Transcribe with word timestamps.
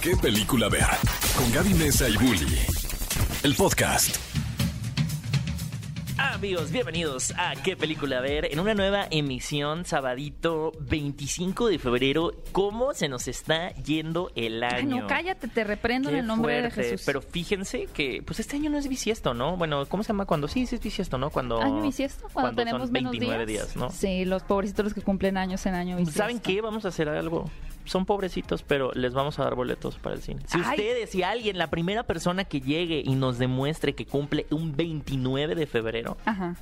qué 0.00 0.16
película 0.16 0.68
ver. 0.68 0.86
Con 1.36 1.50
Gaby 1.52 1.74
Mesa 1.74 2.08
y 2.08 2.16
Bully. 2.16 2.58
El 3.42 3.54
podcast. 3.54 4.16
Amigos, 6.16 6.70
bienvenidos 6.70 7.32
a 7.36 7.54
¿Qué 7.64 7.76
película 7.76 8.20
ver? 8.20 8.48
En 8.52 8.60
una 8.60 8.74
nueva 8.74 9.08
emisión, 9.10 9.84
sabadito 9.84 10.72
25 10.80 11.68
de 11.68 11.78
febrero. 11.80 12.32
¿Cómo 12.52 12.94
se 12.94 13.08
nos 13.08 13.26
está 13.26 13.70
yendo 13.74 14.30
el 14.36 14.62
año? 14.62 14.76
Ay, 14.76 14.84
no, 15.00 15.06
cállate, 15.08 15.48
te 15.48 15.64
reprendo 15.64 16.10
en 16.10 16.16
el 16.16 16.26
nombre 16.26 16.60
fuerte. 16.60 16.80
de 16.82 16.90
Jesús. 16.90 17.06
Pero 17.06 17.20
fíjense 17.20 17.86
que, 17.92 18.22
pues 18.24 18.38
este 18.38 18.56
año 18.56 18.70
no 18.70 18.78
es 18.78 18.88
bisiesto, 18.88 19.34
¿no? 19.34 19.56
Bueno, 19.56 19.86
¿cómo 19.86 20.04
se 20.04 20.08
llama? 20.08 20.26
Cuando 20.26 20.46
sí, 20.46 20.66
sí 20.66 20.76
es 20.76 20.80
bisiesto, 20.80 21.18
¿no? 21.18 21.30
Cuando. 21.30 21.60
¿Año 21.60 21.82
bisiesto? 21.82 22.28
Cuando, 22.32 22.40
cuando 22.40 22.62
tenemos 22.62 22.82
son 22.82 22.92
menos 22.92 23.12
29 23.12 23.46
días. 23.46 23.66
días, 23.66 23.76
¿no? 23.76 23.90
Sí, 23.90 24.24
los 24.24 24.44
pobrecitos 24.44 24.84
los 24.84 24.94
que 24.94 25.02
cumplen 25.02 25.36
años 25.36 25.66
en 25.66 25.74
año 25.74 25.96
bisiesto. 25.96 26.18
¿Saben 26.18 26.38
qué? 26.38 26.60
Vamos 26.60 26.84
a 26.84 26.88
hacer 26.88 27.08
algo. 27.08 27.50
Son 27.88 28.04
pobrecitos, 28.04 28.62
pero 28.62 28.92
les 28.92 29.14
vamos 29.14 29.38
a 29.38 29.44
dar 29.44 29.54
boletos 29.54 29.96
para 29.96 30.14
el 30.14 30.22
cine. 30.22 30.42
Si 30.46 30.58
Ay. 30.58 30.70
ustedes, 30.78 31.10
si 31.10 31.22
alguien, 31.22 31.56
la 31.58 31.68
primera 31.70 32.02
persona 32.02 32.44
que 32.44 32.60
llegue 32.60 33.02
y 33.04 33.14
nos 33.14 33.38
demuestre 33.38 33.94
que 33.94 34.04
cumple 34.06 34.46
un 34.50 34.76
29 34.76 35.54
de 35.54 35.66
febrero, 35.66 36.18
Ajá. 36.26 36.54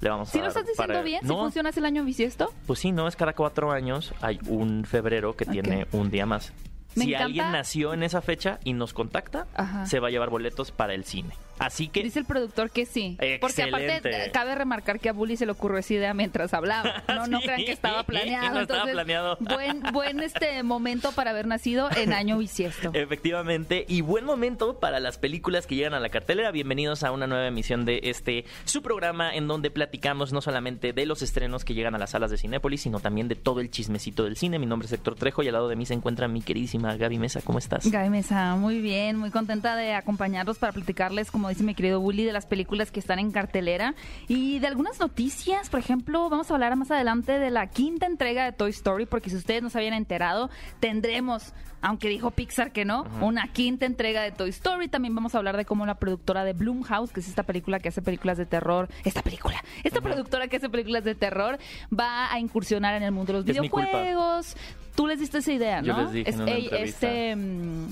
le 0.00 0.08
vamos 0.10 0.28
a 0.28 0.32
¿Sí 0.32 0.38
dar 0.38 0.44
lo 0.44 0.48
estás 0.48 0.66
diciendo 0.66 0.92
para- 0.92 1.02
bien? 1.02 1.20
¿Si 1.22 1.26
No, 1.28 1.38
funciona 1.38 1.70
el 1.74 1.84
año 1.86 2.04
bisiesto? 2.04 2.52
Pues 2.66 2.78
sí, 2.80 2.92
no, 2.92 3.08
es 3.08 3.16
cada 3.16 3.32
cuatro 3.32 3.72
años 3.72 4.12
hay 4.20 4.38
un 4.46 4.84
febrero 4.84 5.34
que 5.34 5.46
tiene 5.46 5.86
un 5.92 6.10
día 6.10 6.26
más. 6.26 6.52
Me 6.96 7.04
si 7.06 7.10
encanta- 7.10 7.24
alguien 7.24 7.52
nació 7.52 7.94
en 7.94 8.02
esa 8.02 8.20
fecha 8.20 8.60
y 8.62 8.72
nos 8.74 8.92
contacta, 8.92 9.46
Ajá. 9.54 9.86
se 9.86 9.98
va 10.00 10.08
a 10.08 10.10
llevar 10.10 10.28
boletos 10.30 10.70
para 10.70 10.92
el 10.94 11.04
cine. 11.04 11.34
Así 11.58 11.88
que 11.88 12.02
Dice 12.02 12.18
el 12.18 12.24
productor 12.24 12.70
que 12.70 12.86
sí. 12.86 13.16
Porque 13.40 13.62
aparte 13.62 13.96
Excelente. 13.96 14.26
eh, 14.26 14.30
cabe 14.32 14.54
remarcar 14.54 15.00
que 15.00 15.08
a 15.08 15.12
Bully 15.12 15.36
se 15.36 15.46
le 15.46 15.52
ocurrió 15.52 15.78
esa 15.78 15.94
idea 15.94 16.14
mientras 16.14 16.52
hablaba. 16.54 17.02
No, 17.14 17.26
no 17.28 17.40
crean 17.40 17.64
que 17.64 17.72
estaba 17.72 18.02
planeado. 18.06 18.54
no 18.54 18.60
estaba 18.60 18.80
Entonces, 18.80 18.92
planeado. 18.94 19.36
Buen, 19.40 19.82
buen 19.92 20.20
este 20.20 20.62
momento 20.62 21.12
para 21.12 21.30
haber 21.30 21.46
nacido 21.46 21.88
en 21.96 22.12
año 22.12 22.36
bisiesto. 22.38 22.90
Efectivamente, 22.92 23.84
y 23.88 24.00
buen 24.00 24.24
momento 24.24 24.80
para 24.80 25.00
las 25.00 25.16
películas 25.18 25.66
que 25.66 25.76
llegan 25.76 25.94
a 25.94 26.00
la 26.00 26.08
cartelera. 26.08 26.50
Bienvenidos 26.50 27.02
a 27.04 27.12
una 27.12 27.26
nueva 27.26 27.46
emisión 27.46 27.84
de 27.84 28.00
este 28.04 28.44
su 28.64 28.82
programa 28.82 29.34
en 29.34 29.46
donde 29.48 29.70
platicamos 29.70 30.32
no 30.32 30.40
solamente 30.40 30.92
de 30.92 31.06
los 31.06 31.22
estrenos 31.22 31.64
que 31.64 31.74
llegan 31.74 31.94
a 31.94 31.98
las 31.98 32.10
salas 32.10 32.30
de 32.30 32.36
Cinépolis, 32.38 32.82
sino 32.82 33.00
también 33.00 33.28
de 33.28 33.36
todo 33.36 33.60
el 33.60 33.70
chismecito 33.70 34.24
del 34.24 34.36
cine. 34.36 34.58
Mi 34.58 34.66
nombre 34.66 34.86
es 34.86 34.92
Héctor 34.92 35.14
Trejo 35.14 35.42
y 35.42 35.46
al 35.48 35.54
lado 35.54 35.68
de 35.68 35.76
mí 35.76 35.86
se 35.86 35.94
encuentra 35.94 36.28
mi 36.28 36.42
queridísima 36.42 36.96
Gaby 36.96 37.18
Mesa. 37.18 37.40
¿Cómo 37.42 37.58
estás? 37.58 37.90
Gaby 37.90 38.10
Mesa, 38.10 38.56
muy 38.56 38.80
bien, 38.80 39.16
muy 39.16 39.30
contenta 39.30 39.76
de 39.76 39.94
acompañarlos 39.94 40.58
para 40.58 40.72
platicarles, 40.72 41.30
como 41.30 41.43
dice 41.48 41.64
mi 41.64 41.74
querido 41.74 42.00
Bully, 42.00 42.24
de 42.24 42.32
las 42.32 42.46
películas 42.46 42.90
que 42.90 43.00
están 43.00 43.18
en 43.18 43.30
cartelera 43.30 43.94
y 44.28 44.58
de 44.58 44.66
algunas 44.66 44.98
noticias. 45.00 45.70
Por 45.70 45.80
ejemplo, 45.80 46.28
vamos 46.30 46.50
a 46.50 46.54
hablar 46.54 46.76
más 46.76 46.90
adelante 46.90 47.38
de 47.38 47.50
la 47.50 47.68
quinta 47.68 48.06
entrega 48.06 48.44
de 48.44 48.52
Toy 48.52 48.70
Story, 48.70 49.06
porque 49.06 49.30
si 49.30 49.36
ustedes 49.36 49.62
no 49.62 49.70
se 49.70 49.78
habían 49.78 49.94
enterado, 49.94 50.50
tendremos, 50.80 51.52
aunque 51.86 52.08
dijo 52.08 52.30
Pixar 52.30 52.72
que 52.72 52.84
no, 52.86 53.04
una 53.20 53.48
quinta 53.52 53.84
entrega 53.84 54.22
de 54.22 54.32
Toy 54.32 54.48
Story. 54.50 54.88
También 54.88 55.14
vamos 55.14 55.34
a 55.34 55.38
hablar 55.38 55.56
de 55.56 55.64
cómo 55.66 55.84
la 55.84 55.96
productora 55.96 56.42
de 56.44 56.54
Blumhouse, 56.54 57.12
que 57.12 57.20
es 57.20 57.28
esta 57.28 57.42
película 57.42 57.78
que 57.78 57.90
hace 57.90 58.00
películas 58.00 58.38
de 58.38 58.46
terror, 58.46 58.88
esta 59.04 59.20
película, 59.22 59.62
esta 59.84 60.00
productora 60.00 60.48
que 60.48 60.56
hace 60.56 60.68
películas 60.70 61.04
de 61.04 61.14
terror, 61.14 61.58
va 61.96 62.32
a 62.32 62.40
incursionar 62.40 62.94
en 62.94 63.02
el 63.02 63.12
mundo 63.12 63.32
de 63.34 63.38
los 63.40 63.48
Es 63.48 63.60
videojuegos. 63.60 64.56
Tú 64.96 65.08
les 65.08 65.18
diste 65.18 65.38
esa 65.38 65.52
idea, 65.52 65.82
¿no? 65.82 65.86
Yo 65.88 66.02
les 66.04 66.12
dije 66.12 66.30
en 66.30 66.40
una 66.40 66.52
ey, 66.52 66.64
entrevista. 66.66 67.06
este, 67.10 67.36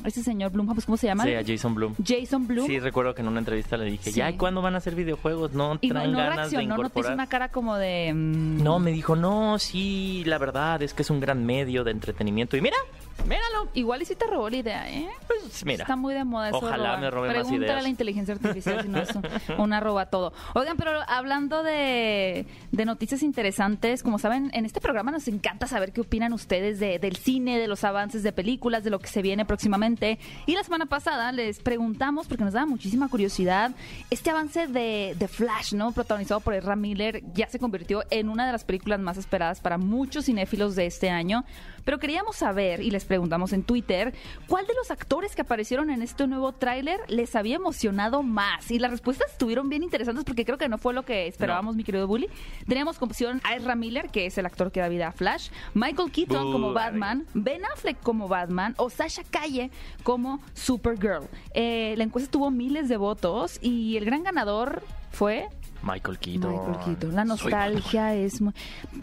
este 0.07 0.23
señor 0.23 0.53
Blumhouse, 0.53 0.85
¿cómo 0.87 0.97
se 0.97 1.09
llama? 1.09 1.25
Sí, 1.25 1.35
a 1.35 1.43
Jason 1.45 1.75
Blum. 1.75 1.95
Jason 2.03 2.47
Blum. 2.47 2.65
Sí, 2.65 2.79
recuerdo 2.79 3.13
que 3.13 3.23
en 3.23 3.29
una 3.29 3.41
entrevista 3.41 3.77
le 3.77 3.87
dije, 3.87 4.13
Sí. 4.13 4.19
ya, 4.20 4.31
¿y 4.31 4.37
cuándo 4.37 4.63
van 4.63 4.77
a 4.77 4.79
hacer 4.79 4.95
videojuegos? 4.95 5.53
No 5.53 5.79
y 5.81 5.89
traen 5.89 6.13
no 6.13 6.19
ganas 6.19 6.37
de 6.53 6.59
reaccionó, 6.59 6.77
no 6.77 6.77
te 6.77 6.81
hizo 6.81 6.89
incorporar. 6.91 7.15
una 7.15 7.27
cara 7.27 7.48
como 7.48 7.77
de... 7.77 8.13
mm, 8.15 8.63
No, 8.63 8.79
me 8.79 8.93
dijo, 8.93 9.17
no, 9.17 9.59
sí, 9.59 10.23
la 10.27 10.39
verdad 10.39 10.81
es 10.81 10.95
que 10.95 11.03
es 11.03 11.11
un 11.11 11.19
gran 11.19 11.45
medio 11.45 11.83
de 11.83 11.91
entretenimiento. 11.91 12.57
Y 12.57 12.61
mira, 12.61 12.77
míralo. 13.25 13.69
Igual 13.83 14.03
y 14.03 14.05
si 14.05 14.15
te 14.15 14.27
robó 14.27 14.49
la 14.49 14.57
idea, 14.57 14.89
¿eh? 14.89 15.09
Pues 15.27 15.65
mira. 15.65 15.83
Está 15.83 15.97
muy 15.97 16.15
de 16.15 16.25
moda 16.25 16.49
eso. 16.51 16.59
Ojalá 16.59 16.77
robar. 16.77 17.01
me 17.01 17.11
robe 17.11 17.27
más 17.29 17.35
Pregúntale 17.35 17.65
ideas. 17.67 17.79
a 17.79 17.83
la 17.83 17.89
inteligencia 17.89 18.35
artificial 18.35 18.81
si 18.83 18.89
no 18.89 18.99
es 19.01 19.11
un- 19.15 19.27
una 19.59 19.81
roba 19.81 20.07
todo. 20.07 20.33
Oigan, 20.55 20.77
pero 20.77 20.93
hablando 21.09 21.65
de, 21.65 22.47
de 22.71 22.85
noticias 22.85 23.23
interesantes, 23.25 24.03
como 24.05 24.19
saben, 24.21 24.51
en 24.55 24.65
este 24.67 24.81
programa 24.81 25.11
nos 25.11 25.27
encanta 25.27 25.67
saber 25.67 25.92
qué 25.92 26.01
opinan 26.01 26.33
ustedes 26.33 26.79
de- 26.79 27.01
del 27.01 27.17
cine, 27.17 27.59
de 27.59 27.67
los 27.67 27.83
avances 27.83 28.23
de 28.23 28.33
películas, 28.33 28.85
de 28.85 28.91
lo 28.91 29.01
que 29.01 29.09
se 29.09 29.21
viene 29.21 29.45
próximamente. 29.45 30.19
Y 30.47 30.55
la 30.55 30.63
semana 30.63 30.87
pasada 30.87 31.33
les 31.33 31.59
preguntamos, 31.61 32.29
porque 32.29 32.45
nos 32.45 32.53
daba 32.53 32.67
muchísima 32.67 33.09
curiosidad, 33.09 33.73
este 34.11 34.31
avance 34.31 34.69
de, 34.69 35.17
de 35.19 35.29
Flash, 35.29 35.75
¿no? 35.75 35.91
Protagonizado 35.92 36.41
por 36.41 36.55
Ezra 36.55 36.77
Miller, 36.77 37.23
ya 37.35 37.48
se 37.48 37.59
convirtió 37.59 38.05
en 38.11 38.29
una 38.29 38.47
de 38.47 38.53
las 38.53 38.63
películas 38.65 39.01
más 39.01 39.17
esperadas 39.17 39.61
para 39.61 39.77
muchos 39.77 40.27
cinéfilos 40.27 40.77
de 40.77 40.87
este 40.87 41.11
año. 41.11 41.45
Pero 41.85 41.98
queríamos 41.98 42.37
saber, 42.37 42.81
y 42.83 42.91
les 42.91 43.05
preguntamos 43.05 43.53
en 43.53 43.63
Twitter, 43.63 44.15
¿cuál 44.47 44.67
de 44.67 44.75
los 44.75 44.91
actores 44.91 45.35
que 45.35 45.43
aparecieron 45.43 45.91
en 45.91 46.03
este 46.03 46.27
nuevo 46.27 46.53
tráiler 46.53 47.01
les 47.09 47.35
había 47.37 47.57
emocionado 47.57 48.23
más? 48.23 48.70
Y 48.70 48.79
las 48.79 48.91
respuestas 48.91 49.31
estuvieron 49.33 49.69
bien 49.69 49.83
interesantes 49.83 50.25
porque 50.25 50.45
creo 50.45 50.59
que 50.59 50.69
no 50.69 50.79
fue 50.79 50.95
lo 50.95 51.05
que 51.05 51.27
esperábamos, 51.27 51.77
mi 51.77 51.85
querido 51.85 52.07
Bully. 52.07 52.29
Teníamos 52.67 52.98
como 52.98 53.11
opción 53.11 53.41
a 53.45 53.57
Ezra 53.57 53.75
Miller, 53.75 54.11
que 54.11 54.27
es 54.27 54.39
el 54.39 54.47
actor 54.47 54.73
que 54.73 54.81
da 54.81 54.89
vida 54.89 55.09
a 55.09 55.13
Flash, 55.13 55.51
Michael 55.75 56.11
Keaton 56.11 56.53
como 56.53 56.73
Batman, 56.73 57.27
Ben 57.35 57.65
Affleck 57.65 58.01
como 58.01 58.29
Batman 58.29 58.75
o 58.79 58.91
Sasha 58.91 59.23
Calle 59.31 59.71
como 60.03 60.41
Supergirl. 60.55 61.29
Eh, 61.55 61.95
la 61.97 62.05
encuesta 62.05 62.31
tuvo 62.31 62.51
miles 62.51 62.89
de 62.89 62.97
votos 62.97 63.59
y 63.61 63.97
el 63.97 64.05
gran 64.05 64.23
ganador 64.23 64.83
fue 65.11 65.48
Michael 65.83 66.19
Keaton. 66.19 66.51
Michael 66.51 66.85
Keaton. 66.85 67.15
La 67.15 67.25
nostalgia 67.25 68.15
es 68.15 68.41
muy... 68.41 68.53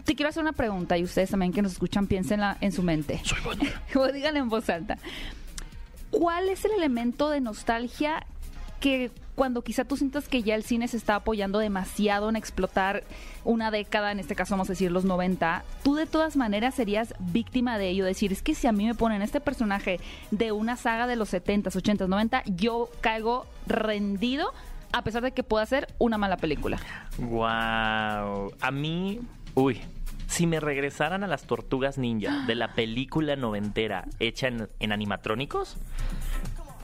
Te 0.04 0.14
quiero 0.14 0.28
hacer 0.28 0.42
una 0.42 0.52
pregunta 0.52 0.96
y 0.96 1.04
ustedes 1.04 1.30
también 1.30 1.52
que 1.52 1.62
nos 1.62 1.72
escuchan 1.72 2.06
piensen 2.06 2.40
en 2.60 2.72
su 2.72 2.82
mente. 2.82 3.20
Soy 3.24 3.38
o 3.94 4.12
díganle 4.12 4.40
en 4.40 4.48
voz 4.48 4.68
alta. 4.68 4.98
¿Cuál 6.10 6.48
es 6.48 6.64
el 6.64 6.72
elemento 6.72 7.30
de 7.30 7.40
nostalgia 7.40 8.26
que 8.80 9.10
cuando 9.36 9.62
quizá 9.62 9.84
tú 9.84 9.96
sientas 9.96 10.28
que 10.28 10.42
ya 10.42 10.54
el 10.54 10.64
cine 10.64 10.88
se 10.88 10.96
está 10.96 11.14
apoyando 11.14 11.58
demasiado 11.60 12.28
en 12.28 12.36
explotar 12.36 13.04
una 13.44 13.70
década, 13.70 14.12
en 14.12 14.18
este 14.18 14.34
caso 14.34 14.52
vamos 14.52 14.68
a 14.68 14.72
decir 14.72 14.90
los 14.90 15.04
90, 15.04 15.64
tú 15.82 15.94
de 15.94 16.06
todas 16.06 16.36
maneras 16.36 16.74
serías 16.74 17.14
víctima 17.18 17.78
de 17.78 17.88
ello? 17.88 18.04
Decir, 18.04 18.32
es 18.32 18.42
que 18.42 18.54
si 18.54 18.66
a 18.66 18.72
mí 18.72 18.84
me 18.86 18.94
ponen 18.94 19.22
este 19.22 19.40
personaje 19.40 20.00
de 20.30 20.52
una 20.52 20.76
saga 20.76 21.06
de 21.06 21.16
los 21.16 21.32
70s, 21.32 21.72
80s, 21.72 22.08
90, 22.08 22.42
yo 22.46 22.90
caigo 23.00 23.46
rendido 23.66 24.52
a 24.92 25.02
pesar 25.02 25.22
de 25.22 25.32
que 25.32 25.42
pueda 25.42 25.64
ser 25.66 25.88
una 25.98 26.18
mala 26.18 26.36
película. 26.36 26.78
Wow. 27.18 28.52
A 28.60 28.70
mí, 28.72 29.20
uy, 29.54 29.80
si 30.26 30.46
me 30.46 30.60
regresaran 30.60 31.24
a 31.24 31.26
las 31.26 31.44
tortugas 31.44 31.98
ninja 31.98 32.44
de 32.46 32.54
la 32.54 32.74
película 32.74 33.36
noventera 33.36 34.06
hecha 34.18 34.48
en, 34.48 34.68
en 34.78 34.92
animatrónicos, 34.92 35.76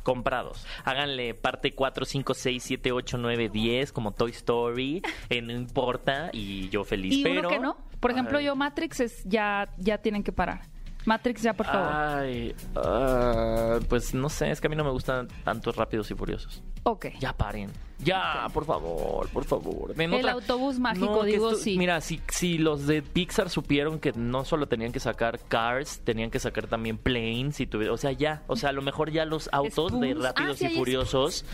comprados. 0.06 0.64
Háganle 0.84 1.34
parte 1.34 1.72
4, 1.72 2.04
5, 2.04 2.34
6, 2.34 2.62
7, 2.62 2.92
8, 2.92 3.18
9, 3.18 3.48
10 3.48 3.92
como 3.92 4.12
Toy 4.12 4.30
Story, 4.30 5.02
eh, 5.28 5.42
no 5.42 5.52
importa 5.52 6.30
y 6.32 6.68
yo 6.68 6.84
feliz. 6.84 7.12
Y 7.14 7.22
pero 7.24 7.40
uno 7.40 7.48
que 7.48 7.58
no. 7.58 7.76
Por 7.98 8.12
ejemplo, 8.12 8.38
yo 8.38 8.54
Matrix 8.54 9.00
es 9.00 9.24
ya 9.24 9.68
ya 9.78 9.98
tienen 9.98 10.22
que 10.22 10.30
parar. 10.30 10.60
Matrix 11.06 11.42
ya, 11.42 11.54
por 11.54 11.66
favor. 11.66 11.88
Ay, 11.92 12.54
ah, 12.74 13.78
pues 13.88 14.12
no 14.14 14.28
sé, 14.28 14.50
es 14.50 14.60
que 14.60 14.66
a 14.66 14.70
mí 14.70 14.76
no 14.76 14.84
me 14.84 14.90
gustan 14.90 15.28
tantos 15.44 15.76
rápidos 15.76 16.10
y 16.10 16.14
furiosos. 16.14 16.62
ok. 16.82 17.06
Ya 17.20 17.32
paren. 17.32 17.70
Ya, 17.98 18.46
por 18.52 18.66
favor, 18.66 19.26
por 19.30 19.44
favor. 19.44 19.94
El 19.98 20.28
autobús 20.28 20.78
mágico, 20.78 21.24
digo, 21.24 21.54
sí. 21.54 21.78
Mira, 21.78 22.02
si, 22.02 22.20
si 22.28 22.58
los 22.58 22.86
de 22.86 23.00
Pixar 23.00 23.48
supieron 23.48 24.00
que 24.00 24.12
no 24.12 24.44
solo 24.44 24.66
tenían 24.68 24.92
que 24.92 25.00
sacar 25.00 25.40
Cars, 25.48 26.00
tenían 26.04 26.30
que 26.30 26.38
sacar 26.38 26.66
también 26.66 26.98
Planes 26.98 27.58
y 27.60 27.66
tuvi- 27.66 27.88
o 27.88 27.96
sea, 27.96 28.12
ya, 28.12 28.42
o 28.48 28.56
sea, 28.56 28.68
a 28.68 28.72
lo 28.72 28.82
mejor 28.82 29.10
ya 29.10 29.24
los 29.24 29.48
autos 29.50 29.98
de. 29.98 30.12
Rápidos 30.12 30.56
Ah, 30.56 30.58
sí, 30.58 30.66
y 30.66 30.76
Furiosos, 30.76 31.44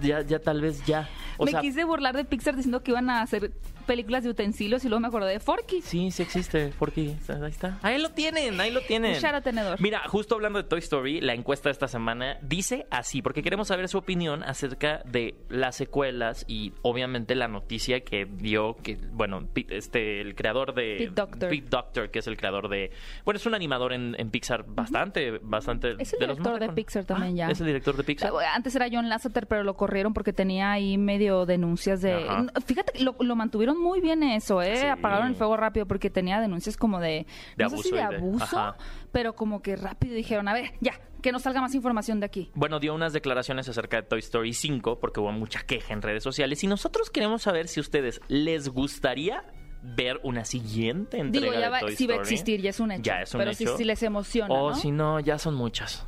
ya, 0.00 0.20
ya 0.22 0.38
tal 0.38 0.60
vez 0.60 0.84
ya. 0.86 1.08
O 1.38 1.44
me 1.44 1.50
sea, 1.50 1.60
quise 1.60 1.82
burlar 1.84 2.16
de 2.16 2.24
Pixar 2.24 2.54
diciendo 2.54 2.84
que 2.84 2.92
iban 2.92 3.10
a 3.10 3.22
hacer 3.22 3.50
películas 3.90 4.22
de 4.22 4.30
utensilios 4.30 4.84
y 4.84 4.88
luego 4.88 5.00
me 5.00 5.08
acordé 5.08 5.32
de 5.32 5.40
Forky. 5.40 5.82
Sí, 5.82 6.12
sí 6.12 6.22
existe, 6.22 6.72
porque 6.78 7.16
ahí 7.28 7.50
está. 7.50 7.80
Ahí 7.82 8.00
lo 8.00 8.10
tienen, 8.10 8.60
ahí 8.60 8.70
lo 8.70 8.82
tienen. 8.82 9.14
Cuchara, 9.14 9.40
tenedor. 9.40 9.80
Mira, 9.80 10.02
justo 10.06 10.36
hablando 10.36 10.62
de 10.62 10.68
Toy 10.68 10.78
Story, 10.78 11.20
la 11.20 11.34
encuesta 11.34 11.70
de 11.70 11.72
esta 11.72 11.88
semana 11.88 12.38
dice 12.40 12.86
así, 12.92 13.20
porque 13.20 13.42
queremos 13.42 13.66
saber 13.66 13.88
su 13.88 13.98
opinión 13.98 14.44
acerca 14.44 15.02
de 15.06 15.34
las 15.48 15.74
secuelas 15.74 16.44
y 16.46 16.72
obviamente 16.82 17.34
la 17.34 17.48
noticia 17.48 17.98
que 18.04 18.26
dio 18.26 18.76
que, 18.76 18.96
bueno, 19.10 19.48
este, 19.70 20.20
el 20.20 20.36
creador 20.36 20.72
de 20.72 20.94
Pete 20.98 21.10
Docter. 21.12 21.48
Pete 21.48 21.66
Docter, 21.68 22.10
que 22.12 22.20
es 22.20 22.28
el 22.28 22.36
creador 22.36 22.68
de, 22.68 22.92
bueno, 23.24 23.38
es 23.38 23.46
un 23.46 23.56
animador 23.56 23.92
en, 23.92 24.14
en 24.20 24.30
Pixar 24.30 24.64
bastante, 24.68 25.40
bastante. 25.42 25.96
Es 25.98 26.12
el 26.12 26.20
de 26.20 26.26
los 26.28 26.38
más 26.38 26.46
director 26.46 26.68
de 26.68 26.74
Pixar 26.76 27.04
también 27.06 27.32
Ah, 27.32 27.36
ya. 27.48 27.50
Es 27.50 27.58
el 27.60 27.66
director 27.66 27.96
de 27.96 28.04
Pixar. 28.04 28.30
Antes 28.54 28.76
era 28.76 28.86
John 28.88 29.08
Lasseter, 29.08 29.48
pero 29.48 29.64
lo 29.64 29.74
corrieron 29.74 30.14
porque 30.14 30.32
tenía 30.32 30.70
ahí 30.70 30.96
medio 30.96 31.44
denuncias 31.44 32.02
de... 32.02 32.14
Ajá. 32.14 32.46
Fíjate, 32.64 33.02
lo, 33.02 33.16
lo 33.18 33.34
mantuvieron 33.34 33.79
muy 33.80 34.00
bien 34.00 34.22
eso, 34.22 34.62
¿eh? 34.62 34.76
Sí. 34.76 34.86
Apagaron 34.86 35.28
el 35.28 35.34
fuego 35.34 35.56
rápido 35.56 35.86
porque 35.86 36.10
tenía 36.10 36.40
denuncias 36.40 36.76
como 36.76 37.00
de... 37.00 37.26
De 37.56 37.64
no 37.64 37.70
sé 37.70 37.76
si 37.78 37.96
abuso 37.96 37.96
de 37.96 38.02
abuso, 38.16 38.74
pero 39.12 39.34
como 39.34 39.62
que 39.62 39.76
rápido 39.76 40.14
dijeron, 40.14 40.46
a 40.48 40.52
ver, 40.52 40.72
ya, 40.80 40.92
que 41.22 41.32
no 41.32 41.38
salga 41.38 41.60
más 41.60 41.74
información 41.74 42.20
de 42.20 42.26
aquí. 42.26 42.50
Bueno, 42.54 42.78
dio 42.80 42.94
unas 42.94 43.12
declaraciones 43.12 43.68
acerca 43.68 43.96
de 43.96 44.02
Toy 44.04 44.20
Story 44.20 44.52
5 44.52 45.00
porque 45.00 45.20
hubo 45.20 45.32
mucha 45.32 45.62
queja 45.62 45.92
en 45.92 46.02
redes 46.02 46.22
sociales 46.22 46.62
y 46.62 46.66
nosotros 46.66 47.10
queremos 47.10 47.42
saber 47.42 47.66
si 47.68 47.80
a 47.80 47.82
ustedes 47.82 48.20
les 48.28 48.68
gustaría 48.68 49.42
ver 49.82 50.20
una 50.22 50.44
siguiente 50.44 51.18
entrega 51.18 51.46
Digo, 51.46 51.54
ya 51.58 51.66
de 51.66 51.68
va, 51.70 51.80
Toy 51.80 51.96
sí 51.96 52.06
va 52.06 52.12
a 52.14 52.16
Story. 52.18 52.34
existir, 52.34 52.60
ya 52.60 52.70
es 52.70 52.80
un 52.80 52.92
hecho. 52.92 53.02
Ya 53.02 53.22
es 53.22 53.32
un 53.34 53.38
pero 53.38 53.50
hecho. 53.52 53.70
sí, 53.72 53.74
sí 53.78 53.84
les 53.84 54.02
emociona, 54.02 54.52
O 54.54 54.70
¿no? 54.70 54.76
si 54.76 54.90
no, 54.90 55.20
ya 55.20 55.38
son 55.38 55.54
muchas. 55.54 56.06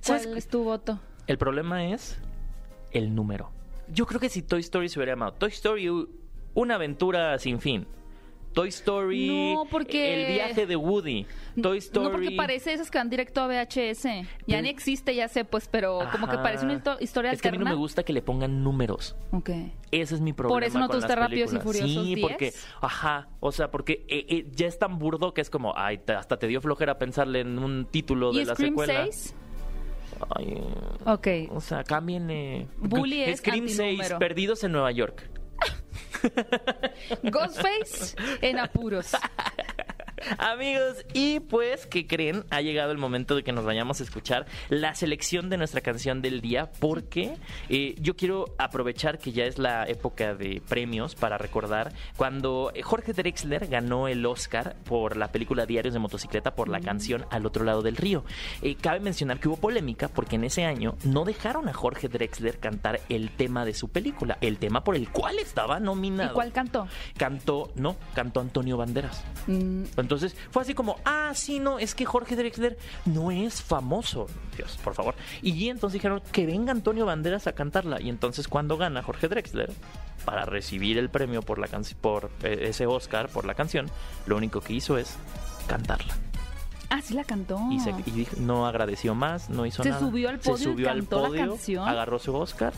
¿Sabes 0.00 0.26
¿Cuál 0.26 0.38
es 0.38 0.48
tu 0.48 0.62
voto? 0.64 1.00
El 1.26 1.36
problema 1.36 1.86
es 1.86 2.18
el 2.92 3.14
número. 3.14 3.50
Yo 3.88 4.06
creo 4.06 4.20
que 4.20 4.28
si 4.28 4.42
Toy 4.42 4.60
Story 4.60 4.88
se 4.88 4.98
hubiera 4.98 5.12
llamado 5.12 5.32
Toy 5.32 5.50
Story, 5.50 5.90
u- 5.90 6.08
una 6.54 6.74
aventura 6.76 7.38
sin 7.38 7.60
fin. 7.60 7.86
Toy 8.52 8.68
Story, 8.70 9.54
No, 9.54 9.64
porque- 9.70 10.24
el 10.26 10.32
viaje 10.34 10.66
de 10.66 10.74
Woody. 10.74 11.24
Toy 11.62 11.78
Story. 11.78 12.06
No, 12.06 12.10
porque 12.10 12.30
parece 12.32 12.72
esas 12.72 12.90
que 12.90 12.98
van 12.98 13.08
directo 13.08 13.40
a 13.40 13.46
VHS. 13.46 14.02
Ya 14.04 14.26
Pero- 14.46 14.62
ni 14.62 14.68
existe, 14.70 15.14
ya 15.14 15.28
sé, 15.28 15.44
pues, 15.44 15.68
pero 15.68 16.00
como 16.10 16.26
que 16.26 16.32
Ajá. 16.34 16.42
parece 16.42 16.64
una 16.64 16.82
historia 16.98 17.30
Es 17.30 17.40
que 17.40 17.46
a 17.48 17.52
mí 17.52 17.58
no 17.58 17.64
me 17.64 17.74
gusta 17.74 18.02
que 18.02 18.12
le 18.12 18.22
pongan 18.22 18.64
números. 18.64 19.14
Ok. 19.30 19.50
Ese 19.92 20.16
es 20.16 20.20
mi 20.20 20.32
problema. 20.32 20.66
eso 20.66 20.80
no 20.80 20.88
te 20.88 20.96
gusta 20.96 21.14
Rápidos 21.14 21.52
y. 21.54 21.58
Furiosos 21.60 22.04
Sí, 22.04 22.14
10? 22.16 22.20
porque, 22.28 22.52
ajá, 22.80 23.28
o 23.38 23.52
sea, 23.52 23.70
porque 23.70 24.04
eh, 24.08 24.26
eh, 24.28 24.46
ya 24.50 24.66
es 24.66 24.80
tan 24.80 24.98
burdo 24.98 25.32
que 25.32 25.42
es 25.42 25.48
como, 25.50 25.72
ay, 25.76 25.98
te- 25.98 26.14
hasta 26.14 26.36
te 26.36 26.48
dio 26.48 26.60
flojera 26.60 26.98
pensarle 26.98 27.40
en 27.42 27.56
un 27.56 27.86
título 27.86 28.32
de 28.32 28.42
¿Y 28.42 28.44
la 28.46 28.54
Scream 28.54 28.72
secuela. 28.72 29.04
6? 29.04 29.34
Ay, 30.36 30.60
Ok. 31.06 31.28
o 31.54 31.60
sea, 31.60 31.84
cámbienle. 31.84 32.66
Bully 32.78 33.22
es 33.22 33.38
Scream 33.38 33.68
6, 33.68 33.78
antinúmero. 34.00 34.18
Perdidos 34.18 34.64
en 34.64 34.72
Nueva 34.72 34.90
York. 34.90 35.30
Ghostface 37.22 38.14
en 38.42 38.58
apuros. 38.58 39.12
Amigos, 40.38 41.04
y 41.12 41.40
pues, 41.40 41.86
¿qué 41.86 42.06
creen? 42.06 42.44
Ha 42.50 42.60
llegado 42.60 42.92
el 42.92 42.98
momento 42.98 43.34
de 43.36 43.42
que 43.42 43.52
nos 43.52 43.64
vayamos 43.64 44.00
a 44.00 44.04
escuchar 44.04 44.46
la 44.68 44.94
selección 44.94 45.48
de 45.50 45.56
nuestra 45.56 45.80
canción 45.80 46.22
del 46.22 46.40
día, 46.40 46.70
porque 46.78 47.36
eh, 47.68 47.94
yo 48.00 48.16
quiero 48.16 48.54
aprovechar 48.58 49.18
que 49.18 49.32
ya 49.32 49.44
es 49.44 49.58
la 49.58 49.86
época 49.86 50.34
de 50.34 50.62
premios 50.68 51.14
para 51.14 51.38
recordar 51.38 51.92
cuando 52.16 52.72
Jorge 52.82 53.12
Drexler 53.12 53.66
ganó 53.68 54.08
el 54.08 54.24
Oscar 54.26 54.76
por 54.84 55.16
la 55.16 55.32
película 55.32 55.66
Diarios 55.66 55.94
de 55.94 56.00
Motocicleta 56.00 56.54
por 56.54 56.68
la 56.68 56.80
canción 56.80 57.24
Al 57.30 57.46
otro 57.46 57.64
lado 57.64 57.82
del 57.82 57.96
río. 57.96 58.24
Eh, 58.62 58.76
cabe 58.80 59.00
mencionar 59.00 59.40
que 59.40 59.48
hubo 59.48 59.56
polémica 59.56 60.08
porque 60.08 60.36
en 60.36 60.44
ese 60.44 60.64
año 60.64 60.96
no 61.04 61.24
dejaron 61.24 61.68
a 61.68 61.72
Jorge 61.72 62.08
Drexler 62.08 62.58
cantar 62.58 63.00
el 63.08 63.30
tema 63.30 63.64
de 63.64 63.74
su 63.74 63.88
película, 63.88 64.38
el 64.40 64.58
tema 64.58 64.84
por 64.84 64.96
el 64.96 65.08
cual 65.10 65.38
estaba 65.38 65.78
¿Y 65.78 65.82
nominado. 65.82 66.34
cuál 66.34 66.52
cantó? 66.52 66.88
Cantó, 67.16 67.72
no, 67.74 67.96
cantó 68.14 68.40
Antonio 68.40 68.76
Banderas. 68.76 69.24
Mm, 69.46 69.84
Entonces 70.10 70.34
fue 70.50 70.62
así 70.62 70.74
como, 70.74 70.96
ah, 71.04 71.30
sí, 71.36 71.60
no, 71.60 71.78
es 71.78 71.94
que 71.94 72.04
Jorge 72.04 72.34
Drexler 72.34 72.76
no 73.04 73.30
es 73.30 73.62
famoso. 73.62 74.26
Dios, 74.56 74.76
por 74.82 74.94
favor. 74.94 75.14
Y 75.40 75.68
entonces 75.68 75.94
dijeron 75.94 76.20
que 76.32 76.46
venga 76.46 76.72
Antonio 76.72 77.06
Banderas 77.06 77.46
a 77.46 77.52
cantarla. 77.52 78.00
Y 78.02 78.08
entonces 78.08 78.48
cuando 78.48 78.76
gana 78.76 79.04
Jorge 79.04 79.28
Drexler 79.28 79.70
para 80.24 80.44
recibir 80.46 80.98
el 80.98 81.10
premio 81.10 81.42
por 81.42 81.60
la 81.60 81.68
por 82.00 82.28
eh, 82.42 82.58
ese 82.62 82.86
Oscar 82.88 83.28
por 83.28 83.44
la 83.44 83.54
canción, 83.54 83.88
lo 84.26 84.36
único 84.36 84.60
que 84.60 84.72
hizo 84.72 84.98
es 84.98 85.14
cantarla. 85.68 86.12
Ah, 86.88 87.00
sí 87.00 87.14
la 87.14 87.22
cantó. 87.22 87.60
Y, 87.70 87.78
se- 87.78 87.94
y 88.04 88.10
dijo- 88.10 88.34
no 88.40 88.66
agradeció 88.66 89.14
más, 89.14 89.48
no 89.48 89.64
hizo 89.64 89.84
Se 89.84 89.90
nada. 89.90 90.00
subió 90.00 90.28
al 90.28 90.40
podio 90.40 90.56
se 90.56 90.62
y 90.64 90.66
subió 90.72 90.90
al 90.90 90.96
cantó 90.98 91.22
la 91.22 91.28
podio, 91.28 91.46
canción. 91.50 91.88
agarró 91.88 92.18
su 92.18 92.34
Oscar, 92.34 92.72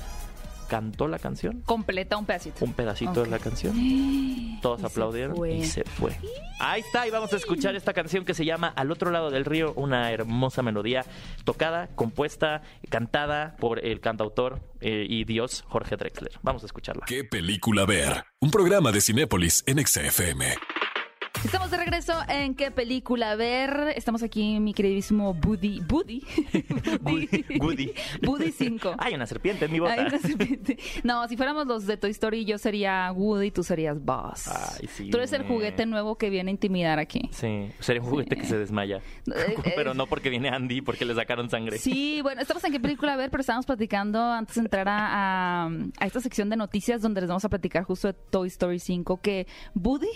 cantó 0.72 1.06
la 1.06 1.18
canción, 1.18 1.60
Completa 1.66 2.16
un 2.16 2.24
pedacito. 2.24 2.64
un 2.64 2.72
pedacito 2.72 3.22
de 3.22 3.28
la 3.28 3.38
canción. 3.38 3.74
Todos 4.62 4.80
Y 4.80 4.86
aplaudieron 4.86 5.46
y 5.46 5.66
se 5.66 5.84
fue. 5.84 6.16
Ahí 6.60 6.80
está, 6.80 7.06
y 7.06 7.10
vamos 7.10 7.30
a 7.34 7.36
escuchar 7.36 7.74
esta 7.74 7.92
canción 7.92 8.24
que 8.24 8.32
se 8.32 8.46
llama 8.46 8.68
Al 8.68 8.90
otro 8.90 9.10
lado 9.10 9.30
del 9.30 9.44
río, 9.44 9.74
una 9.74 10.10
hermosa 10.12 10.62
melodía 10.62 11.04
tocada, 11.44 11.88
compuesta, 11.88 12.62
cantada 12.88 13.54
por 13.56 13.84
el 13.84 14.00
cantautor 14.00 14.62
eh, 14.80 15.04
y 15.06 15.24
dios 15.24 15.62
Jorge 15.68 15.98
Drexler. 15.98 16.32
Vamos 16.40 16.62
a 16.62 16.66
escucharla. 16.66 17.04
¿Qué 17.06 17.22
película 17.22 17.84
ver? 17.84 18.24
Un 18.40 18.50
programa 18.50 18.92
de 18.92 19.02
Cinépolis 19.02 19.64
en 19.66 19.86
XFM. 19.86 20.54
Estamos 21.44 21.70
de 21.72 21.76
regreso 21.76 22.12
en 22.28 22.54
qué 22.54 22.70
película 22.70 23.34
ver. 23.34 23.94
Estamos 23.96 24.22
aquí, 24.22 24.60
mi 24.60 24.72
queridísimo 24.74 25.34
Buddy. 25.34 25.80
Buddy. 25.80 26.22
Woody. 27.60 27.92
Buddy 28.22 28.52
5. 28.52 28.94
Hay 28.98 29.14
una 29.14 29.26
serpiente 29.26 29.64
en 29.64 29.72
mi 29.72 29.80
bota. 29.80 29.94
Hay 29.94 30.00
una 30.06 30.18
serpiente. 30.18 30.78
No, 31.02 31.26
si 31.26 31.36
fuéramos 31.36 31.66
los 31.66 31.86
de 31.86 31.96
Toy 31.96 32.10
Story, 32.12 32.44
yo 32.44 32.58
sería 32.58 33.10
Woody, 33.12 33.50
tú 33.50 33.64
serías 33.64 33.98
Buzz. 34.00 34.46
Ay, 34.46 34.86
sí, 34.88 35.10
Tú 35.10 35.16
eres 35.16 35.32
el 35.32 35.42
juguete 35.44 35.84
nuevo 35.84 36.16
que 36.16 36.30
viene 36.30 36.50
a 36.50 36.52
intimidar 36.52 36.98
aquí. 37.00 37.28
Sí, 37.32 37.70
sería 37.80 38.02
un 38.02 38.08
juguete 38.10 38.36
que 38.36 38.44
se 38.46 38.56
desmaya. 38.58 38.98
Eh, 38.98 39.00
eh. 39.64 39.72
Pero 39.74 39.94
no 39.94 40.06
porque 40.06 40.30
viene 40.30 40.48
Andy, 40.50 40.80
porque 40.80 41.04
le 41.04 41.14
sacaron 41.14 41.50
sangre. 41.50 41.78
Sí, 41.78 42.20
bueno, 42.22 42.40
estamos 42.42 42.62
en 42.64 42.72
qué 42.72 42.78
película 42.80 43.16
ver, 43.16 43.30
pero 43.30 43.40
estábamos 43.40 43.66
platicando 43.66 44.22
antes 44.22 44.54
de 44.54 44.60
entrar 44.60 44.88
a, 44.88 45.64
a- 45.64 45.70
a 45.98 46.06
esta 46.06 46.20
sección 46.20 46.50
de 46.50 46.56
noticias 46.56 47.02
donde 47.02 47.20
les 47.20 47.28
vamos 47.28 47.44
a 47.44 47.48
platicar 47.48 47.82
justo 47.82 48.06
de 48.08 48.14
Toy 48.14 48.46
Story 48.48 48.78
5 48.78 49.20
que 49.20 49.46
Woody, 49.74 50.06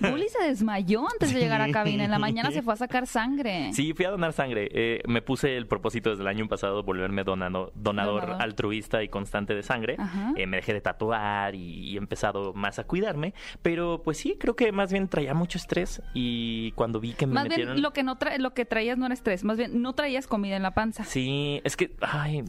Woody 0.00 0.28
se 0.38 0.51
desmayó 0.52 1.04
antes 1.10 1.32
de 1.32 1.40
llegar 1.40 1.60
a 1.60 1.70
cabina. 1.70 2.04
En 2.04 2.10
la 2.10 2.18
mañana 2.18 2.50
se 2.50 2.62
fue 2.62 2.74
a 2.74 2.76
sacar 2.76 3.06
sangre. 3.06 3.72
Sí, 3.72 3.92
fui 3.94 4.04
a 4.04 4.10
donar 4.10 4.32
sangre. 4.32 4.68
Eh, 4.72 5.00
me 5.06 5.22
puse 5.22 5.56
el 5.56 5.66
propósito 5.66 6.10
desde 6.10 6.22
el 6.22 6.28
año 6.28 6.46
pasado 6.48 6.82
volverme 6.82 7.24
donado- 7.24 7.72
donador, 7.74 8.22
Donador. 8.22 8.42
altruista 8.42 9.02
y 9.02 9.08
constante 9.08 9.54
de 9.54 9.62
sangre. 9.62 9.96
Eh, 10.36 10.46
me 10.46 10.58
dejé 10.58 10.72
de 10.74 10.80
tatuar 10.80 11.54
y, 11.54 11.90
y 11.90 11.94
he 11.94 11.98
empezado 11.98 12.52
más 12.54 12.78
a 12.78 12.84
cuidarme. 12.84 13.34
Pero 13.62 14.02
pues 14.04 14.18
sí, 14.18 14.36
creo 14.38 14.54
que 14.56 14.70
más 14.72 14.92
bien 14.92 15.08
traía 15.08 15.34
mucho 15.34 15.58
estrés 15.58 16.02
y 16.14 16.72
cuando 16.72 17.00
vi 17.00 17.12
que 17.12 17.26
me 17.26 17.34
Más 17.34 17.44
metieron... 17.48 17.74
bien 17.74 17.82
lo 17.82 17.92
que 17.92 18.02
no 18.02 18.18
tra- 18.18 18.38
lo 18.38 18.54
que 18.54 18.64
traías 18.64 18.98
no 18.98 19.06
era 19.06 19.14
estrés, 19.14 19.44
más 19.44 19.56
bien 19.56 19.80
no 19.82 19.94
traías 19.94 20.26
comida 20.26 20.56
en 20.56 20.62
la 20.62 20.72
panza. 20.74 21.04
Sí, 21.04 21.60
es 21.64 21.76
que 21.76 21.92
ay, 22.00 22.44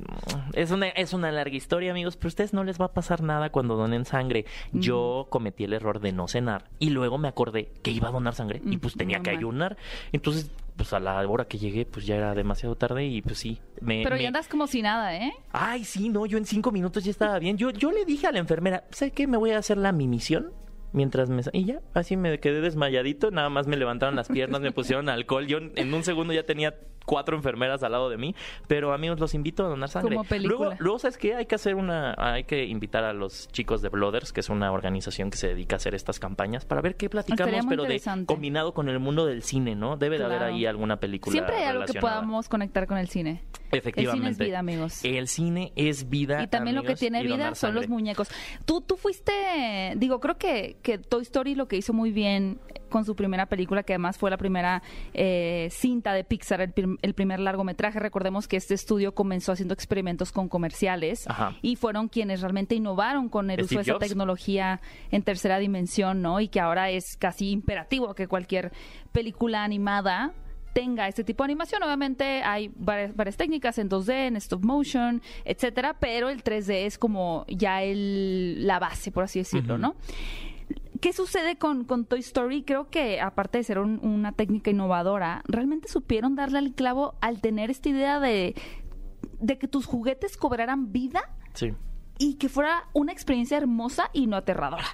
es 0.54 0.72
una 0.72 0.88
es 0.90 1.14
una 1.14 1.32
larga 1.32 1.56
historia, 1.56 1.92
amigos, 1.92 2.18
pero 2.18 2.28
a 2.28 2.30
ustedes 2.30 2.54
no 2.54 2.64
les 2.64 2.80
va 2.80 2.86
a 2.86 2.94
pasar 2.94 3.22
nada 3.22 3.50
cuando 3.50 3.76
donen 3.76 4.06
sangre. 4.06 4.46
Mm. 4.72 4.80
Yo 4.80 5.28
cometí 5.30 5.64
el 5.64 5.74
error 5.74 6.00
de 6.00 6.12
no 6.12 6.28
cenar 6.28 6.66
y 6.80 6.90
luego 6.90 7.18
me 7.18 7.28
acordé 7.28 7.72
que 7.82 7.93
iba 7.94 8.10
a 8.10 8.12
donar 8.12 8.36
sangre 8.36 8.62
y 8.66 8.78
pues 8.78 8.96
tenía 8.96 9.20
que 9.22 9.30
ayunar. 9.30 9.78
Entonces, 10.12 10.52
pues 10.76 10.92
a 10.94 11.00
la 11.00 11.26
hora 11.28 11.46
que 11.46 11.58
llegué, 11.60 11.86
pues 11.86 12.06
ya 12.06 12.16
era 12.16 12.34
demasiado 12.36 12.76
tarde 12.76 13.06
y 13.06 13.22
pues 13.22 13.38
sí, 13.38 13.60
me 13.82 14.04
Pero 14.04 14.16
me- 14.16 14.22
ya 14.24 14.28
andas 14.30 14.48
como 14.48 14.68
si 14.68 14.82
nada, 14.82 15.16
¿eh? 15.16 15.32
Ay, 15.52 15.84
sí, 15.86 16.10
no, 16.10 16.26
yo 16.26 16.38
en 16.38 16.46
cinco 16.46 16.72
minutos 16.72 17.04
ya 17.04 17.12
estaba 17.12 17.38
bien. 17.40 17.58
Yo, 17.58 17.70
yo 17.70 17.92
le 17.92 18.06
dije 18.06 18.28
a 18.28 18.32
la 18.32 18.40
enfermera, 18.40 18.84
¿sé 18.92 19.12
qué? 19.12 19.28
Me 19.28 19.38
voy 19.38 19.52
a 19.52 19.58
hacer 19.60 19.78
la 19.78 19.92
mi 19.92 20.08
misión. 20.08 20.52
Mientras 20.96 21.28
me... 21.28 21.42
Y 21.54 21.66
ya, 21.66 21.82
así 21.96 22.16
me 22.18 22.40
quedé 22.40 22.62
desmayadito. 22.62 23.32
Nada 23.32 23.50
más 23.50 23.66
me 23.66 23.78
levantaron 23.78 24.16
las 24.16 24.28
piernas, 24.28 24.62
me 24.62 24.72
pusieron 24.72 25.10
alcohol. 25.10 25.48
Yo 25.48 25.58
en 25.76 25.92
un 25.92 26.04
segundo 26.04 26.34
ya 26.34 26.44
tenía 26.44 26.76
cuatro 27.06 27.36
enfermeras 27.36 27.84
al 27.84 27.92
lado 27.92 28.10
de 28.10 28.18
mí. 28.18 28.36
Pero 28.68 28.94
amigos, 28.94 29.20
los 29.20 29.34
invito 29.34 29.66
a 29.66 29.70
donar 29.70 29.90
sangre. 29.90 30.16
Como 30.16 30.28
película. 30.28 30.58
Luego, 30.58 30.76
luego, 30.80 31.00
¿sabes 31.00 31.18
qué? 31.18 31.36
Hay 31.36 31.46
que 31.46 31.56
hacer 31.56 31.76
una... 31.76 32.16
Hay 32.18 32.44
que 32.46 32.66
invitar 32.66 33.04
a 33.04 33.14
los 33.14 33.48
chicos 33.50 33.82
de 33.82 33.90
Blooders, 33.90 34.34
que 34.34 34.40
es 34.40 34.50
una 34.50 34.72
organización 34.72 35.30
que 35.30 35.38
se 35.38 35.48
dedica 35.48 35.76
a 35.76 35.78
hacer 35.78 35.96
estas 35.96 36.20
campañas, 36.20 36.66
para 36.66 36.82
ver 36.82 36.96
qué 36.96 37.10
platicamos, 37.10 37.66
pero 37.68 37.84
de 37.84 38.02
combinado 38.26 38.74
con 38.74 38.90
el 38.90 39.00
mundo 39.00 39.26
del 39.26 39.44
cine, 39.44 39.76
¿no? 39.76 39.98
Debe 39.98 40.18
de 40.18 40.26
haber 40.26 40.38
Claro. 40.40 40.56
ahí 40.56 40.66
alguna 40.66 40.98
película 41.00 41.32
Siempre 41.32 41.56
hay 41.58 41.64
algo 41.66 41.86
que 41.86 42.00
podamos 42.00 42.50
conectar 42.50 42.88
con 42.88 42.98
el 42.98 43.08
cine. 43.08 43.44
Efectivamente. 43.72 44.28
El 44.30 44.36
cine 44.36 44.44
es 44.44 44.50
vida, 44.50 44.60
amigos. 44.60 45.06
El 45.06 45.28
cine 45.28 45.72
es 45.76 46.10
vida. 46.10 46.44
Y 46.44 46.48
también 46.48 46.76
lo 46.76 46.84
que 46.84 46.96
tiene 46.96 47.24
vida 47.24 47.56
son 47.56 47.76
los 47.76 47.88
muñecos. 47.88 48.30
Tú, 48.66 48.82
tú 48.82 48.98
fuiste, 48.98 49.32
digo, 49.98 50.20
creo 50.20 50.38
que, 50.38 50.78
que 50.82 50.98
Toy 50.98 51.24
Story 51.24 51.56
lo 51.56 51.68
que 51.68 51.78
hizo 51.78 51.94
muy 51.94 52.12
bien 52.12 52.60
con 52.90 53.06
su 53.06 53.16
primera 53.16 53.48
película, 53.48 53.82
que 53.82 53.94
además 53.94 54.18
fue 54.20 54.30
la 54.30 54.38
primera 54.38 54.84
eh, 55.16 55.68
cinta 55.72 56.14
de 56.14 56.24
Pixar, 56.24 56.62
el, 56.62 56.72
prim- 56.72 56.93
el 57.02 57.14
primer 57.14 57.40
largometraje. 57.40 58.00
Recordemos 58.00 58.48
que 58.48 58.58
este 58.58 58.74
estudio 58.74 59.14
comenzó 59.14 59.52
haciendo 59.52 59.74
experimentos 59.74 60.32
con 60.32 60.50
comerciales 60.50 61.28
Ajá. 61.28 61.56
y 61.62 61.76
fueron 61.76 62.08
quienes 62.08 62.42
realmente 62.42 62.76
innovaron 62.76 63.30
con 63.30 63.50
el 63.50 63.62
uso 63.62 63.76
de 63.76 63.82
esa 63.82 63.94
Jobs. 63.94 64.08
tecnología 64.08 64.82
en 65.12 65.24
tercera 65.24 65.60
dimensión, 65.60 66.22
¿no? 66.22 66.40
Y 66.40 66.48
que 66.48 66.60
ahora 66.60 66.90
es 66.90 67.18
casi 67.18 67.52
imperativo 67.52 68.14
que 68.14 68.28
cualquier 68.28 68.72
película 69.12 69.64
animada 69.64 70.34
tenga 70.74 71.08
este 71.08 71.24
tipo 71.24 71.44
de 71.44 71.46
animación. 71.46 71.84
Obviamente 71.84 72.42
hay 72.44 72.72
varias, 72.76 73.16
varias 73.16 73.38
técnicas 73.38 73.78
en 73.78 73.90
2D, 73.90 74.28
en 74.28 74.36
stop 74.38 74.64
motion, 74.64 75.22
etcétera, 75.46 75.96
pero 76.00 76.30
el 76.30 76.44
3D 76.44 76.86
es 76.86 76.98
como 76.98 77.46
ya 77.48 77.84
el, 77.84 78.66
la 78.66 78.80
base, 78.80 79.12
por 79.12 79.24
así 79.24 79.40
decirlo. 79.40 79.78
¿no? 79.78 79.96
¿Qué 81.04 81.12
sucede 81.12 81.58
con, 81.58 81.84
con 81.84 82.06
Toy 82.06 82.22
Story? 82.22 82.64
Creo 82.64 82.90
que 82.90 83.20
aparte 83.20 83.58
de 83.58 83.66
ser 83.66 83.78
un- 83.78 84.00
una 84.04 84.32
técnica 84.32 84.72
innovadora, 84.72 85.44
realmente 85.46 85.90
supieron 85.90 86.36
darle 86.36 86.60
al 86.60 86.74
clavo 86.74 87.16
al 87.20 87.42
tener 87.42 87.70
esta 87.70 87.90
idea 87.90 88.22
de, 88.22 88.56
de 89.42 89.58
que 89.58 89.68
tus 89.68 89.86
juguetes 89.86 90.38
cobraran 90.38 90.94
vida 90.94 91.22
Sí. 91.56 91.74
y 92.20 92.36
que 92.36 92.48
fuera 92.48 92.86
una 92.94 93.12
experiencia 93.12 93.58
hermosa 93.58 94.12
y 94.14 94.28
no 94.28 94.38
aterradora. 94.38 94.86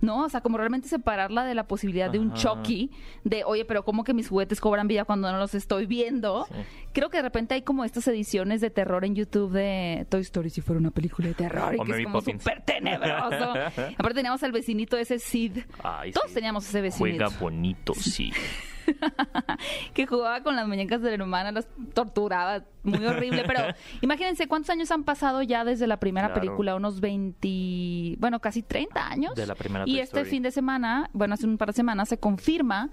¿No? 0.00 0.24
O 0.24 0.28
sea, 0.28 0.40
como 0.40 0.58
realmente 0.58 0.88
separarla 0.88 1.44
de 1.44 1.54
la 1.54 1.66
posibilidad 1.66 2.10
de 2.10 2.18
un. 2.18 2.32
Chucky, 2.34 2.90
de, 3.24 3.44
oye, 3.44 3.64
pero 3.64 3.84
¿cómo 3.84 4.04
que 4.04 4.12
mis 4.12 4.28
juguetes 4.28 4.60
cobran 4.60 4.88
vida 4.88 5.04
cuando 5.04 5.30
no 5.32 5.38
los 5.38 5.54
estoy 5.54 5.86
viendo? 5.86 6.46
Sí. 6.46 6.54
Creo 6.92 7.08
que 7.08 7.18
de 7.18 7.22
repente 7.22 7.54
hay 7.54 7.62
como 7.62 7.84
estas 7.84 8.06
ediciones 8.08 8.60
de 8.60 8.70
terror 8.70 9.04
en 9.04 9.14
YouTube 9.14 9.52
de 9.52 10.06
Toy 10.08 10.20
Story 10.22 10.50
si 10.50 10.60
fuera 10.60 10.78
una 10.78 10.90
película 10.90 11.28
de 11.28 11.34
terror 11.34 11.74
y 11.74 11.78
O 11.78 11.84
que 11.84 11.90
Mary 11.90 12.02
es 12.02 12.06
como 12.06 12.20
súper 12.20 12.62
tenebroso. 12.62 13.54
Aparte 13.98 14.14
teníamos 14.14 14.42
al 14.42 14.52
vecinito 14.52 14.96
ese 14.96 15.18
Sid. 15.18 15.58
Ay, 15.82 16.12
Todos 16.12 16.28
sí. 16.28 16.34
teníamos 16.34 16.68
ese 16.68 16.80
vecinito 16.80 17.24
Juega 17.24 17.40
bonito, 17.40 17.94
sí. 17.94 18.32
que 19.94 20.06
jugaba 20.06 20.42
con 20.42 20.56
las 20.56 20.66
muñecas 20.66 21.00
de 21.02 21.08
la 21.16 21.22
hermana, 21.24 21.52
las 21.52 21.68
torturaba, 21.94 22.64
muy 22.82 23.04
horrible. 23.04 23.44
Pero 23.46 23.60
imagínense 24.00 24.46
cuántos 24.48 24.70
años 24.70 24.90
han 24.90 25.04
pasado 25.04 25.42
ya 25.42 25.64
desde 25.64 25.86
la 25.86 25.98
primera 25.98 26.28
Claro. 26.28 26.40
película, 26.40 26.74
unos 26.76 27.00
20, 27.00 28.16
bueno, 28.18 28.40
casi 28.40 28.62
30 28.62 29.06
años. 29.08 29.34
De 29.34 29.46
la 29.46 29.54
primera 29.54 29.84
Y 29.86 29.98
este 29.98 30.18
Story. 30.18 30.30
fin 30.30 30.42
de 30.42 30.50
semana, 30.50 31.10
bueno, 31.12 31.34
hace 31.34 31.46
un 31.46 31.58
par 31.58 31.68
de 31.68 31.74
semanas 31.74 32.08
se 32.08 32.18
confirma 32.18 32.90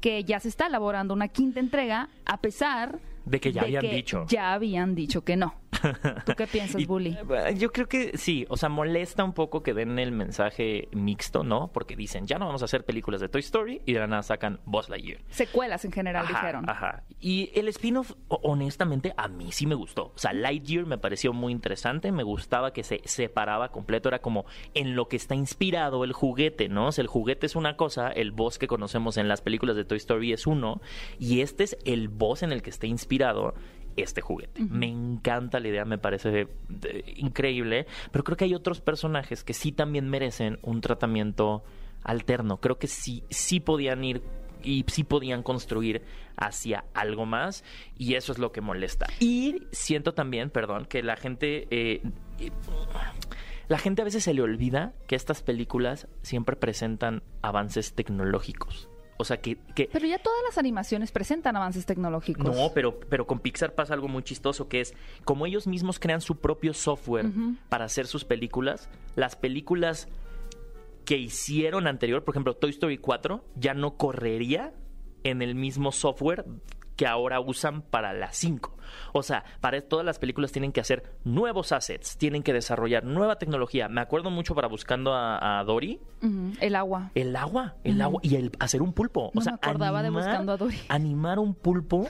que 0.00 0.22
ya 0.24 0.38
se 0.40 0.48
está 0.48 0.66
elaborando 0.68 1.12
una 1.14 1.28
quinta 1.28 1.58
entrega, 1.60 2.08
a 2.24 2.40
pesar 2.40 3.00
De 3.24 3.40
que 3.40 3.52
ya 3.52 3.62
habían 3.62 3.82
que 3.82 3.94
dicho. 3.94 4.26
Ya 4.28 4.52
habían 4.52 4.94
dicho 4.94 5.22
que 5.24 5.36
no. 5.36 5.54
¿Tú 6.24 6.32
qué 6.36 6.46
piensas, 6.46 6.80
Y- 6.80 6.86
Bully? 6.86 7.16
eh, 7.46 7.54
Yo 7.56 7.70
creo 7.72 7.86
que 7.88 8.16
sí, 8.18 8.46
o 8.48 8.56
sea, 8.56 8.68
molesta 8.68 9.24
un 9.24 9.32
poco 9.32 9.62
que 9.62 9.74
den 9.74 9.98
el 9.98 10.12
mensaje 10.12 10.88
mixto, 10.92 11.42
¿no? 11.44 11.68
Porque 11.72 11.96
dicen, 11.96 12.26
ya 12.26 12.38
no 12.38 12.46
vamos 12.46 12.62
a 12.62 12.66
hacer 12.66 12.84
películas 12.84 13.20
de 13.20 13.28
Toy 13.28 13.40
Story 13.40 13.82
y 13.86 13.92
de 13.92 14.00
la 14.00 14.06
nada 14.06 14.22
sacan 14.22 14.60
Buzz 14.64 14.88
Lightyear. 14.88 15.20
Secuelas 15.28 15.84
en 15.84 15.92
general, 15.92 16.24
Ajá, 16.26 16.34
dijeron. 16.34 16.68
Ajá. 16.70 17.02
Y 17.20 17.50
el 17.54 17.68
spin-off, 17.68 18.12
honestamente, 18.28 19.12
a 19.16 19.28
mí 19.28 19.52
sí 19.52 19.66
me 19.66 19.74
gustó. 19.74 20.12
O 20.14 20.18
sea, 20.18 20.32
Lightyear 20.32 20.86
me 20.86 20.98
pareció 20.98 21.32
muy 21.32 21.52
interesante. 21.52 22.12
Me 22.12 22.22
gustaba 22.22 22.72
que 22.72 22.82
se 22.82 23.00
separaba 23.04 23.70
completo. 23.70 24.08
Era 24.08 24.20
como 24.20 24.46
en 24.74 24.94
lo 24.96 25.08
que 25.08 25.16
está 25.16 25.34
inspirado 25.34 26.04
el 26.04 26.12
juguete, 26.12 26.68
¿no? 26.68 26.88
O 26.88 26.92
sea, 26.92 27.02
el 27.02 27.08
juguete 27.08 27.46
es 27.46 27.56
una 27.56 27.76
cosa, 27.76 28.08
el 28.08 28.30
boss 28.32 28.58
que 28.58 28.66
conocemos 28.66 29.16
en 29.16 29.28
las 29.28 29.40
películas 29.40 29.76
de 29.76 29.84
Toy 29.84 29.98
Story 29.98 30.32
es 30.32 30.46
uno, 30.46 30.80
y 31.18 31.40
este 31.40 31.64
es 31.64 31.76
el 31.84 32.08
boss 32.08 32.42
en 32.42 32.52
el 32.52 32.62
que 32.62 32.70
está 32.70 32.86
inspirado 32.86 33.54
este 34.02 34.20
juguete. 34.20 34.62
Me 34.62 34.86
encanta 34.86 35.60
la 35.60 35.68
idea, 35.68 35.84
me 35.84 35.98
parece 35.98 36.48
eh, 36.84 37.14
increíble, 37.16 37.86
pero 38.10 38.24
creo 38.24 38.36
que 38.36 38.44
hay 38.44 38.54
otros 38.54 38.80
personajes 38.80 39.44
que 39.44 39.54
sí 39.54 39.72
también 39.72 40.08
merecen 40.08 40.58
un 40.62 40.80
tratamiento 40.80 41.64
alterno. 42.02 42.58
Creo 42.58 42.78
que 42.78 42.86
sí, 42.86 43.24
sí 43.30 43.60
podían 43.60 44.04
ir 44.04 44.22
y 44.62 44.84
sí 44.88 45.04
podían 45.04 45.42
construir 45.42 46.02
hacia 46.36 46.84
algo 46.94 47.26
más 47.26 47.64
y 47.96 48.14
eso 48.14 48.32
es 48.32 48.38
lo 48.38 48.52
que 48.52 48.60
molesta. 48.60 49.06
Y 49.20 49.66
siento 49.70 50.14
también, 50.14 50.50
perdón, 50.50 50.86
que 50.86 51.02
la 51.02 51.16
gente... 51.16 51.66
eh, 51.70 52.02
eh, 52.38 52.50
la 53.68 53.76
gente 53.76 54.00
a 54.00 54.04
veces 54.06 54.24
se 54.24 54.32
le 54.32 54.40
olvida 54.40 54.94
que 55.06 55.14
estas 55.14 55.42
películas 55.42 56.08
siempre 56.22 56.56
presentan 56.56 57.22
avances 57.42 57.92
tecnológicos. 57.92 58.88
O 59.18 59.24
sea, 59.24 59.40
que, 59.40 59.56
que 59.74 59.88
Pero 59.92 60.06
ya 60.06 60.18
todas 60.18 60.38
las 60.46 60.58
animaciones 60.58 61.10
presentan 61.10 61.56
avances 61.56 61.84
tecnológicos. 61.86 62.44
no, 62.44 62.72
pero, 62.72 63.00
pero 63.00 63.26
con 63.26 63.40
Pixar 63.40 63.74
pasa 63.74 63.94
algo 63.94 64.06
muy 64.08 64.22
chistoso, 64.22 64.68
que 64.68 64.80
es 64.80 64.94
como 65.24 65.44
ellos 65.44 65.66
mismos 65.66 65.98
crean 65.98 66.20
su 66.20 66.36
propio 66.36 66.72
software 66.72 67.26
para 67.68 67.84
hacer 67.84 68.06
sus 68.06 68.24
películas, 68.24 68.88
las 69.16 69.34
películas 69.34 70.08
que 71.04 71.16
hicieron 71.16 71.86
anterior, 71.86 72.22
por 72.22 72.34
ejemplo, 72.34 72.54
Toy 72.54 72.70
Story 72.70 72.98
4, 72.98 73.44
ya 73.56 73.74
no 73.74 73.96
correría 73.96 74.72
en 75.24 75.42
el 75.42 75.54
mismo 75.54 75.90
software 75.90 76.44
que 76.98 77.06
ahora 77.06 77.40
usan 77.40 77.80
para 77.80 78.12
las 78.12 78.36
5. 78.36 78.76
O 79.12 79.22
sea, 79.22 79.44
para 79.60 79.80
todas 79.80 80.04
las 80.04 80.18
películas 80.18 80.50
tienen 80.50 80.72
que 80.72 80.80
hacer 80.80 81.14
nuevos 81.24 81.70
assets, 81.70 82.18
tienen 82.18 82.42
que 82.42 82.52
desarrollar 82.52 83.04
nueva 83.04 83.36
tecnología. 83.36 83.88
Me 83.88 84.00
acuerdo 84.00 84.30
mucho 84.30 84.54
para 84.56 84.66
buscando 84.66 85.14
a, 85.14 85.60
a 85.60 85.64
Dory, 85.64 86.00
El 86.60 86.74
agua. 86.74 87.12
el 87.14 87.36
agua, 87.36 87.76
el 87.84 88.02
agua 88.02 88.20
y 88.24 88.34
el 88.34 88.50
hacer 88.58 88.82
un 88.82 88.92
pulpo. 88.92 89.30
No 89.32 89.40
o 89.40 89.42
sea, 89.42 89.52
me 89.52 89.56
acordaba 89.62 90.02
de 90.02 90.10
Buscando 90.10 90.52
a 90.52 90.56
Dory. 90.56 90.76
Animar 90.88 91.38
un 91.38 91.54
pulpo 91.54 92.08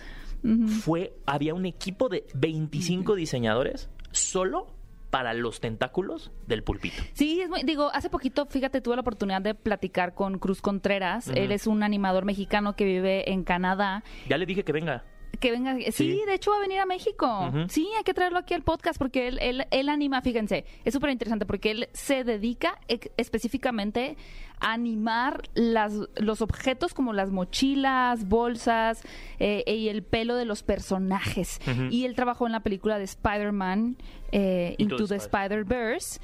fue, 0.82 1.14
había 1.26 1.52
un 1.52 1.66
equipo 1.66 2.08
de 2.08 2.26
25 2.34 3.14
diseñadores 3.14 3.90
solo 4.10 4.68
para 5.10 5.32
los 5.34 5.60
tentáculos 5.60 6.30
del 6.46 6.62
pulpito. 6.62 7.02
Sí, 7.14 7.40
es 7.40 7.48
muy- 7.48 7.62
digo, 7.62 7.90
hace 7.94 8.10
poquito, 8.10 8.46
fíjate, 8.46 8.80
tuve 8.80 8.96
la 8.96 9.00
oportunidad 9.02 9.40
de 9.40 9.54
platicar 9.54 10.14
con 10.14 10.38
Cruz 10.38 10.60
Contreras. 10.60 11.28
Él 11.28 11.50
es 11.52 11.66
un 11.66 11.82
animador 11.82 12.24
mexicano 12.24 12.76
que 12.76 12.84
vive 12.84 13.30
en 13.32 13.44
Canadá. 13.44 14.02
Ya 14.28 14.36
le 14.38 14.44
dije 14.46 14.64
que 14.64 14.72
venga. 14.72 15.04
Que 15.40 15.50
venga, 15.52 15.74
sí, 15.76 15.92
Sí. 15.92 16.22
de 16.26 16.34
hecho 16.34 16.50
va 16.50 16.56
a 16.56 16.60
venir 16.60 16.80
a 16.80 16.86
México. 16.86 17.52
Sí, 17.68 17.88
hay 17.96 18.02
que 18.02 18.12
traerlo 18.14 18.38
aquí 18.38 18.54
al 18.54 18.62
podcast 18.62 18.98
porque 18.98 19.28
él, 19.28 19.38
él, 19.40 19.66
él 19.70 19.88
anima, 19.88 20.20
fíjense, 20.22 20.64
es 20.84 20.92
súper 20.94 21.10
interesante 21.10 21.46
porque 21.46 21.70
él 21.70 21.88
se 21.92 22.24
dedica 22.24 22.78
específicamente 23.16 24.16
animar 24.60 25.42
las, 25.54 25.94
los 26.16 26.42
objetos 26.42 26.94
como 26.94 27.12
las 27.12 27.30
mochilas, 27.30 28.28
bolsas 28.28 29.02
eh, 29.38 29.64
y 29.66 29.88
el 29.88 30.02
pelo 30.02 30.36
de 30.36 30.44
los 30.44 30.62
personajes. 30.62 31.60
Y 31.90 32.04
él 32.04 32.14
trabajó 32.14 32.46
en 32.46 32.52
la 32.52 32.60
película 32.60 32.98
de 32.98 33.04
Spider-Man, 33.04 33.96
eh, 34.32 34.74
Into 34.78 34.96
Into, 34.96 35.08
the 35.08 35.16
Spider-Verse. 35.16 36.20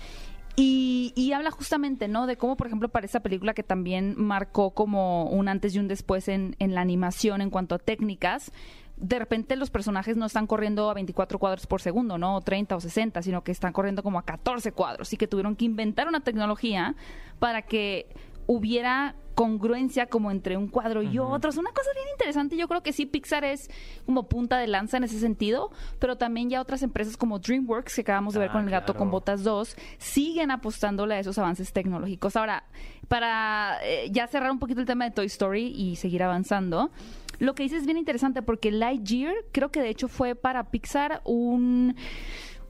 Y, 0.57 1.13
y 1.17 1.33
habla 1.33 1.51
justamente, 1.51 2.07
¿no? 2.07 2.29
De 2.29 2.37
cómo, 2.37 2.57
por 2.57 2.69
ejemplo, 2.69 2.89
para 2.89 3.07
esa 3.07 3.21
película 3.21 3.55
que 3.55 3.65
también 3.65 4.15
marcó 4.17 4.71
como 4.71 5.25
un 5.25 5.49
antes 5.49 5.75
y 5.75 5.81
un 5.81 5.89
después 5.89 6.29
en, 6.29 6.55
en 6.61 6.75
la 6.75 6.81
animación 6.81 7.41
en 7.41 7.51
cuanto 7.51 7.75
a 7.75 7.79
técnicas, 7.79 8.53
de 8.97 9.19
repente 9.19 9.57
los 9.57 9.71
personajes 9.71 10.17
no 10.17 10.27
están 10.27 10.47
corriendo 10.47 10.89
a 10.91 10.95
24 10.95 11.39
cuadros 11.39 11.67
por 11.67 11.81
segundo, 11.81 12.17
¿no? 12.19 12.37
O 12.37 12.41
30 12.41 12.77
o 12.77 12.81
60, 12.81 13.23
sino 13.23 13.43
que 13.43 13.53
están 13.53 13.73
corriendo 13.73 14.03
como 14.03 14.19
a 14.19 14.23
14 14.25 14.73
cuadros 14.73 15.13
y 15.13 15.17
que 15.17 15.27
tuvieron 15.27 15.57
que 15.57 15.65
inventar 15.65 16.09
una 16.09 16.21
tecnología 16.21 16.95
para 17.39 17.63
que 17.63 18.07
hubiera 18.47 19.17
congruencia 19.35 20.07
como 20.07 20.31
entre 20.31 20.57
un 20.57 20.69
cuadro 20.69 21.03
y 21.03 21.19
otro. 21.19 21.51
Es 21.51 21.57
una 21.57 21.73
cosa 21.73 21.91
bien 21.95 22.07
interesante. 22.13 22.57
Yo 22.57 22.69
creo 22.69 22.83
que 22.85 22.93
sí, 22.93 23.05
Pixar 23.05 23.45
es 23.45 23.69
como 24.07 24.29
punta 24.29 24.59
de 24.59 24.69
lanza 24.69 24.97
en 24.97 25.05
ese 25.05 25.19
sentido, 25.19 25.73
pero 25.99 26.17
también 26.17 26.51
ya 26.51 26.61
otras 26.61 26.83
empresas 26.85 27.17
como 27.17 27.41
DreamWorks, 27.41 27.97
que 27.97 28.03
acabamos 28.03 28.35
de 28.35 28.41
ver 28.41 28.51
Ah, 28.51 28.53
con 28.53 28.65
El 28.65 28.71
Gato 28.71 28.93
claro. 28.93 28.99
con 28.99 29.11
Botas 29.11 29.43
2, 29.43 29.77
siguen 29.99 30.53
apostándole 30.53 31.17
a 31.17 31.19
esos 31.19 31.37
avances 31.39 31.73
tecnológicos. 31.73 32.37
Ahora, 32.37 32.65
para 33.09 33.79
eh, 33.83 34.09
ya 34.13 34.29
cerrar 34.29 34.53
un 34.53 34.61
poquito 34.61 34.81
el 34.81 34.87
tema 34.87 35.05
de 35.05 35.11
Toy 35.11 35.27
Story 35.27 35.67
y 35.67 35.97
seguir 35.97 36.23
avanzando, 36.23 36.91
lo 37.39 37.55
que 37.55 37.63
dices 37.65 37.81
es 37.81 37.87
bien 37.87 37.99
interesante 37.99 38.43
porque 38.43 38.71
Lightyear 38.71 39.35
creo 39.53 39.71
que 39.71 39.81
de 39.81 39.89
hecho 39.91 40.09
fue 40.09 40.35
para 40.35 40.71
Pixar 40.71 41.21
un 41.25 41.97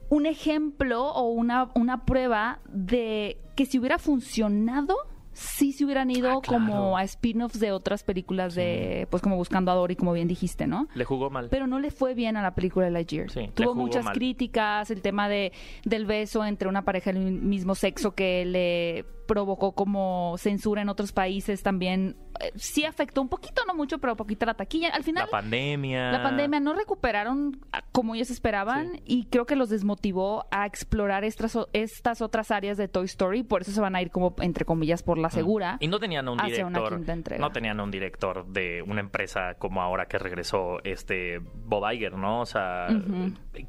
un 0.07 0.25
ejemplo 0.27 1.03
o 1.13 1.29
una, 1.31 1.71
una 1.73 2.05
prueba 2.05 2.59
de 2.69 3.37
que 3.55 3.65
si 3.65 3.79
hubiera 3.79 3.97
funcionado, 3.97 4.95
sí 5.33 5.71
se 5.73 5.83
hubieran 5.83 6.11
ido 6.11 6.29
Ah, 6.29 6.41
claro. 6.43 6.63
como 6.63 6.95
a 6.97 7.03
spin-offs 7.03 7.59
de 7.59 7.71
otras 7.71 8.03
películas 8.03 8.53
de, 8.53 9.07
pues 9.09 9.23
como 9.23 9.35
Buscando 9.35 9.71
a 9.71 9.73
Dory, 9.75 9.95
como 9.95 10.13
bien 10.13 10.27
dijiste, 10.27 10.67
¿no? 10.67 10.87
Le 10.93 11.05
jugó 11.05 11.31
mal. 11.31 11.47
Pero 11.49 11.65
no 11.65 11.79
le 11.79 11.89
fue 11.89 12.13
bien 12.13 12.37
a 12.37 12.43
la 12.43 12.53
película 12.53 12.85
de 12.85 12.91
Lightyear. 12.91 13.31
Sí, 13.31 13.39
le 13.41 13.47
Tuvo 13.49 13.71
jugó 13.73 13.81
muchas 13.81 14.05
mal. 14.05 14.13
críticas, 14.13 14.91
el 14.91 15.01
tema 15.01 15.27
de 15.27 15.51
del 15.85 16.05
beso 16.05 16.45
entre 16.45 16.69
una 16.69 16.83
pareja 16.85 17.11
del 17.11 17.31
mismo 17.31 17.73
sexo 17.73 18.13
que 18.13 18.45
le 18.45 19.05
provocó 19.25 19.73
como 19.73 20.35
censura 20.37 20.81
en 20.81 20.89
otros 20.89 21.11
países 21.11 21.63
también. 21.63 22.15
eh, 22.41 22.51
sí 22.55 22.83
afectó 22.83 23.21
un 23.21 23.29
poquito, 23.29 23.61
no 23.65 23.73
mucho, 23.73 23.97
pero 23.99 24.15
poquito 24.17 24.45
la 24.45 24.55
taquilla. 24.55 24.89
Al 24.89 25.03
final 25.03 25.25
la 25.25 25.31
pandemia. 25.31 26.11
la 26.11 26.21
pandemia 26.23 26.59
no 26.59 26.73
recuperaron 26.73 27.59
como 27.93 28.13
ellos 28.13 28.29
esperaban 28.29 28.91
Sí. 28.95 29.01
y 29.05 29.25
creo 29.27 29.45
que 29.45 29.55
los 29.55 29.69
desmotivó 29.69 30.45
a 30.51 30.65
explorar 30.65 31.23
estas, 31.23 31.57
estas 31.71 32.21
otras 32.21 32.51
áreas 32.51 32.77
de 32.77 32.89
Toy 32.89 33.05
Story, 33.05 33.43
por 33.43 33.61
eso 33.61 33.71
se 33.71 33.79
van 33.79 33.95
a 33.95 34.01
ir 34.01 34.11
como 34.11 34.35
entre 34.39 34.65
comillas 34.65 35.01
por 35.01 35.17
la 35.17 35.29
segura. 35.29 35.77
Y 35.79 35.87
no 35.87 35.97
tenían 35.99 36.27
un 36.27 36.37
director. 36.37 36.89
quinta 36.97 37.13
entrega. 37.13 37.39
No 37.41 37.51
tenían 37.51 37.79
un 37.79 37.89
director 37.89 38.45
de 38.47 38.81
una 38.85 38.99
empresa 38.99 39.53
como 39.57 39.81
ahora 39.81 40.07
que 40.07 40.17
regresó 40.17 40.79
este 40.83 41.39
Bob 41.39 41.89
Iger, 41.89 42.17
¿no? 42.17 42.41
O 42.41 42.45
sea, 42.45 42.87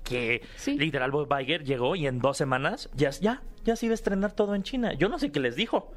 que 0.05 0.43
Sí. 0.57 0.77
literal 0.77 1.11
Bob 1.13 1.29
Iger 1.41 1.63
llegó 1.65 1.95
y 1.97 2.07
en 2.09 2.19
dos 2.19 2.37
semanas 2.37 2.91
ya, 2.95 3.11
ya, 3.11 3.43
ya 3.67 3.77
se 3.77 3.87
iba 3.87 3.93
a 3.93 3.95
estrenar 3.97 4.33
todo 4.33 4.55
en 4.55 4.63
China. 4.63 4.95
Yo 4.95 5.09
no 5.09 5.19
sé 5.19 5.31
qué 5.31 5.41
les 5.41 5.57
dijo. 5.57 5.93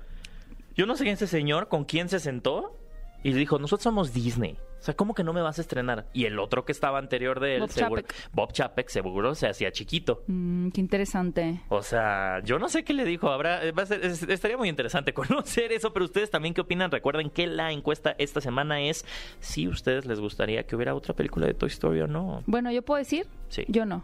Yo 0.76 0.86
no 0.86 0.96
sé 0.96 1.04
quién 1.04 1.14
ese 1.14 1.28
señor 1.28 1.68
con 1.68 1.86
quién 1.86 2.10
se 2.10 2.20
sentó 2.20 2.76
y 3.24 3.32
le 3.32 3.38
dijo, 3.40 3.60
nosotros 3.60 3.84
somos 3.84 4.14
Disney. 4.14 4.58
O 4.80 4.82
sea, 4.82 4.96
¿cómo 4.96 5.14
que 5.14 5.26
no 5.26 5.34
me 5.34 5.42
vas 5.42 5.58
a 5.58 5.62
estrenar? 5.62 6.06
Y 6.14 6.24
el 6.24 6.40
otro 6.40 6.64
que 6.64 6.72
estaba 6.72 7.00
anterior 7.00 7.42
de 7.42 7.56
él, 7.56 7.60
Bob 7.62 7.70
seguro, 7.72 8.02
Chapek. 8.02 8.32
Bob 8.32 8.54
Chapek, 8.54 8.88
seguro 8.88 9.36
se 9.36 9.48
hacía 9.50 9.74
chiquito. 9.74 10.24
Mm, 10.28 10.70
qué 10.70 10.80
interesante. 10.80 11.60
O 11.68 11.82
sea, 11.82 12.42
yo 12.46 12.60
no 12.60 12.70
sé 12.70 12.86
qué 12.86 12.94
le 12.94 13.04
dijo. 13.04 13.30
Habrá, 13.30 13.60
va 13.78 13.84
a 13.84 13.86
ser- 13.86 14.06
es- 14.06 14.24
estaría 14.24 14.56
muy 14.56 14.70
interesante 14.70 15.14
conocer 15.14 15.74
eso, 15.74 15.92
pero 15.92 16.06
ustedes 16.06 16.30
también 16.32 16.54
qué 16.54 16.62
opinan. 16.62 16.92
Recuerden 16.92 17.30
que 17.30 17.46
la 17.46 17.74
encuesta 17.74 18.16
esta 18.20 18.40
semana 18.40 18.80
es 18.82 19.04
si 19.42 19.68
ustedes 19.68 20.06
les 20.06 20.22
gustaría 20.22 20.64
que 20.66 20.78
hubiera 20.78 20.96
otra 20.96 21.14
película 21.14 21.46
de 21.46 21.54
Toy 21.56 21.68
Story 21.68 22.00
o 22.00 22.08
no. 22.08 22.42
Bueno, 22.46 22.72
¿yo 22.72 22.82
puedo 22.84 23.00
decir? 23.00 23.28
Sí. 23.50 23.66
Yo 23.68 23.86
no. 23.86 24.02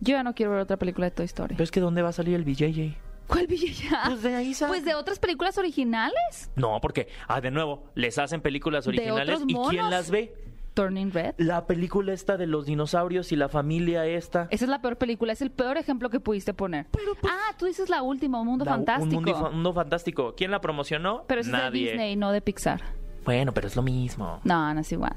Yo 0.00 0.12
ya 0.12 0.22
no 0.22 0.34
quiero 0.34 0.52
ver 0.52 0.60
otra 0.60 0.76
película 0.78 1.06
de 1.06 1.10
Toy 1.10 1.26
Story. 1.26 1.54
Pero 1.54 1.64
es 1.64 1.70
que 1.70 1.80
¿dónde 1.80 2.02
va 2.02 2.08
a 2.08 2.12
salir 2.12 2.34
el 2.34 2.44
BJJ? 2.44 2.96
¿Cuál 3.26 3.46
Villa? 3.46 4.00
Pues 4.06 4.22
de 4.22 4.34
ahí 4.34 4.54
sale. 4.54 4.70
Pues 4.72 4.84
de 4.84 4.94
otras 4.94 5.18
películas 5.18 5.56
originales. 5.58 6.50
No, 6.56 6.80
porque, 6.80 7.08
ah, 7.28 7.40
de 7.40 7.50
nuevo, 7.50 7.84
les 7.94 8.18
hacen 8.18 8.40
películas 8.40 8.84
De 8.84 8.90
originales 8.90 9.42
otros 9.42 9.44
y 9.48 9.68
¿quién 9.70 9.90
las 9.90 10.10
ve? 10.10 10.34
Turning 10.74 11.12
Red. 11.12 11.34
La 11.38 11.66
película 11.66 12.12
esta 12.12 12.36
de 12.36 12.46
los 12.46 12.64
dinosaurios 12.66 13.32
y 13.32 13.36
la 13.36 13.48
familia 13.48 14.06
esta. 14.06 14.46
Esa 14.50 14.64
es 14.64 14.68
la 14.70 14.80
peor 14.80 14.96
película, 14.96 15.32
es 15.32 15.42
el 15.42 15.50
peor 15.50 15.76
ejemplo 15.76 16.10
que 16.10 16.20
pudiste 16.20 16.54
poner. 16.54 16.86
ah, 17.28 17.54
tú 17.58 17.66
dices 17.66 17.88
la 17.90 18.02
última, 18.02 18.40
Un 18.40 18.46
Mundo 18.46 18.64
La- 18.64 18.72
Fantástico. 18.72 19.18
Un 19.18 19.24
mundo, 19.24 19.50
mundo 19.52 19.72
fantástico. 19.74 20.34
¿Quién 20.36 20.50
la 20.52 20.60
promocionó? 20.60 21.24
Pero 21.26 21.40
es 21.40 21.50
de. 21.50 21.70
Disney, 21.70 22.16
no 22.16 22.32
de 22.32 22.40
Pixar. 22.40 22.80
Bueno, 23.24 23.52
pero 23.52 23.66
es 23.66 23.76
lo 23.76 23.82
mismo. 23.82 24.40
No, 24.44 24.72
no 24.72 24.80
es 24.80 24.90
igual. 24.92 25.14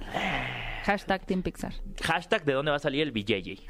Hashtag 0.83 1.25
Team 1.25 1.41
Pixar. 1.41 1.73
Hashtag 2.01 2.43
de 2.45 2.53
dónde 2.53 2.71
va 2.71 2.77
a 2.77 2.79
salir 2.79 3.01
el 3.01 3.11
BJJ. 3.11 3.61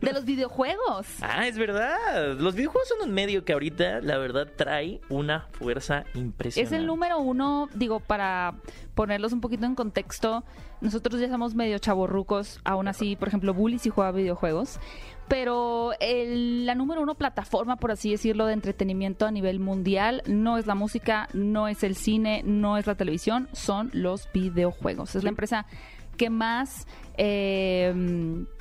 De 0.00 0.12
los 0.12 0.24
videojuegos. 0.24 1.06
Ah, 1.20 1.46
es 1.46 1.58
verdad. 1.58 2.34
Los 2.38 2.54
videojuegos 2.54 2.88
son 2.88 3.08
un 3.08 3.14
medio 3.14 3.44
que 3.44 3.52
ahorita, 3.52 4.00
la 4.00 4.16
verdad, 4.18 4.48
trae 4.56 5.00
una 5.10 5.46
fuerza 5.52 6.04
Es 6.10 6.16
impresionante. 6.16 6.76
el 6.76 6.86
número 6.86 7.18
uno, 7.18 7.68
digo, 7.74 8.00
para 8.00 8.54
ponerlos 8.94 9.32
un 9.32 9.40
poquito 9.40 9.66
en 9.66 9.74
contexto, 9.74 10.44
nosotros 10.80 11.20
ya 11.20 11.28
somos 11.28 11.54
medio 11.54 11.78
chavorrucos, 11.78 12.60
aún 12.64 12.88
así, 12.88 13.14
por 13.16 13.28
ejemplo, 13.28 13.52
Bully 13.52 13.78
sí 13.78 13.90
juega 13.90 14.10
videojuegos, 14.12 14.80
pero 15.28 15.92
el- 16.00 16.64
la 16.66 16.74
número 16.74 17.02
uno 17.02 17.14
plataforma, 17.16 17.76
por 17.76 17.90
así 17.90 18.10
decirlo, 18.12 18.46
de 18.46 18.54
entretenimiento 18.54 19.26
a 19.26 19.30
nivel 19.30 19.60
mundial 19.60 20.22
no 20.26 20.56
es 20.58 20.66
la 20.66 20.74
música, 20.74 21.28
no 21.34 21.68
es 21.68 21.82
el 21.84 21.94
cine, 21.96 22.42
no 22.44 22.78
es 22.78 22.86
la 22.86 22.94
televisión, 22.94 23.48
son 23.52 23.90
los 23.92 24.28
videojuegos. 24.32 25.14
Es 25.14 25.22
la 25.22 25.28
empresa 25.30 25.66
que 26.18 26.28
más 26.28 26.86
eh, 27.16 27.94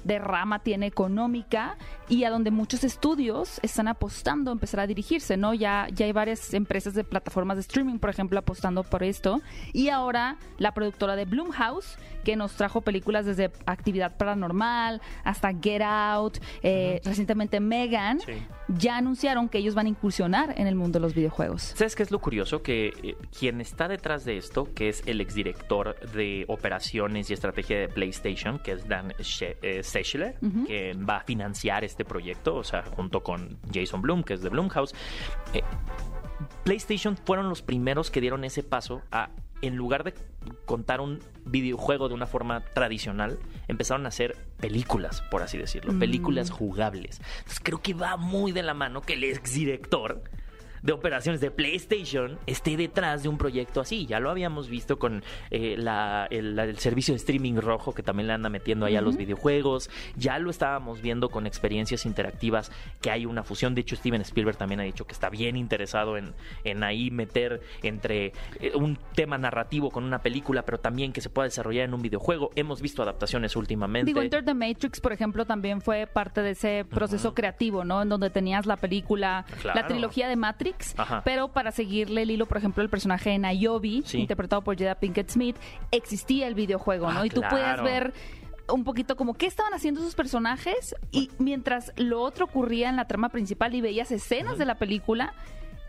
derrama 0.07 0.59
tiene 0.59 0.85
económica 0.87 1.75
y 2.09 2.23
a 2.23 2.29
donde 2.29 2.51
muchos 2.51 2.83
estudios 2.83 3.59
están 3.63 3.87
apostando 3.87 4.51
a 4.51 4.53
empezar 4.53 4.79
a 4.79 4.87
dirigirse, 4.87 5.35
¿no? 5.37 5.53
Ya, 5.53 5.87
ya 5.93 6.05
hay 6.05 6.11
varias 6.13 6.53
empresas 6.53 6.93
de 6.93 7.03
plataformas 7.03 7.57
de 7.57 7.61
streaming, 7.61 7.99
por 7.99 8.09
ejemplo, 8.09 8.39
apostando 8.39 8.83
por 8.83 9.03
esto. 9.03 9.41
Y 9.73 9.89
ahora 9.89 10.37
la 10.57 10.73
productora 10.73 11.15
de 11.15 11.25
Bloomhouse, 11.25 11.97
que 12.23 12.35
nos 12.35 12.53
trajo 12.53 12.81
películas 12.81 13.25
desde 13.25 13.51
Actividad 13.65 14.17
Paranormal 14.17 15.01
hasta 15.23 15.51
Get 15.53 15.81
Out, 15.83 16.37
eh, 16.63 17.01
recientemente 17.03 17.59
Megan, 17.59 18.19
Sí. 18.21 18.33
ya 18.69 18.97
anunciaron 18.97 19.49
que 19.49 19.57
ellos 19.57 19.75
van 19.75 19.85
a 19.85 19.89
incursionar 19.89 20.53
en 20.57 20.67
el 20.67 20.75
mundo 20.75 20.99
de 20.99 21.03
los 21.03 21.13
videojuegos. 21.13 21.73
¿Sabes 21.75 21.95
qué 21.95 22.03
es 22.03 22.11
lo 22.11 22.19
curioso? 22.19 22.61
Que 22.63 22.93
eh, 23.03 23.15
quien 23.37 23.59
está 23.61 23.87
detrás 23.87 24.23
de 24.25 24.37
esto, 24.37 24.73
que 24.73 24.89
es 24.89 25.03
el 25.05 25.19
exdirector 25.21 25.99
de 26.11 26.45
operaciones 26.47 27.29
y 27.29 27.33
estrategia 27.33 27.79
de 27.79 27.87
PlayStation, 27.89 28.59
que 28.59 28.73
es 28.73 28.87
Dan 28.87 29.13
She- 29.19 29.57
eh, 29.61 29.83
Sechler, 30.03 30.35
que 30.67 30.93
va 30.93 31.17
a 31.17 31.23
financiar 31.23 31.83
este 31.83 32.05
proyecto, 32.05 32.55
o 32.55 32.63
sea, 32.63 32.83
junto 32.83 33.23
con 33.23 33.57
Jason 33.73 34.01
Bloom, 34.01 34.23
que 34.23 34.33
es 34.35 34.41
de 34.41 34.49
Blumhouse. 34.49 34.93
eh, 35.53 35.61
PlayStation 36.63 37.17
fueron 37.17 37.49
los 37.49 37.61
primeros 37.61 38.11
que 38.11 38.21
dieron 38.21 38.43
ese 38.43 38.61
paso 38.61 39.01
a, 39.11 39.29
en 39.61 39.75
lugar 39.75 40.03
de 40.03 40.13
contar 40.65 41.01
un 41.01 41.19
videojuego 41.45 42.09
de 42.09 42.13
una 42.13 42.27
forma 42.27 42.61
tradicional, 42.61 43.39
empezaron 43.67 44.05
a 44.05 44.09
hacer 44.09 44.35
películas, 44.59 45.21
por 45.31 45.41
así 45.41 45.57
decirlo, 45.57 45.93
Mm. 45.93 45.99
películas 45.99 46.51
jugables. 46.51 47.19
Entonces 47.39 47.59
creo 47.63 47.81
que 47.81 47.93
va 47.93 48.17
muy 48.17 48.51
de 48.51 48.63
la 48.63 48.73
mano 48.73 49.01
que 49.01 49.13
el 49.13 49.23
exdirector 49.23 50.21
de 50.81 50.93
operaciones 50.93 51.41
de 51.41 51.51
PlayStation 51.51 52.37
esté 52.45 52.77
detrás 52.77 53.23
de 53.23 53.29
un 53.29 53.37
proyecto 53.37 53.81
así. 53.81 54.05
Ya 54.05 54.19
lo 54.19 54.29
habíamos 54.29 54.69
visto 54.69 54.99
con 54.99 55.23
eh, 55.51 55.75
la- 55.77 56.27
el, 56.31 56.55
la- 56.55 56.63
el 56.65 56.77
servicio 56.79 57.13
de 57.13 57.17
streaming 57.17 57.55
rojo 57.55 57.93
que 57.93 58.03
también 58.03 58.27
le 58.27 58.33
anda 58.33 58.49
metiendo 58.49 58.85
ahí 58.85 58.95
a 58.95 59.01
los 59.01 59.17
videojuegos. 59.17 59.89
Ya 60.15 60.39
lo 60.39 60.49
estábamos 60.49 61.01
viendo 61.01 61.29
con 61.29 61.47
experiencias 61.47 62.05
interactivas 62.05 62.71
que 63.01 63.11
hay 63.11 63.25
una 63.25 63.43
fusión. 63.43 63.75
De 63.75 63.81
hecho, 63.81 63.95
Steven 63.95 64.21
Spielberg 64.21 64.57
también 64.57 64.79
ha 64.79 64.83
dicho 64.83 65.05
que 65.05 65.13
está 65.13 65.29
bien 65.29 65.55
interesado 65.55 66.17
en, 66.17 66.33
en 66.63 66.83
ahí 66.83 67.11
meter 67.11 67.61
entre 67.83 68.33
eh, 68.59 68.71
un 68.75 68.97
tema 69.15 69.37
narrativo 69.37 69.91
con 69.91 70.03
una 70.03 70.21
película, 70.21 70.63
pero 70.63 70.79
también 70.79 71.13
que 71.13 71.21
se 71.21 71.29
pueda 71.29 71.45
desarrollar 71.47 71.85
en 71.85 71.93
un 71.93 72.01
videojuego. 72.01 72.51
Hemos 72.55 72.81
visto 72.81 73.01
adaptaciones 73.03 73.55
últimamente. 73.55 74.05
Digo, 74.07 74.21
Enter 74.21 74.43
the 74.43 74.53
Matrix, 74.53 74.99
por 75.01 75.13
ejemplo, 75.13 75.45
también 75.45 75.81
fue 75.81 76.07
parte 76.07 76.41
de 76.41 76.51
ese 76.51 76.85
proceso 76.89 77.33
creativo, 77.33 77.83
¿no? 77.83 78.01
En 78.01 78.09
donde 78.09 78.29
tenías 78.29 78.65
la 78.65 78.77
película, 78.77 79.45
Claro. 79.61 79.79
la 79.81 79.87
trilogía 79.87 80.27
de 80.27 80.35
Matrix, 80.35 80.76
Ajá. 80.97 81.21
pero 81.25 81.49
para 81.49 81.71
seguirle 81.71 82.21
el 82.23 82.31
hilo, 82.31 82.45
por 82.45 82.57
ejemplo, 82.57 82.83
el 82.83 82.89
personaje 82.89 83.29
de 83.31 83.39
Niobe, 83.39 84.01
Sí. 84.05 84.19
interpretado 84.19 84.63
por 84.63 84.77
Jada 84.77 84.95
Pinkett 84.95 85.29
Smith, 85.29 85.55
existía 85.91 86.47
el 86.47 86.55
videojuego, 86.55 87.11
¿no? 87.11 87.21
Ah, 87.21 87.25
y 87.25 87.29
tú 87.29 87.41
puedes 87.49 87.81
ver 87.83 88.13
un 88.69 88.83
poquito 88.83 89.15
como 89.15 89.33
qué 89.33 89.45
estaban 89.45 89.73
haciendo 89.73 90.01
esos 90.01 90.15
personajes 90.15 90.93
y 91.11 91.29
mientras 91.39 91.93
lo 91.95 92.21
otro 92.21 92.45
ocurría 92.45 92.89
en 92.89 92.97
la 92.97 93.07
trama 93.07 93.29
principal 93.29 93.73
y 93.73 93.81
veías 93.81 94.11
escenas 94.11 94.57
de 94.57 94.65
la 94.65 94.75
película 94.75 95.33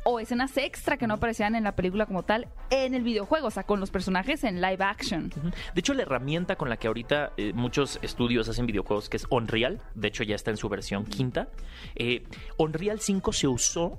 o 0.05 0.21
escenas 0.21 0.57
extra 0.57 0.97
que 0.97 1.07
no 1.09 1.15
aparecían 1.15 1.55
en 1.57 1.65
la 1.65 1.73
película 1.73 2.07
como 2.07 2.23
tal 2.23 2.47
en 2.71 2.95
el 2.95 3.03
videojuego, 3.03 3.49
o 3.49 3.51
sea, 3.51 3.65
con 3.65 3.81
los 3.81 3.91
personajes 3.91 4.45
en 4.45 4.61
live 4.63 4.83
action. 4.83 5.29
De 5.75 5.81
hecho, 5.81 5.93
la 5.93 6.03
herramienta 6.03 6.55
con 6.57 6.71
la 6.71 6.77
que 6.79 6.87
ahorita 6.87 7.33
eh, 7.37 7.53
muchos 7.53 7.99
estudios 8.01 8.49
hacen 8.49 8.65
videojuegos, 8.65 9.09
que 9.11 9.17
es 9.19 9.27
Unreal, 9.29 9.81
de 9.95 10.09
hecho 10.09 10.23
ya 10.23 10.37
está 10.37 10.51
en 10.53 10.57
su 10.57 10.69
versión 10.69 11.05
quinta, 11.05 11.49
eh, 11.97 12.23
Unreal 12.57 13.01
5 13.01 13.33
se 13.33 13.49
usó, 13.49 13.99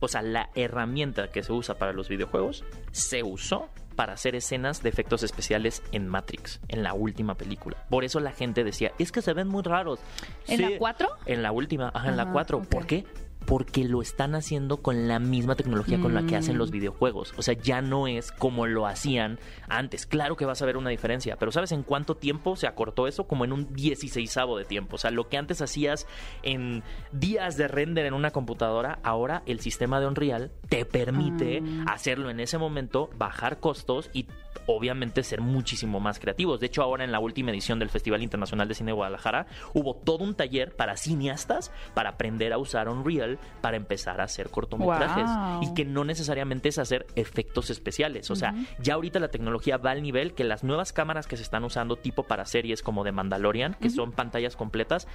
o 0.00 0.08
sea, 0.08 0.22
la 0.22 0.50
herramienta 0.54 1.28
que 1.30 1.42
se 1.42 1.52
usa 1.52 1.76
para 1.76 1.92
los 1.92 2.08
videojuegos, 2.08 2.64
se 2.92 3.22
usó 3.22 3.68
para 3.96 4.12
hacer 4.12 4.36
escenas 4.36 4.80
de 4.82 4.90
efectos 4.90 5.24
especiales 5.24 5.82
en 5.90 6.06
Matrix, 6.06 6.60
en 6.68 6.84
la 6.84 6.94
última 6.94 7.34
película. 7.34 7.84
Por 7.90 8.04
eso 8.04 8.20
la 8.20 8.30
gente 8.30 8.62
decía, 8.62 8.92
es 8.98 9.10
que 9.10 9.22
se 9.22 9.32
ven 9.32 9.48
muy 9.48 9.62
raros. 9.62 9.98
¿En 10.46 10.62
la 10.62 10.78
cuatro? 10.78 11.08
En 11.26 11.42
la 11.42 11.50
última, 11.50 11.90
ajá, 11.92 12.08
en 12.10 12.16
la 12.16 12.22
Ajá, 12.22 12.32
4. 12.32 12.58
ok. 12.58 12.66
¿Por 12.68 12.86
qué? 12.86 13.04
Porque 13.48 13.84
lo 13.84 14.02
están 14.02 14.34
haciendo 14.34 14.76
con 14.82 15.08
la 15.08 15.18
misma 15.18 15.54
tecnología 15.56 15.98
con 15.98 16.14
la 16.14 16.22
que 16.26 16.36
hacen 16.36 16.56
Mm. 16.56 16.58
los 16.58 16.70
videojuegos. 16.70 17.32
O 17.38 17.42
sea, 17.42 17.54
ya 17.54 17.80
no 17.80 18.06
es 18.06 18.30
como 18.30 18.66
lo 18.66 18.86
hacían 18.86 19.38
antes. 19.68 20.04
Claro 20.04 20.36
que 20.36 20.44
vas 20.44 20.60
a 20.60 20.66
ver 20.66 20.76
una 20.76 20.90
diferencia, 20.90 21.36
pero 21.36 21.50
¿sabes 21.50 21.72
en 21.72 21.82
cuánto 21.82 22.14
tiempo 22.14 22.56
se 22.56 22.66
acortó 22.66 23.06
eso? 23.06 23.24
Como 23.26 23.44
en 23.46 23.52
un 23.52 23.74
16 23.74 24.36
de 24.58 24.64
tiempo. 24.66 24.96
O 24.96 24.98
sea, 24.98 25.10
lo 25.10 25.28
que 25.28 25.38
antes 25.38 25.62
hacías 25.62 26.06
en 26.42 26.82
días 27.12 27.56
de 27.56 27.68
render 27.68 28.04
en 28.04 28.12
una 28.14 28.30
computadora, 28.32 28.98
ahora 29.02 29.42
el 29.46 29.60
sistema 29.60 29.98
de 29.98 30.06
Unreal 30.06 30.50
te 30.68 30.84
permite 30.84 31.62
Ah. 31.86 31.92
hacerlo 31.94 32.28
en 32.30 32.40
ese 32.40 32.58
momento, 32.58 33.08
bajar 33.16 33.60
costos 33.60 34.10
y 34.12 34.26
obviamente 34.66 35.22
ser 35.22 35.40
muchísimo 35.40 36.00
más 36.00 36.18
creativos. 36.18 36.60
De 36.60 36.66
hecho, 36.66 36.82
ahora 36.82 37.04
en 37.04 37.12
la 37.12 37.20
última 37.20 37.50
edición 37.50 37.78
del 37.78 37.88
Festival 37.90 38.22
Internacional 38.22 38.68
de 38.68 38.74
Cine 38.74 38.90
de 38.90 38.96
Guadalajara 38.96 39.46
hubo 39.74 39.94
todo 39.94 40.24
un 40.24 40.34
taller 40.34 40.74
para 40.76 40.96
cineastas 40.96 41.70
para 41.94 42.10
aprender 42.10 42.52
a 42.52 42.58
usar 42.58 42.88
Unreal 42.88 43.38
para 43.60 43.76
empezar 43.76 44.20
a 44.20 44.24
hacer 44.24 44.50
cortometrajes 44.50 45.24
Wow. 45.28 45.62
y 45.62 45.74
que 45.74 45.84
no 45.84 46.04
necesariamente 46.04 46.68
es 46.68 46.78
hacer 46.78 47.06
efectos 47.16 47.70
especiales. 47.70 48.30
O 48.30 48.36
sea, 48.36 48.54
ya 48.80 48.94
ahorita 48.94 49.18
la 49.20 49.28
tecnología 49.28 49.76
va 49.76 49.90
al 49.90 50.02
nivel 50.02 50.34
que 50.34 50.44
las 50.44 50.64
nuevas 50.64 50.92
cámaras 50.92 51.26
que 51.26 51.36
se 51.36 51.42
están 51.42 51.64
usando 51.64 51.96
tipo 51.96 52.22
para 52.22 52.44
series 52.44 52.82
como 52.82 53.04
de 53.04 53.12
Mandalorian, 53.12 53.74
que 53.74 53.90
son 53.90 54.12
pantallas 54.12 54.56
completas, 54.56 55.06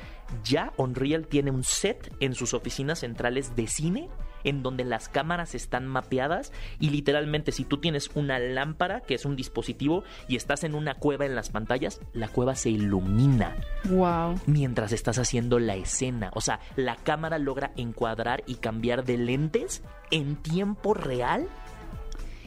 ya 0.44 0.74
Unreal 0.78 1.28
tiene 1.28 1.52
un 1.52 1.64
set 1.64 2.14
en 2.20 2.36
sus 2.36 2.54
oficinas 2.54 3.00
centrales 3.00 3.56
de 3.56 3.68
cine 3.68 4.10
en 4.44 4.64
donde 4.64 4.84
las 4.84 5.10
cámaras 5.10 5.56
están 5.56 5.88
mapeadas 5.88 6.52
y 6.80 6.90
literalmente 6.90 7.52
si 7.52 7.64
tú 7.66 7.78
tienes 7.78 8.10
una 8.16 8.40
lámpara 8.40 9.02
que 9.02 9.16
es 9.16 9.26
un 9.26 9.36
dispositivo 9.36 10.04
y 10.28 10.36
estás 10.36 10.64
en 10.64 10.76
una 10.76 10.96
cueva 10.96 11.26
en 11.26 11.36
las 11.36 11.50
pantallas, 11.50 12.00
la 12.14 12.28
cueva 12.28 12.56
se 12.56 12.70
ilumina 12.70 13.56
Wow. 13.86 14.40
mientras 14.46 14.92
estás 14.92 15.18
haciendo 15.20 15.60
la 15.60 15.76
escena. 15.76 16.32
O 16.34 16.42
sea, 16.42 16.60
la 16.76 16.96
cámara 16.96 17.38
logra 17.40 17.72
encuadrar 17.76 18.44
y 18.48 18.56
cambiar 18.56 19.04
de 19.04 19.18
lentes 19.18 19.82
en 20.12 20.36
tiempo 20.36 20.94
real. 20.94 21.48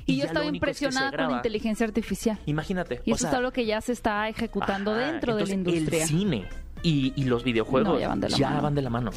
Y, 0.08 0.18
yo 0.18 0.24
estaba 0.26 0.44
es 0.44 0.50
que 0.52 0.56
impresionada 0.58 1.10
con 1.10 1.30
la 1.32 1.36
inteligencia 1.38 1.84
artificial. 1.84 2.38
Imagínate. 2.46 3.02
Y 3.04 3.10
eso 3.10 3.22
sea, 3.22 3.30
es 3.30 3.36
algo 3.36 3.50
que 3.50 3.66
ya 3.66 3.80
se 3.80 3.92
está 3.92 4.28
ejecutando 4.28 4.92
ajá, 4.92 5.10
dentro 5.12 5.34
de 5.34 5.46
la 5.46 5.54
industria. 5.54 6.02
El 6.02 6.08
cine 6.08 6.44
y, 6.82 7.12
y 7.16 7.24
los 7.24 7.42
videojuegos 7.42 7.94
No, 7.94 7.98
ya 7.98 8.06
van 8.08 8.20
de 8.20 8.28
la 8.28 8.36
ya 8.36 8.50
mano. 8.50 8.62
van 8.62 8.74
de 8.76 8.82
la 8.82 8.90
mano. 8.90 9.10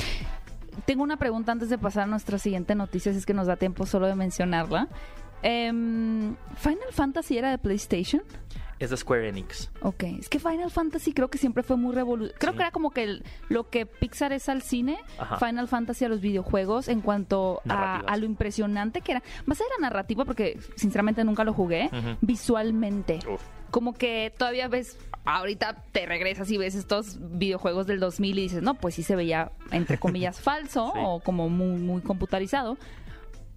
Tengo 0.85 1.03
una 1.03 1.17
pregunta 1.17 1.51
antes 1.51 1.69
de 1.69 1.77
pasar 1.77 2.03
a 2.03 2.07
nuestra 2.07 2.37
siguiente 2.37 2.75
noticia, 2.75 3.11
si 3.11 3.17
es 3.19 3.25
que 3.25 3.33
nos 3.33 3.47
da 3.47 3.55
tiempo 3.55 3.85
solo 3.85 4.07
de 4.07 4.15
mencionarla. 4.15 4.87
Em, 5.41 6.35
¿Final 6.57 6.91
Fantasy 6.91 7.37
era 7.37 7.49
de 7.51 7.57
PlayStation? 7.57 8.21
Es 8.79 8.91
de 8.91 8.97
Square 8.97 9.27
Enix. 9.27 9.69
Ok, 9.81 10.03
es 10.03 10.29
que 10.29 10.39
Final 10.39 10.71
Fantasy 10.71 11.11
creo 11.13 11.29
que 11.29 11.37
siempre 11.37 11.63
fue 11.63 11.75
muy 11.75 11.93
revolucionario. 11.93 12.39
Creo 12.39 12.51
Sí. 12.53 12.57
que 12.57 12.63
era 12.63 12.71
como 12.71 12.91
que 12.91 13.03
el- 13.03 13.23
lo 13.49 13.69
que 13.69 13.85
Pixar 13.85 14.31
es 14.31 14.47
al 14.47 14.61
cine, 14.61 14.97
Ajá. 15.17 15.37
Final 15.37 15.67
Fantasy 15.67 16.05
a 16.05 16.09
los 16.09 16.21
videojuegos 16.21 16.87
en 16.87 17.01
cuanto 17.01 17.61
a, 17.67 18.15
lo 18.17 18.25
impresionante 18.25 19.01
que 19.01 19.11
era. 19.13 19.23
Más 19.45 19.59
allá 19.59 19.67
de 19.75 19.81
la 19.81 19.89
narrativa, 19.89 20.23
porque 20.23 20.57
sinceramente 20.75 21.23
nunca 21.25 21.43
lo 21.43 21.53
jugué, 21.53 21.89
visualmente. 22.21 23.19
Uf. 23.29 23.41
Como 23.71 23.93
que 23.93 24.33
todavía 24.37 24.67
ves, 24.67 24.97
ahorita 25.25 25.83
te 25.91 26.05
regresas 26.05 26.49
y 26.51 26.57
ves 26.57 26.75
estos 26.75 27.17
videojuegos 27.37 27.85
del 27.87 27.99
2000 27.99 28.39
y 28.39 28.41
dices, 28.43 28.61
no, 28.63 28.73
pues 28.75 28.95
sí 28.95 29.03
se 29.03 29.15
veía, 29.15 29.51
entre 29.71 29.97
comillas, 29.99 30.39
falso 30.39 30.91
Sí. 30.93 30.99
o 31.03 31.19
como 31.19 31.49
muy, 31.49 31.79
muy 31.79 32.01
computarizado. 32.01 32.77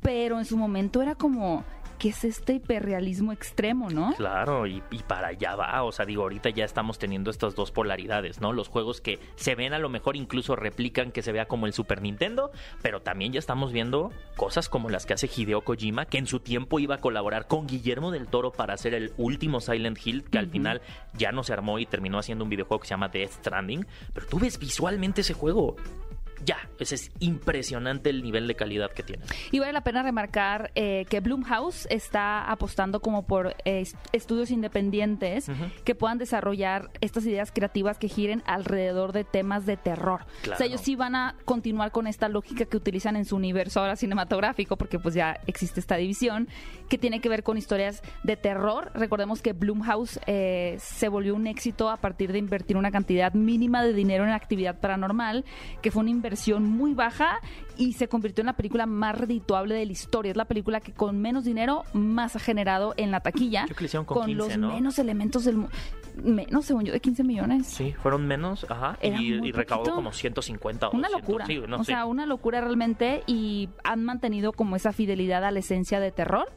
Pero 0.01 0.39
en 0.39 0.45
su 0.45 0.57
momento 0.57 1.01
era 1.01 1.15
como, 1.15 1.65
¿qué 2.03 2.09
es 2.09 2.25
este 2.25 2.55
hiperrealismo 2.55 3.31
extremo, 3.31 3.89
no? 3.89 4.13
Claro, 4.17 4.67
y, 4.67 4.83
y 4.91 4.99
para 5.05 5.29
allá 5.29 5.55
va. 5.55 5.85
O 5.85 5.93
sea, 5.93 6.05
digo, 6.05 6.25
ahorita 6.25 6.51
ya 6.51 6.65
estamos 6.65 6.99
teniendo 6.99 7.31
estas 7.31 7.55
dos 7.55 7.71
polaridades, 7.71 8.41
¿no? 8.41 8.53
Los 8.53 8.67
juegos 8.67 9.01
que 9.01 9.21
se 9.37 9.55
ven 9.55 9.73
a 9.73 9.79
lo 9.79 9.89
mejor 9.89 10.17
incluso 10.17 10.57
replican 10.57 11.13
que 11.13 11.23
se 11.23 11.31
vea 11.31 11.47
como 11.47 11.67
el 11.67 11.73
Super 11.73 12.03
Nintendo, 12.03 12.51
pero 12.83 13.03
también 13.03 13.33
ya 13.33 13.39
estamos 13.39 13.71
viendo 13.71 14.11
cosas 14.37 14.69
como 14.69 14.91
las 14.91 15.07
que 15.07 15.15
hace 15.15 15.31
Hideo 15.33 15.61
Kojima, 15.61 16.07
que 16.07 16.19
en 16.19 16.27
su 16.27 16.41
tiempo 16.41 16.81
iba 16.81 16.97
a 16.97 16.99
colaborar 16.99 17.47
con 17.47 17.69
Guillermo 17.69 18.11
del 18.11 18.27
Toro 18.27 18.51
para 18.51 18.75
hacer 18.75 18.95
el 18.95 19.13
último 19.17 19.61
Silent 19.61 20.05
Hill, 20.05 20.25
que 20.25 20.39
al 20.39 20.49
final 20.49 20.83
ya 21.17 21.31
no 21.31 21.45
se 21.45 21.53
armó 21.53 21.79
y 21.79 21.87
terminó 21.87 22.19
haciendo 22.19 22.43
un 22.43 22.51
videojuego 22.51 22.81
que 22.81 22.89
se 22.89 22.95
llama 22.95 23.11
Death 23.11 23.35
Stranding. 23.35 23.87
Pero 24.13 24.27
tú 24.27 24.41
ves 24.41 24.59
visualmente 24.59 25.21
ese 25.21 25.35
juego. 25.35 25.77
Ya, 26.45 26.57
ese 26.79 26.97
es 26.97 27.11
impresionante 27.21 28.11
el 28.11 28.23
nivel 28.23 28.47
de 28.47 28.55
calidad 28.55 28.91
que 28.91 29.03
tiene. 29.03 29.25
Y 29.51 29.59
vale 29.61 29.73
la 29.73 29.85
pena 29.85 30.03
remarcar 30.03 30.71
eh, 30.75 31.07
que 31.09 31.21
Blumhouse 31.21 31.87
está 31.91 32.51
apostando 32.51 33.01
como 33.01 33.27
por 33.27 33.49
eh, 33.65 33.81
est- 33.81 33.97
estudios 34.13 34.51
independientes 34.51 35.49
Ujú. 35.49 35.67
que 35.85 35.95
puedan 35.95 36.19
desarrollar 36.19 36.91
estas 37.01 37.25
ideas 37.27 37.53
creativas 37.53 37.99
que 37.99 38.09
giren 38.09 38.43
alrededor 38.47 39.13
de 39.13 39.25
temas 39.25 39.67
de 39.67 39.77
terror. 39.77 40.23
O 40.23 40.43
Claro. 40.43 40.59
sea, 40.59 40.67
ellos 40.67 40.81
sí 40.81 40.97
van 40.97 41.15
a 41.15 41.37
continuar 41.45 41.93
con 41.93 42.07
esta 42.09 42.29
lógica 42.29 42.65
que 42.65 42.77
utilizan 42.77 43.15
en 43.17 43.25
su 43.25 43.37
universo 43.37 43.81
ahora 43.81 43.95
cinematográfico, 43.97 44.77
porque 44.77 44.99
pues 44.99 45.15
ya 45.15 45.39
existe 45.47 45.79
esta 45.79 45.97
división, 45.97 46.49
que 46.89 46.99
tiene 46.99 47.21
que 47.21 47.29
ver 47.29 47.43
con 47.45 47.57
historias 47.57 48.03
de 48.25 48.37
terror. 48.37 48.91
Recordemos 48.95 49.43
que 49.43 49.53
Blumhouse 49.53 50.19
eh, 50.27 50.77
se 50.81 51.09
volvió 51.09 51.35
un 51.37 51.47
éxito 51.47 51.89
a 51.89 51.99
partir 51.99 52.33
de 52.33 52.39
invertir 52.39 52.77
una 52.77 52.91
cantidad 52.91 53.33
mínima 53.33 53.83
de 53.85 53.93
dinero 53.93 54.25
en 54.25 54.31
actividad 54.31 54.81
paranormal, 54.81 55.45
que 55.83 55.91
fue 55.93 56.01
una 56.01 56.11
inversión 56.11 56.32
inversión 56.33 56.65
muy 56.65 56.95
baja 56.95 57.41
y 57.77 57.93
se 57.93 58.09
convirtió 58.09 58.41
en 58.43 58.47
la 58.47 58.55
película 58.55 58.87
más 58.87 59.19
redituable 59.19 59.75
de 59.75 59.85
la 59.85 59.93
historia. 59.93 60.31
Es 60.31 60.37
la 60.37 60.47
película 60.47 60.81
que 60.81 60.93
con 60.93 61.21
menos 61.21 61.45
dinero 61.45 61.85
más 61.93 62.37
ha 62.37 62.39
generado 62.39 62.95
en 62.97 63.11
la 63.11 63.21
taquilla. 63.21 63.65
Creo 63.65 63.77
que 63.77 63.83
le 63.83 63.87
hicieron 63.87 64.07
con 64.07 64.25
15, 64.25 64.35
los 64.35 64.57
¿no? 64.59 64.73
menos 64.73 64.99
elementos 64.99 65.45
del 65.45 65.57
mundo. 65.57 65.73
Menos, 66.23 66.67
según 66.67 66.85
yo, 66.85 66.93
de 66.93 67.01
15 67.01 67.25
millones. 67.25 67.67
Sí, 67.67 67.93
fueron 68.03 68.27
menos, 68.27 68.67
ajá, 68.69 68.99
Era 69.01 69.21
y, 69.21 69.33
y 69.47 69.53
recaudó 69.53 69.95
como 69.95 70.13
150 70.13 70.89
o 70.89 70.91
Una 70.93 71.09
200, 71.09 71.21
locura. 71.29 71.47
sí, 71.47 71.63
no 71.67 71.79
o 71.79 71.85
sea, 71.85 72.05
una 72.07 72.27
locura 72.27 72.61
realmente 72.61 73.23
y 73.27 73.69
han 73.85 74.05
mantenido 74.05 74.53
como 74.53 74.77
esa 74.77 74.93
fidelidad 74.93 75.45
a 75.45 75.51
la 75.51 75.59
esencia 75.61 76.01
de 76.01 76.13
terror 76.13 76.53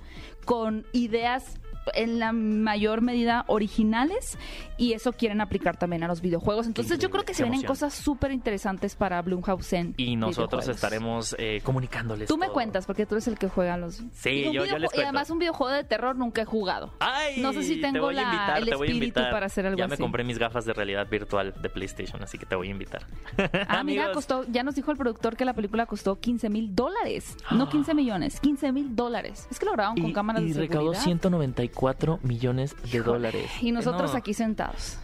con 0.45 0.85
ideas 0.91 1.57
en 1.93 2.19
la 2.19 2.31
mayor 2.31 3.01
medida 3.01 3.45
originales 3.47 4.37
y 4.77 4.93
eso 4.93 5.13
quieren 5.13 5.41
aplicar 5.41 5.77
también 5.77 6.03
a 6.03 6.07
los 6.07 6.21
videojuegos. 6.21 6.67
Entonces 6.67 6.99
yo 6.99 7.09
creo 7.09 7.23
que 7.23 7.33
se 7.33 7.43
vienen 7.43 7.63
cosas 7.63 7.93
súper 7.93 8.31
interesantes 8.31 8.95
para 8.95 9.21
Blumhausen. 9.21 9.93
Y 9.97 10.15
nosotros 10.15 10.67
estaremos 10.67 11.35
eh, 11.39 11.61
comunicándoles. 11.63 12.27
Tú 12.27 12.37
me 12.37 12.49
cuentas 12.49 12.85
porque 12.85 13.05
tú 13.05 13.15
eres 13.15 13.27
el 13.27 13.37
que 13.37 13.47
juega 13.47 13.77
los... 13.77 14.01
Sí, 14.13 14.51
yo, 14.51 14.63
les 14.63 14.71
cuento. 14.71 14.89
Y 14.95 15.01
además 15.01 15.29
un 15.29 15.39
videojuego 15.39 15.73
de 15.73 15.83
terror 15.83 16.15
nunca 16.15 16.41
he 16.41 16.45
jugado. 16.45 16.93
Ay, 16.99 17.41
no 17.41 17.53
sé 17.53 17.63
si 17.63 17.79
tengo 17.81 18.11
la, 18.11 18.55
el 18.57 18.69
espíritu 18.69 19.21
para 19.31 19.45
hacer 19.45 19.65
algo 19.65 19.81
así. 19.81 19.81
Ya 19.81 19.87
me 19.87 19.97
compré 19.97 20.23
mis 20.23 20.37
gafas 20.37 20.65
de 20.65 20.73
realidad 20.73 21.07
virtual 21.09 21.53
de 21.61 21.69
PlayStation, 21.69 22.21
así 22.23 22.37
que 22.37 22.45
te 22.45 22.55
voy 22.55 22.67
a 22.67 22.71
invitar. 22.71 23.05
Ah, 23.67 23.83
mira, 23.83 24.11
costó, 24.11 24.45
ya 24.49 24.63
nos 24.63 24.75
dijo 24.75 24.91
el 24.91 24.97
productor 24.97 25.35
que 25.35 25.43
la 25.43 25.53
película 25.53 25.85
costó 25.85 26.19
15 26.19 26.49
mil 26.49 26.75
dólares. 26.75 27.35
No 27.51 27.67
15 27.67 27.93
millones, 27.95 28.39
15 28.39 28.71
mil 28.71 28.95
dólares. 28.95 29.47
Es 29.49 29.59
que 29.59 29.65
lo 29.65 29.73
grabaron 29.73 30.01
con 30.01 30.13
cámaras 30.13 30.43
y 30.43 30.47
de 30.47 30.53
seguridad. 30.53 30.73
Y 30.73 30.77
recaudó 30.77 30.93
194 30.93 31.74
4 31.75 32.19
millones 32.23 32.75
de 32.91 33.01
dólares. 33.01 33.51
Y 33.61 33.71
nosotros 33.71 34.15
aquí 34.15 34.33
sentados. 34.33 34.97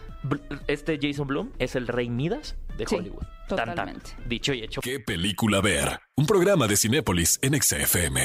Este 0.67 0.99
Jason 1.01 1.27
Blum 1.27 1.51
es 1.59 1.75
el 1.75 1.87
rey 1.87 2.09
Midas 2.09 2.55
de 2.77 2.85
Hollywood. 2.89 3.23
Totalmente. 3.47 4.11
Dicho 4.25 4.53
y 4.53 4.63
hecho. 4.63 4.81
¿Qué 4.81 4.99
película 4.99 5.61
ver? 5.61 5.99
Un 6.15 6.25
programa 6.25 6.67
de 6.67 6.77
Cinépolis 6.77 7.39
en 7.41 7.61
XFM. 7.61 8.21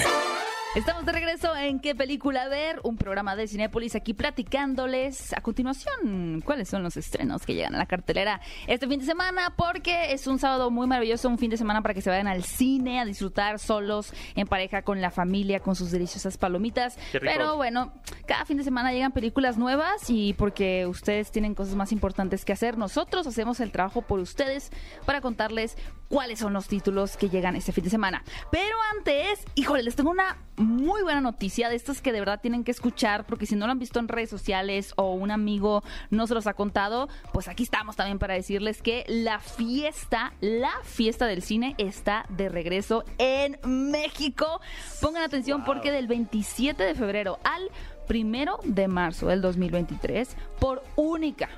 Estamos 0.77 1.07
de 1.07 1.13
regreso 1.13 1.57
en 1.57 1.81
¿Qué 1.81 1.95
película 1.95 2.49
ver? 2.49 2.81
Un 2.83 2.99
programa 2.99 3.35
de 3.35 3.49
Cinépolis 3.49 3.95
aquí 3.95 4.13
platicándoles 4.13 5.33
a 5.33 5.41
continuación 5.41 6.43
cuáles 6.45 6.69
son 6.69 6.83
los 6.83 6.99
estrenos 6.99 7.47
que 7.47 7.55
llegan 7.55 7.75
a 7.75 7.79
la 7.79 7.87
cartelera 7.87 8.43
este 8.67 8.87
fin 8.87 9.01
de 9.01 9.07
semana 9.07 9.55
porque 9.57 10.13
es 10.13 10.27
un 10.27 10.39
sábado 10.39 10.71
muy 10.71 10.87
maravilloso, 10.87 11.31
un 11.31 11.39
fin 11.39 11.49
de 11.49 11.57
semana 11.57 11.81
para 11.81 11.95
que 11.95 12.03
se 12.03 12.11
vayan 12.11 12.27
al 12.27 12.45
cine 12.45 13.01
a 13.01 13.07
disfrutar 13.07 13.59
solos, 13.59 14.13
en 14.35 14.47
pareja, 14.47 14.83
con 14.83 15.01
la 15.01 15.11
familia, 15.11 15.61
con 15.61 15.77
sus 15.77 15.91
deliciosas 15.91 16.37
palomitas. 16.37 16.99
Pero 17.11 17.57
bueno, 17.57 17.95
cada 18.27 18.45
fin 18.45 18.59
de 18.59 18.65
semana 18.65 18.93
llegan 18.93 19.13
películas 19.13 19.57
nuevas 19.57 20.11
y 20.11 20.35
porque 20.35 20.87
ustedes 20.87 21.31
tienen 21.31 21.55
cosas 21.55 21.75
más 21.75 21.91
importantes 21.91 22.45
que 22.45 22.53
hacer, 22.53 22.77
nosotros 22.77 23.27
hacemos 23.27 23.61
el 23.61 23.73
trabajo 23.73 24.03
por 24.03 24.21
ustedes 24.21 24.71
para 25.07 25.23
contarles 25.23 25.79
cuáles 26.09 26.39
son 26.39 26.53
los 26.53 26.69
títulos 26.69 27.17
que 27.17 27.29
llegan 27.29 27.57
este 27.57 27.73
fin 27.73 27.85
de 27.85 27.91
semana. 27.91 28.23
Pero 28.51 28.77
antes, 28.97 29.45
híjole, 29.55 29.83
les 29.83 29.97
tengo 29.97 30.11
una 30.11 30.39
muy 30.57 31.03
buena 31.03 31.21
noticia 31.21 31.69
de 31.69 31.77
estas 31.77 32.01
que 32.01 32.13
de 32.13 32.21
verdad 32.21 32.41
tienen 32.41 32.65
que 32.65 32.71
escuchar 32.71 33.27
porque 33.27 33.47
si 33.47 33.57
no 33.57 33.67
lo 33.67 33.73
han 33.73 33.79
visto 33.79 33.99
en 33.99 34.09
redes 34.09 34.31
sociales 34.31 34.93
o 34.97 35.13
un 35.13 35.31
amigo 35.31 35.83
no 36.11 36.27
se 36.27 36.35
los 36.35 36.47
ha 36.47 36.55
contado, 36.55 37.09
pues 37.33 37.49
aquí 37.49 37.63
estamos 37.63 37.97
también 37.97 38.19
para 38.19 38.35
decirles 38.35 38.83
que 38.83 39.05
la 39.09 39.39
fiesta, 39.39 40.33
la 40.41 40.73
fiesta 40.83 41.27
del 41.27 41.43
cine 41.43 41.75
está 41.79 42.27
de 42.31 42.49
regreso 42.49 43.05
en 43.19 43.59
México. 43.65 44.61
Pongan 45.01 45.23
atención 45.23 45.65
porque 45.65 45.93
del 45.93 46.07
27 46.07 46.83
de 46.83 46.95
febrero 46.95 47.39
al 47.45 47.71
primero 48.07 48.59
de 48.65 48.89
marzo 48.89 49.27
del 49.27 49.43
2023, 49.43 50.37
por 50.61 50.83
única, 50.95 51.49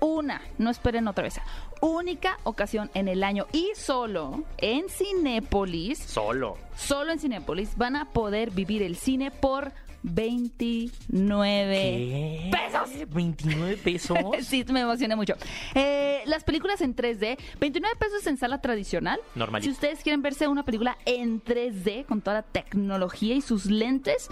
una, 0.00 0.40
no 0.58 0.70
esperen 0.70 1.08
otra 1.08 1.24
vez, 1.24 1.40
única 1.80 2.38
ocasión 2.44 2.90
en 2.94 3.08
el 3.08 3.22
año 3.24 3.46
y 3.52 3.70
solo 3.76 4.44
en 4.58 4.88
Cinépolis, 4.88 5.98
Solo. 5.98 6.56
solo 6.76 7.12
en 7.12 7.18
Cinépolis 7.18 7.76
van 7.76 7.96
a 7.96 8.06
poder 8.06 8.50
vivir 8.50 8.82
el 8.82 8.96
cine 8.96 9.30
por 9.30 9.72
29 10.02 11.72
¿Qué? 11.72 12.50
pesos. 12.52 13.08
29 13.10 13.76
pesos. 13.78 14.18
Sí, 14.42 14.64
me 14.70 14.80
emocioné 14.80 15.16
mucho. 15.16 15.34
Eh, 15.74 16.22
las 16.26 16.44
películas 16.44 16.80
en 16.80 16.94
3D, 16.94 17.38
29 17.60 17.96
pesos 17.98 18.26
en 18.26 18.36
sala 18.36 18.60
tradicional. 18.60 19.18
Normalito. 19.34 19.66
Si 19.68 19.72
ustedes 19.72 20.02
quieren 20.02 20.22
verse 20.22 20.46
una 20.48 20.64
película 20.64 20.96
en 21.04 21.42
3D 21.42 22.06
con 22.06 22.20
toda 22.22 22.38
la 22.38 22.42
tecnología 22.42 23.34
y 23.34 23.40
sus 23.40 23.66
lentes, 23.66 24.28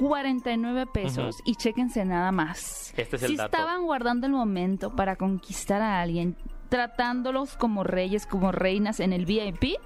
49 0.00 0.86
pesos. 0.86 1.42
Y 1.44 1.56
chéquense 1.56 2.04
nada 2.04 2.32
más. 2.32 2.94
Este 2.96 3.16
es 3.16 3.22
el 3.22 3.30
si 3.30 3.36
dato. 3.36 3.56
estaban 3.56 3.84
guardando 3.84 4.26
el 4.26 4.32
momento 4.32 4.96
para 4.96 5.16
conquistar 5.16 5.82
a 5.82 6.00
alguien, 6.00 6.36
tratándolos 6.68 7.56
como 7.56 7.84
reyes, 7.84 8.26
como 8.26 8.52
reinas 8.52 9.00
en 9.00 9.12
el 9.12 9.26
VIP, 9.26 9.76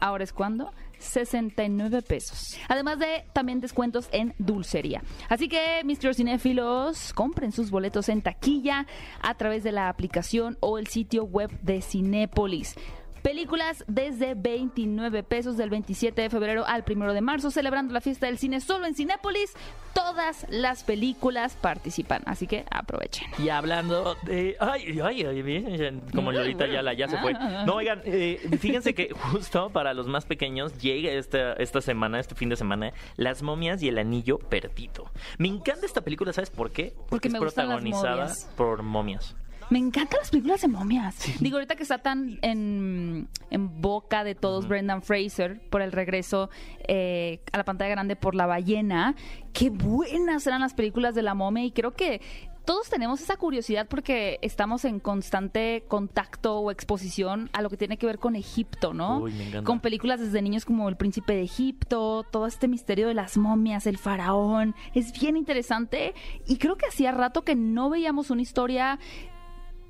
ahora 0.00 0.24
es 0.24 0.32
cuando 0.32 0.72
69 0.98 2.02
pesos. 2.02 2.58
Además 2.68 2.98
de 2.98 3.24
también 3.32 3.60
descuentos 3.60 4.08
en 4.12 4.34
dulcería. 4.38 5.02
Así 5.28 5.48
que, 5.48 5.82
mis 5.84 5.98
cinéfilos, 5.98 7.12
compren 7.14 7.52
sus 7.52 7.70
boletos 7.70 8.08
en 8.08 8.22
taquilla 8.22 8.86
a 9.20 9.34
través 9.34 9.64
de 9.64 9.72
la 9.72 9.88
aplicación 9.88 10.58
o 10.60 10.78
el 10.78 10.86
sitio 10.86 11.24
web 11.24 11.50
de 11.62 11.80
Cinépolis. 11.82 12.76
Películas 13.22 13.84
desde 13.86 14.34
29 14.34 15.22
pesos 15.22 15.56
del 15.56 15.70
27 15.70 16.22
de 16.22 16.30
febrero 16.30 16.64
al 16.66 16.84
1 16.88 17.12
de 17.12 17.20
marzo, 17.20 17.50
celebrando 17.50 17.94
la 17.94 18.00
fiesta 18.00 18.26
del 18.26 18.38
cine 18.38 18.60
solo 18.60 18.86
en 18.86 18.94
Cinépolis. 18.94 19.54
Todas 19.94 20.46
las 20.48 20.84
películas 20.84 21.54
participan, 21.54 22.22
así 22.26 22.46
que 22.46 22.64
aprovechen. 22.70 23.28
Y 23.38 23.50
hablando 23.50 24.16
de. 24.22 24.56
Ay, 24.58 24.98
ay, 25.00 25.22
ay, 25.22 26.00
como 26.14 26.32
Lolita 26.32 26.66
Yala 26.66 26.94
ya 26.94 27.08
se 27.08 27.18
fue. 27.18 27.34
No, 27.66 27.74
oigan, 27.76 28.00
eh, 28.04 28.40
fíjense 28.58 28.94
que 28.94 29.10
justo 29.12 29.70
para 29.70 29.94
los 29.94 30.08
más 30.08 30.24
pequeños 30.24 30.78
llega 30.78 31.12
esta, 31.12 31.52
esta 31.54 31.80
semana, 31.80 32.18
este 32.18 32.34
fin 32.34 32.48
de 32.48 32.56
semana, 32.56 32.92
Las 33.16 33.42
momias 33.42 33.82
y 33.82 33.88
el 33.88 33.98
anillo 33.98 34.38
perdido. 34.38 35.10
Me 35.38 35.48
encanta 35.48 35.86
esta 35.86 36.00
película, 36.00 36.32
¿sabes 36.32 36.50
por 36.50 36.70
qué? 36.72 36.94
Porque 37.08 37.28
es 37.28 37.34
me 37.34 37.38
gustan 37.40 37.68
las 37.68 37.76
protagonizada 37.76 38.22
momias. 38.24 38.50
por 38.56 38.82
momias. 38.82 39.36
Me 39.72 39.78
encantan 39.78 40.18
las 40.20 40.28
películas 40.28 40.60
de 40.60 40.68
momias. 40.68 41.16
Digo, 41.40 41.56
ahorita 41.56 41.76
que 41.76 41.82
está 41.82 41.96
tan 41.96 42.38
en, 42.42 43.26
en 43.48 43.80
boca 43.80 44.22
de 44.22 44.34
todos 44.34 44.68
Brendan 44.68 45.00
Fraser 45.00 45.62
por 45.70 45.80
el 45.80 45.92
regreso 45.92 46.50
eh, 46.86 47.40
a 47.52 47.56
la 47.56 47.64
pantalla 47.64 47.88
grande 47.88 48.14
por 48.14 48.34
La 48.34 48.44
ballena, 48.44 49.14
qué 49.54 49.70
buenas 49.70 50.46
eran 50.46 50.60
las 50.60 50.74
películas 50.74 51.14
de 51.14 51.22
la 51.22 51.32
momia 51.32 51.64
y 51.64 51.70
creo 51.70 51.92
que 51.92 52.20
todos 52.66 52.90
tenemos 52.90 53.20
esa 53.22 53.36
curiosidad 53.36 53.88
porque 53.88 54.38
estamos 54.42 54.84
en 54.84 55.00
constante 55.00 55.84
contacto 55.88 56.58
o 56.58 56.70
exposición 56.70 57.50
a 57.52 57.62
lo 57.62 57.70
que 57.70 57.76
tiene 57.76 57.96
que 57.96 58.06
ver 58.06 58.18
con 58.18 58.36
Egipto, 58.36 58.92
¿no? 58.92 59.20
Uy, 59.20 59.32
me 59.32 59.48
encanta. 59.48 59.66
Con 59.66 59.80
películas 59.80 60.20
desde 60.20 60.42
niños 60.42 60.64
como 60.64 60.88
El 60.88 60.96
Príncipe 60.96 61.34
de 61.34 61.42
Egipto, 61.42 62.24
todo 62.30 62.46
este 62.46 62.68
misterio 62.68 63.08
de 63.08 63.14
las 63.14 63.36
momias, 63.36 63.86
el 63.86 63.98
faraón. 63.98 64.74
Es 64.94 65.18
bien 65.18 65.36
interesante 65.36 66.14
y 66.46 66.58
creo 66.58 66.76
que 66.76 66.86
hacía 66.86 67.10
rato 67.10 67.42
que 67.42 67.56
no 67.56 67.90
veíamos 67.90 68.30
una 68.30 68.42
historia 68.42 69.00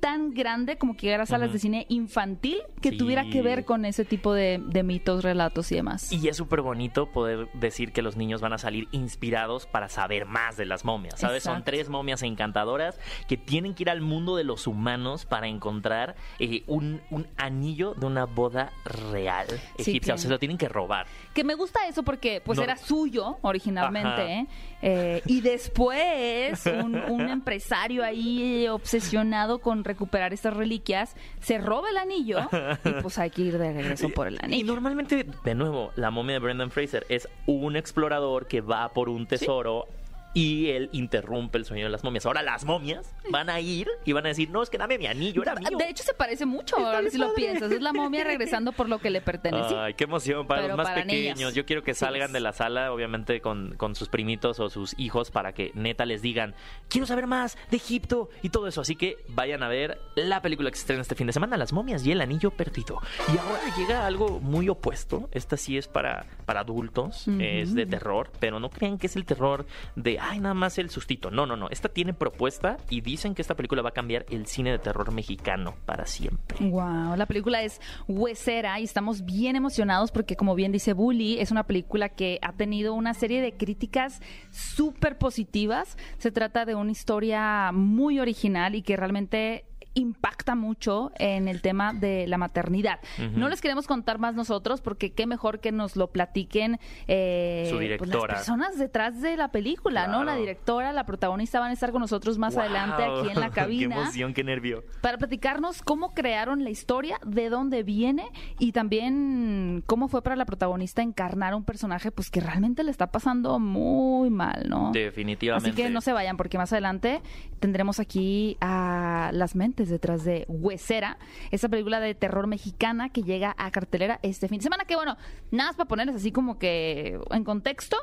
tan 0.03 0.33
grande 0.33 0.77
como 0.77 0.97
que 0.97 1.11
era 1.11 1.25
salas 1.25 1.53
de 1.53 1.59
cine 1.59 1.85
infantil 1.87 2.57
que 2.81 2.89
Sí. 2.89 2.97
tuviera 2.97 3.23
que 3.29 3.41
ver 3.41 3.63
con 3.63 3.85
ese 3.85 4.03
tipo 4.03 4.33
de, 4.33 4.61
de 4.61 4.83
mitos, 4.83 5.23
relatos 5.23 5.71
y 5.71 5.75
demás. 5.75 6.11
Y 6.11 6.27
es 6.27 6.35
súper 6.35 6.59
bonito 6.59 7.05
poder 7.09 7.47
decir 7.53 7.93
que 7.93 8.01
los 8.01 8.17
niños 8.17 8.41
van 8.41 8.51
a 8.51 8.57
salir 8.57 8.89
inspirados 8.91 9.65
para 9.65 9.87
saber 9.87 10.25
más 10.25 10.57
de 10.57 10.65
las 10.65 10.83
momias, 10.83 11.17
¿sabes? 11.21 11.43
Son 11.43 11.63
tres 11.63 11.87
momias 11.87 12.21
encantadoras 12.21 12.99
que 13.29 13.37
tienen 13.37 13.75
que 13.75 13.83
ir 13.83 13.89
al 13.89 14.01
mundo 14.01 14.35
de 14.35 14.43
los 14.43 14.67
humanos 14.67 15.25
para 15.25 15.47
encontrar 15.47 16.15
eh, 16.37 16.63
un, 16.67 16.99
un 17.09 17.25
anillo 17.37 17.93
de 17.93 18.05
una 18.05 18.25
boda 18.25 18.73
real 18.83 19.47
Sí, 19.77 19.91
egipcia. 19.91 20.15
O 20.15 20.17
sea, 20.17 20.23
se 20.23 20.29
lo 20.29 20.37
tienen 20.37 20.57
que 20.57 20.67
robar. 20.67 21.07
Que 21.33 21.45
me 21.45 21.55
gusta 21.55 21.87
eso 21.87 22.03
porque 22.03 22.41
pues 22.43 22.57
No. 22.57 22.65
era 22.65 22.75
suyo 22.75 23.37
originalmente 23.41 24.09
Ajá. 24.09 24.29
¿eh? 24.31 24.47
Eh, 24.85 25.21
y 25.27 25.39
después 25.39 26.65
un, 26.65 26.95
un 27.09 27.21
empresario 27.29 28.03
ahí 28.03 28.67
obsesionado 28.67 29.59
con 29.59 29.85
recuperar 29.85 30.33
estas 30.33 30.57
reliquias 30.57 31.15
se 31.39 31.57
roba 31.57 31.89
el 31.89 31.95
anillo 31.97 32.39
y 32.83 32.89
pues 33.01 33.17
hay 33.17 33.29
que 33.29 33.43
ir 33.43 33.57
de 33.57 33.71
regreso 33.71 34.09
por 34.09 34.27
el 34.27 34.33
Y 34.35 34.39
anillo. 34.43 34.73
normalmente, 34.73 35.25
de 35.45 35.55
nuevo, 35.55 35.91
la 35.95 36.11
momia 36.11 36.33
de 36.33 36.39
Brendan 36.39 36.69
Fraser 36.69 37.05
es 37.07 37.29
un 37.47 37.77
explorador 37.77 38.47
que 38.47 38.59
va 38.59 38.89
por 38.89 39.07
un 39.07 39.25
tesoro. 39.25 39.85
Y 40.33 40.69
él 40.69 40.89
interrumpe 40.93 41.57
el 41.57 41.65
sueño 41.65 41.85
de 41.85 41.91
las 41.91 42.03
momias. 42.03 42.25
Ahora 42.25 42.41
las 42.41 42.65
momias 42.65 43.13
van 43.29 43.49
a 43.49 43.59
ir 43.59 43.87
y 44.03 44.13
van 44.13 44.25
a 44.25 44.29
decir, 44.29 44.49
no, 44.49 44.63
es 44.63 44.69
que 44.69 44.77
dame 44.77 44.97
mi 44.97 45.05
anillo, 45.05 45.43
era 45.43 45.55
mío. 45.55 45.77
De 45.77 45.89
hecho 45.89 46.03
se 46.03 46.13
parece 46.13 46.45
mucho 46.45 46.77
ahora 46.77 47.07
si 47.09 47.17
lo 47.17 47.33
piensas. 47.33 47.71
Es 47.71 47.81
la 47.81 47.93
momia 47.93 48.23
regresando 48.25 48.71
por 48.71 48.89
lo 48.89 48.99
que 48.99 49.09
le 49.09 49.21
pertenece. 49.21 49.75
Ay, 49.75 49.93
qué 49.93 50.05
emoción 50.05 50.47
para 50.47 50.61
Pero 50.61 50.75
los 50.75 50.77
más 50.77 50.87
para 50.87 51.03
pequeños. 51.03 51.37
niños. 51.37 51.53
Yo 51.53 51.65
quiero 51.65 51.83
que 51.83 51.93
salgan 51.93 52.31
de 52.33 52.39
la 52.39 52.53
sala, 52.53 52.91
obviamente, 52.91 53.41
con, 53.41 53.75
con 53.75 53.95
sus 53.95 54.09
primitos 54.09 54.59
o 54.59 54.69
sus 54.69 54.97
hijos 54.97 55.29
para 55.31 55.53
que 55.53 55.71
neta 55.75 56.05
les 56.05 56.21
digan, 56.21 56.55
quiero 56.89 57.05
saber 57.05 57.27
más 57.27 57.57
de 57.69 57.77
Egipto 57.77 58.29
y 58.41 58.49
todo 58.49 58.67
eso. 58.67 58.81
Así 58.81 58.95
que 58.95 59.17
vayan 59.27 59.61
a 59.63 59.67
ver 59.67 59.99
la 60.15 60.41
película 60.41 60.69
que 60.71 60.77
se 60.77 60.81
estrena 60.81 61.01
este 61.01 61.15
fin 61.15 61.27
de 61.27 61.33
semana, 61.33 61.57
Las 61.57 61.73
momias 61.73 62.05
y 62.05 62.11
el 62.11 62.21
anillo 62.21 62.51
perdido. 62.51 62.99
Y 63.33 63.37
ahora 63.37 63.61
llega 63.77 64.05
algo 64.05 64.39
muy 64.39 64.69
opuesto. 64.69 65.29
Esta 65.31 65.57
sí 65.57 65.77
es 65.77 65.87
para, 65.87 66.25
para 66.45 66.61
adultos, 66.61 67.27
es 67.39 67.75
de 67.75 67.85
terror, 67.85 68.31
pero 68.39 68.59
no 68.59 68.69
crean 68.69 68.97
que 68.97 69.07
es 69.07 69.15
el 69.15 69.25
terror 69.25 69.65
de, 69.95 70.19
ay, 70.23 70.39
nada 70.39 70.53
más 70.53 70.77
el 70.77 70.89
sustito. 70.89 71.31
No, 71.31 71.45
no, 71.45 71.55
no. 71.55 71.69
Esta 71.69 71.89
tiene 71.89 72.13
propuesta 72.13 72.77
y 72.89 73.01
dicen 73.01 73.35
que 73.35 73.41
esta 73.41 73.55
película 73.55 73.81
va 73.81 73.89
a 73.89 73.93
cambiar 73.93 74.25
el 74.29 74.47
cine 74.47 74.71
de 74.71 74.79
terror 74.79 75.11
mexicano 75.11 75.75
para 75.85 76.05
siempre. 76.05 76.57
Wow, 76.59 77.15
la 77.15 77.25
película 77.25 77.61
es 77.61 77.81
Huesera 78.07 78.79
y 78.79 78.83
estamos 78.83 79.25
bien 79.25 79.55
emocionados 79.55 80.11
porque 80.11 80.35
como 80.35 80.55
bien 80.55 80.71
dice 80.71 80.93
Bully, 80.93 81.39
es 81.39 81.51
una 81.51 81.63
película 81.63 82.09
que 82.09 82.39
ha 82.41 82.53
tenido 82.53 82.93
una 82.93 83.13
serie 83.13 83.41
de 83.41 83.53
críticas 83.53 84.21
súper 84.51 85.17
positivas. 85.17 85.97
Se 86.17 86.31
trata 86.31 86.65
de 86.65 86.75
una 86.75 86.91
historia 86.91 87.71
muy 87.73 88.19
original 88.19 88.75
y 88.75 88.81
que 88.81 88.97
realmente 88.97 89.65
impacta 89.93 90.55
mucho 90.55 91.11
en 91.17 91.47
el 91.47 91.61
tema 91.61 91.93
de 91.93 92.27
la 92.27 92.37
maternidad. 92.37 92.99
No 93.35 93.49
les 93.49 93.61
queremos 93.61 93.87
contar 93.87 94.19
más 94.19 94.35
nosotros 94.35 94.81
porque 94.81 95.11
qué 95.11 95.27
mejor 95.27 95.59
que 95.59 95.71
nos 95.71 95.95
lo 95.95 96.07
platiquen 96.07 96.79
eh, 97.07 97.65
Su 97.69 97.75
pues, 97.75 97.81
directora. 97.81 98.33
las 98.33 98.41
personas 98.41 98.77
detrás 98.77 99.21
de 99.21 99.37
la 99.37 99.49
película, 99.49 100.07
¿no? 100.07 100.23
La 100.23 100.35
directora, 100.35 100.93
la 100.93 101.05
protagonista 101.05 101.59
van 101.59 101.69
a 101.71 101.73
estar 101.73 101.91
con 101.91 102.01
nosotros 102.01 102.37
más 102.37 102.57
adelante 102.57 103.03
aquí 103.03 103.29
en 103.29 103.39
la 103.39 103.49
qué 103.49 103.55
cabina 103.55 103.95
emoción, 103.95 104.33
qué 104.33 104.43
nervio. 104.43 104.83
para 105.01 105.17
platicarnos 105.17 105.81
cómo 105.81 106.13
crearon 106.13 106.63
la 106.63 106.69
historia, 106.69 107.19
de 107.25 107.49
dónde 107.49 107.83
viene 107.83 108.25
y 108.59 108.71
también 108.71 109.83
cómo 109.85 110.07
fue 110.07 110.21
para 110.21 110.35
la 110.35 110.45
protagonista 110.45 111.01
encarnar 111.01 111.55
un 111.55 111.63
personaje 111.63 112.11
pues 112.11 112.29
que 112.29 112.39
realmente 112.39 112.83
le 112.83 112.91
está 112.91 113.07
pasando 113.11 113.59
muy 113.59 114.29
mal, 114.29 114.65
¿no? 114.67 114.91
Definitivamente. 114.93 115.69
Así 115.69 115.75
que 115.75 115.89
no 115.89 116.01
se 116.01 116.13
vayan 116.13 116.37
porque 116.37 116.57
más 116.57 116.71
adelante 116.73 117.21
tendremos 117.59 117.99
aquí 117.99 118.57
a 118.61 119.29
las 119.33 119.55
mentes 119.55 119.82
detrás 119.89 120.23
de 120.23 120.45
Huesera, 120.47 121.17
esa 121.51 121.69
película 121.69 121.99
de 121.99 122.15
terror 122.15 122.47
mexicana 122.47 123.09
que 123.09 123.23
llega 123.23 123.53
a 123.57 123.71
cartelera 123.71 124.19
este 124.23 124.47
fin 124.47 124.59
de 124.59 124.63
semana, 124.63 124.85
que 124.85 124.95
bueno, 124.95 125.17
nada 125.51 125.69
más 125.69 125.75
para 125.75 125.87
ponerles 125.87 126.15
así 126.15 126.31
como 126.31 126.57
que 126.59 127.19
en 127.31 127.43
contexto, 127.43 127.97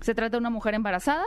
se 0.00 0.14
trata 0.14 0.32
de 0.32 0.38
una 0.38 0.50
mujer 0.50 0.74
embarazada 0.74 1.24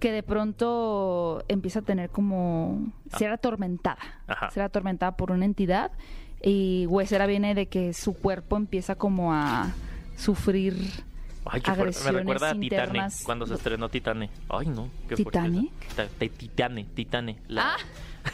que 0.00 0.12
de 0.12 0.22
pronto 0.22 1.44
empieza 1.48 1.80
a 1.80 1.82
tener 1.82 2.10
como 2.10 2.92
ser 3.16 3.30
atormentada, 3.30 3.98
Ajá. 4.26 4.50
ser 4.50 4.62
atormentada 4.62 5.16
por 5.16 5.30
una 5.32 5.44
entidad 5.44 5.92
y 6.42 6.86
Huesera 6.86 7.26
viene 7.26 7.54
de 7.54 7.66
que 7.68 7.92
su 7.94 8.14
cuerpo 8.14 8.56
empieza 8.56 8.94
como 8.96 9.32
a 9.32 9.72
sufrir 10.16 10.74
Ay, 11.48 11.60
qué 11.60 11.66
fuerte. 11.72 11.76
Me 11.76 11.80
agresiones 12.08 12.14
recuerda 12.16 12.50
a 12.50 12.54
Titane, 12.58 13.06
cuando 13.24 13.46
se 13.46 13.54
estrenó 13.54 13.88
Titane. 13.88 14.30
Ay, 14.48 14.66
no, 14.66 14.88
qué. 15.08 15.14
Ta- 15.94 16.08
Titane, 16.18 16.84
Titane. 16.92 17.38
la- 17.46 17.74
Ah. 17.74 17.76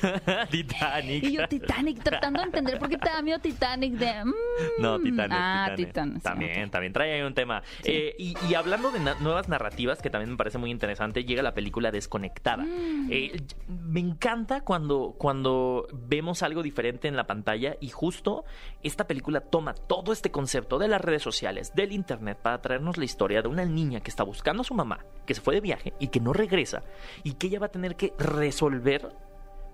Titanic. 0.50 1.24
Y 1.24 1.33
yo 1.33 1.48
Titanic, 1.48 2.02
tratando 2.02 2.40
de 2.40 2.46
entender 2.46 2.78
por 2.78 2.88
qué 2.88 2.98
te 2.98 3.09
da 3.09 3.22
miedo 3.22 3.38
Titanic 3.38 3.94
de... 3.94 4.24
mm, 4.24 4.33
No, 4.81 4.98
Titanic. 5.00 5.37
Ah, 5.38 5.72
Titanic. 5.76 6.22
También, 6.22 6.70
también. 6.70 6.92
Trae 6.92 7.12
ahí 7.14 7.22
un 7.22 7.35
tema. 7.35 7.62
Eh, 7.85 8.14
y, 8.18 8.35
y 8.48 8.55
hablando 8.55 8.90
de 8.90 9.00
na- 9.00 9.16
nuevas 9.20 9.48
narrativas, 9.48 10.00
que 10.02 10.11
también 10.11 10.31
me 10.31 10.37
parece 10.37 10.59
muy 10.59 10.70
interesante, 10.70 11.24
llega 11.24 11.42
la 11.42 11.55
película 11.55 11.90
Desconectada. 11.90 12.64
Mm. 12.64 13.09
Eh, 13.11 13.42
me 13.68 14.00
encanta 14.00 14.62
cuando, 14.62 15.14
cuando 15.18 15.87
vemos 15.92 16.42
algo 16.42 16.62
diferente 16.62 17.09
en 17.09 17.16
la 17.16 17.26
pantalla 17.26 17.76
y 17.81 17.88
justo 17.88 18.44
esta 18.83 19.07
película 19.07 19.40
toma 19.40 19.74
todo 19.74 20.12
este 20.12 20.31
concepto 20.31 20.78
de 20.78 20.88
las 20.88 21.00
redes 21.00 21.22
sociales, 21.22 21.72
del 21.74 21.92
internet, 21.92 22.38
para 22.42 22.61
traernos 22.61 22.96
la 22.98 23.05
historia 23.05 23.42
de 23.42 23.48
una 23.48 23.64
niña 23.64 24.00
que 24.00 24.11
está 24.11 24.22
buscando 24.24 24.62
a 24.62 24.64
su 24.64 24.74
mamá, 24.74 25.05
que 25.26 25.35
se 25.35 25.40
fue 25.40 25.55
de 25.55 25.61
viaje 25.61 25.92
y 25.98 26.09
que 26.09 26.20
no 26.20 26.33
regresa, 26.33 26.83
y 27.22 27.35
que 27.35 27.46
ella 27.48 27.61
va 27.61 27.66
a 27.66 27.70
tener 27.70 27.96
que 27.96 28.12
resolver 28.18 29.09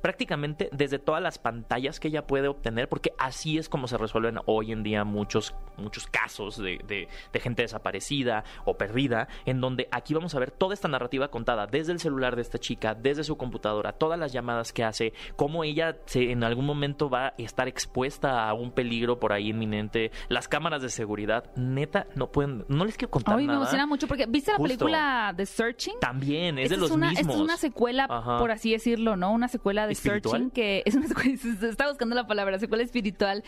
prácticamente 0.00 0.68
desde 0.72 0.98
todas 0.98 1.22
las 1.22 1.38
pantallas 1.38 2.00
que 2.00 2.08
ella 2.08 2.26
puede 2.26 2.48
obtener, 2.48 2.88
porque 2.88 3.12
así 3.18 3.58
es 3.58 3.68
como 3.68 3.88
se 3.88 3.96
resuelven 3.98 4.38
hoy 4.46 4.72
en 4.72 4.82
día 4.82 5.04
muchos, 5.04 5.54
muchos 5.76 6.06
casos 6.06 6.56
de, 6.58 6.78
de- 6.86 7.08
de 7.32 7.40
gente 7.40 7.62
desaparecida 7.62 8.44
o 8.64 8.76
perdida, 8.76 9.28
en 9.46 9.60
donde 9.60 9.88
aquí 9.90 10.14
vamos 10.14 10.34
a 10.34 10.38
ver 10.38 10.50
toda 10.50 10.74
esta 10.74 10.88
narrativa 10.88 11.28
contada 11.28 11.66
desde 11.66 11.92
el 11.92 12.00
celular 12.00 12.36
de 12.36 12.42
esta 12.42 12.58
chica, 12.58 12.94
desde 12.94 13.24
su 13.24 13.36
computadora, 13.36 13.92
todas 13.92 14.18
las 14.18 14.32
llamadas 14.32 14.72
que 14.72 14.84
hace, 14.84 15.12
cómo 15.36 15.64
ella 15.64 15.96
se, 16.06 16.30
en 16.30 16.44
algún 16.44 16.66
momento 16.66 17.10
va 17.10 17.28
a 17.28 17.34
estar 17.38 17.68
expuesta 17.68 18.48
a 18.48 18.54
un 18.54 18.70
peligro 18.70 19.18
por 19.18 19.32
ahí 19.32 19.48
inminente, 19.48 20.12
las 20.28 20.46
cámaras 20.48 20.82
de 20.82 20.90
seguridad, 20.90 21.44
neta, 21.56 22.06
no 22.14 22.30
pueden, 22.30 22.64
no 22.68 22.84
les 22.84 22.96
quiero 22.96 23.10
contar 23.10 23.38
Ay, 23.38 23.46
me 23.46 23.54
emociona 23.54 23.86
mucho 23.86 24.06
porque 24.06 24.26
¿viste 24.26 24.52
la 24.52 24.58
Justo. 24.58 24.68
película 24.78 25.34
The 25.36 25.46
Searching? 25.46 25.94
También, 26.00 26.58
es 26.58 26.64
Esta 26.66 26.74
de 26.76 26.80
los 26.82 26.90
una, 26.90 27.08
mismos. 27.10 27.20
esta 27.22 27.34
es 27.34 27.40
una 27.40 27.56
secuela, 27.56 28.06
Ajá. 28.08 28.38
por 28.38 28.50
así 28.50 28.70
decirlo, 28.72 29.16
¿no? 29.16 29.32
Una 29.32 29.48
secuela 29.48 29.86
de 29.88 29.94
¿Espiritual? 29.94 30.32
Searching 30.32 30.50
que 30.50 30.82
es 30.86 30.94
una 30.94 31.08
se 31.08 31.68
está 31.68 31.88
buscando 31.88 32.14
la 32.14 32.26
palabra, 32.26 32.58
secuela 32.58 32.84
espiritual 32.84 33.42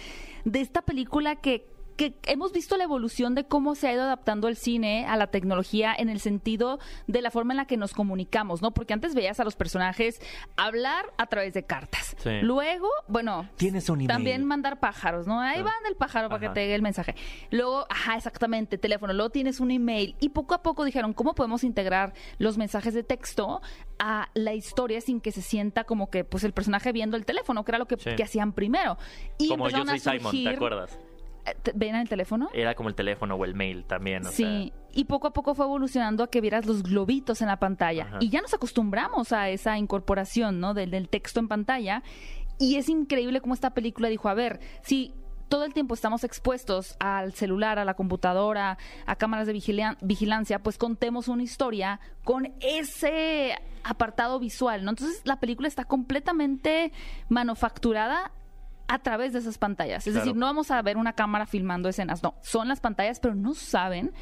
de 0.44 0.60
esta 0.60 0.82
película 0.82 1.36
que 1.36 1.66
que 2.00 2.14
hemos 2.32 2.50
visto 2.54 2.78
la 2.78 2.84
evolución 2.84 3.34
de 3.34 3.44
cómo 3.44 3.74
se 3.74 3.86
ha 3.86 3.92
ido 3.92 4.04
adaptando 4.04 4.48
el 4.48 4.56
cine 4.56 5.04
a 5.06 5.18
la 5.18 5.26
tecnología 5.26 5.94
en 5.94 6.08
el 6.08 6.18
sentido 6.18 6.78
de 7.06 7.20
la 7.20 7.30
forma 7.30 7.52
en 7.52 7.58
la 7.58 7.66
que 7.66 7.76
nos 7.76 7.92
comunicamos, 7.92 8.62
¿no? 8.62 8.70
Porque 8.70 8.94
antes 8.94 9.14
veías 9.14 9.38
a 9.38 9.44
los 9.44 9.54
personajes 9.54 10.18
hablar 10.56 11.04
a 11.18 11.26
través 11.26 11.52
de 11.52 11.64
cartas. 11.64 12.16
Sí. 12.18 12.40
Luego, 12.40 12.88
bueno, 13.06 13.50
Tienes 13.56 13.90
un 13.90 13.96
email. 14.00 14.08
también 14.08 14.44
mandar 14.46 14.80
pájaros, 14.80 15.26
¿no? 15.26 15.40
Ahí 15.42 15.58
Ah. 15.60 15.64
van 15.64 15.86
el 15.90 15.94
pájaro 15.94 16.30
para 16.30 16.38
Ajá. 16.38 16.48
que 16.48 16.54
te 16.54 16.60
llegue 16.62 16.74
el 16.74 16.80
mensaje. 16.80 17.14
Luego, 17.50 17.84
ajá, 17.90 18.16
exactamente, 18.16 18.78
teléfono. 18.78 19.12
Luego 19.12 19.28
tienes 19.28 19.60
un 19.60 19.70
email. 19.70 20.16
Y 20.20 20.30
poco 20.30 20.54
a 20.54 20.62
poco 20.62 20.84
dijeron, 20.84 21.12
¿cómo 21.12 21.34
podemos 21.34 21.64
integrar 21.64 22.14
los 22.38 22.56
mensajes 22.56 22.94
de 22.94 23.02
texto 23.02 23.60
a 23.98 24.30
la 24.32 24.54
historia 24.54 25.02
sin 25.02 25.20
que 25.20 25.32
se 25.32 25.42
sienta 25.42 25.84
como 25.84 26.08
que 26.08 26.24
pues 26.24 26.44
el 26.44 26.52
personaje 26.54 26.92
viendo 26.92 27.18
el 27.18 27.26
teléfono, 27.26 27.62
que 27.62 27.72
era 27.72 27.78
lo 27.78 27.86
que, 27.86 27.98
Sí. 27.98 28.16
que 28.16 28.22
hacían 28.22 28.54
primero? 28.54 28.96
Y 29.36 29.48
Como 29.50 29.68
yo 29.68 29.84
soy 29.84 29.96
a 29.96 29.98
Simon, 29.98 30.32
surgir- 30.32 30.44
¿te 30.48 30.54
acuerdas? 30.56 30.98
Eh, 31.46 31.54
¿te- 31.62 31.72
¿Ven 31.74 31.94
el 31.94 32.08
teléfono? 32.08 32.48
Era 32.52 32.74
como 32.74 32.88
el 32.88 32.94
teléfono 32.94 33.34
o 33.34 33.44
el 33.44 33.54
mail 33.54 33.84
también. 33.84 34.26
o 34.26 34.30
Sí, 34.30 34.72
sea. 34.72 34.82
y 34.92 35.04
poco 35.04 35.28
a 35.28 35.32
poco 35.32 35.54
fue 35.54 35.64
evolucionando 35.66 36.22
a 36.24 36.30
que 36.30 36.40
vieras 36.40 36.66
los 36.66 36.82
globitos 36.82 37.40
en 37.42 37.48
la 37.48 37.58
pantalla. 37.58 38.04
Ajá. 38.04 38.18
Y 38.20 38.28
ya 38.30 38.40
nos 38.42 38.52
acostumbramos 38.54 39.32
a 39.32 39.48
esa 39.48 39.78
incorporación, 39.78 40.60
¿no? 40.60 40.74
Del, 40.74 40.90
del 40.90 41.08
texto 41.08 41.40
en 41.40 41.48
pantalla. 41.48 42.02
Y 42.58 42.76
es 42.76 42.88
increíble 42.88 43.40
cómo 43.40 43.54
esta 43.54 43.70
película 43.70 44.08
dijo, 44.08 44.28
a 44.28 44.34
ver, 44.34 44.60
si 44.82 45.14
todo 45.48 45.64
el 45.64 45.72
tiempo 45.74 45.94
estamos 45.94 46.22
expuestos 46.22 46.94
al 47.00 47.32
celular, 47.34 47.78
a 47.80 47.84
la 47.84 47.94
computadora, 47.94 48.78
a 49.06 49.16
cámaras 49.16 49.48
de 49.48 49.52
vigilancia, 50.02 50.62
pues 50.62 50.78
contemos 50.78 51.26
una 51.26 51.42
historia 51.42 51.98
con 52.22 52.52
ese 52.60 53.56
apartado 53.82 54.38
visual, 54.38 54.84
¿no? 54.84 54.90
Entonces 54.90 55.22
la 55.24 55.40
película 55.40 55.66
está 55.66 55.84
completamente 55.84 56.92
manufacturada 57.28 58.30
a 58.92 58.98
través 58.98 59.32
de 59.32 59.38
esas 59.38 59.56
pantallas. 59.56 60.06
Es 60.06 60.12
Claro. 60.12 60.24
decir, 60.26 60.36
no 60.38 60.46
vamos 60.46 60.70
a 60.72 60.82
ver 60.82 60.96
una 60.96 61.12
cámara 61.12 61.46
filmando 61.46 61.88
escenas, 61.88 62.22
no, 62.22 62.34
son 62.42 62.66
las 62.68 62.80
pantallas, 62.80 63.20
pero 63.20 63.34
no 63.36 63.54
saben 63.54 64.12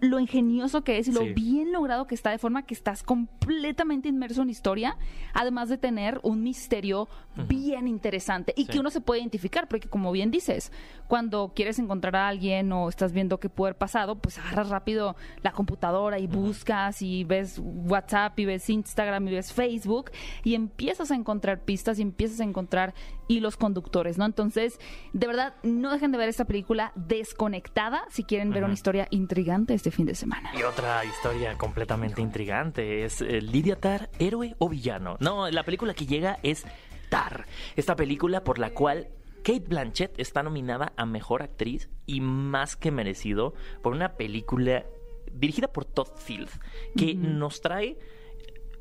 lo 0.00 0.18
ingenioso 0.18 0.82
que 0.82 0.98
es 0.98 1.06
y 1.08 1.12
lo 1.12 1.20
Sí. 1.20 1.32
bien 1.34 1.72
logrado 1.72 2.06
que 2.06 2.14
está 2.14 2.30
de 2.30 2.38
forma 2.38 2.62
que 2.64 2.74
estás 2.74 3.02
completamente 3.04 4.08
inmerso 4.08 4.42
en 4.42 4.50
historia, 4.50 4.96
además 5.34 5.68
de 5.68 5.78
tener 5.78 6.18
un 6.24 6.42
misterio 6.42 7.08
bien 7.48 7.86
interesante 7.86 8.52
y 8.56 8.64
Sí. 8.64 8.72
que 8.72 8.80
uno 8.80 8.90
se 8.90 9.00
puede 9.00 9.20
identificar, 9.20 9.68
porque 9.68 9.88
como 9.88 10.10
bien 10.10 10.32
dices, 10.32 10.72
cuando 11.06 11.52
quieres 11.54 11.78
encontrar 11.78 12.16
a 12.16 12.26
alguien 12.28 12.72
o 12.72 12.88
estás 12.88 13.12
viendo 13.12 13.38
qué 13.38 13.48
puede 13.48 13.70
haber 13.70 13.78
pasado, 13.78 14.16
pues 14.16 14.38
agarras 14.38 14.68
rápido 14.70 15.14
la 15.42 15.52
computadora 15.52 16.18
y 16.18 16.26
buscas 16.26 17.00
y 17.02 17.22
ves 17.24 17.60
WhatsApp 17.62 18.36
y 18.40 18.46
ves 18.46 18.68
Instagram 18.68 19.28
y 19.28 19.32
ves 19.32 19.52
Facebook 19.52 20.10
y 20.42 20.54
empiezas 20.56 21.12
a 21.12 21.14
encontrar 21.14 21.60
pistas 21.64 21.98
y 22.00 22.02
empiezas 22.02 22.40
a 22.40 22.44
encontrar 22.44 22.94
hilos 23.28 23.56
conductores, 23.56 23.87
¿no? 24.18 24.24
Entonces, 24.24 24.78
de 25.12 25.26
verdad, 25.26 25.54
no 25.62 25.92
dejen 25.92 26.12
de 26.12 26.18
ver 26.18 26.28
esta 26.28 26.44
película 26.44 26.92
desconectada 26.94 28.04
si 28.10 28.24
quieren 28.24 28.50
ver 28.50 28.64
una 28.64 28.74
historia 28.74 29.08
intrigante 29.10 29.74
este 29.74 29.90
fin 29.90 30.06
de 30.06 30.14
semana. 30.14 30.50
Y 30.58 30.62
otra 30.62 31.04
historia 31.04 31.56
completamente 31.56 32.20
intrigante 32.20 33.04
es 33.04 33.20
eh, 33.20 33.40
Lidia 33.40 33.76
Tar, 33.76 34.10
héroe 34.18 34.54
o 34.58 34.68
villano. 34.68 35.16
No, 35.20 35.50
la 35.50 35.62
película 35.62 35.94
que 35.94 36.06
llega 36.06 36.38
es 36.42 36.64
Tar, 37.08 37.46
esta 37.76 37.96
película 37.96 38.44
por 38.44 38.58
la 38.58 38.70
cual 38.70 39.08
Kate 39.42 39.64
Blanchett 39.66 40.18
está 40.18 40.42
nominada 40.42 40.92
a 40.96 41.06
Mejor 41.06 41.42
Actriz 41.42 41.88
y 42.06 42.20
más 42.20 42.76
que 42.76 42.90
merecido 42.90 43.54
por 43.82 43.94
una 43.94 44.16
película 44.16 44.84
dirigida 45.32 45.68
por 45.68 45.84
Todd 45.84 46.08
Field 46.16 46.50
que 46.96 47.14
nos 47.14 47.60
trae 47.60 47.98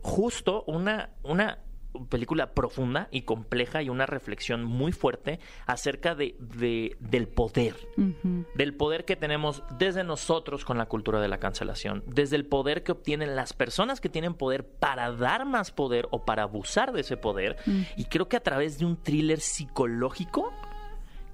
justo 0.02 0.64
una, 0.68 1.12
una 1.24 1.60
película 2.06 2.54
profunda 2.54 3.08
y 3.12 3.24
compleja 3.24 3.82
y 3.82 3.90
una 3.90 4.06
reflexión 4.06 4.64
muy 4.64 4.92
fuerte 4.92 5.40
acerca 5.66 6.14
de, 6.16 6.36
de- 6.40 6.96
del 7.00 7.28
poder. 7.28 7.76
Del 8.56 8.74
poder 8.76 9.06
que 9.06 9.16
tenemos 9.16 9.64
desde 9.78 10.04
nosotros 10.04 10.64
con 10.66 10.78
la 10.78 10.86
cultura 10.86 11.20
de 11.20 11.28
la 11.28 11.40
cancelación, 11.40 12.04
desde 12.06 12.36
el 12.36 12.46
poder 12.46 12.84
que 12.84 12.92
obtienen 12.92 13.36
las 13.36 13.54
personas 13.54 14.00
que 14.02 14.10
tienen 14.10 14.34
poder 14.36 14.66
para 14.68 15.12
dar 15.12 15.46
más 15.46 15.72
poder 15.72 16.08
o 16.12 16.26
para 16.26 16.44
abusar 16.44 16.92
de 16.92 17.02
ese 17.02 17.18
poder. 17.18 17.58
Y 17.96 18.06
creo 18.06 18.28
que 18.30 18.38
a 18.38 18.44
través 18.44 18.78
de 18.80 18.86
un 18.86 18.98
thriller 19.02 19.40
psicológico 19.40 20.52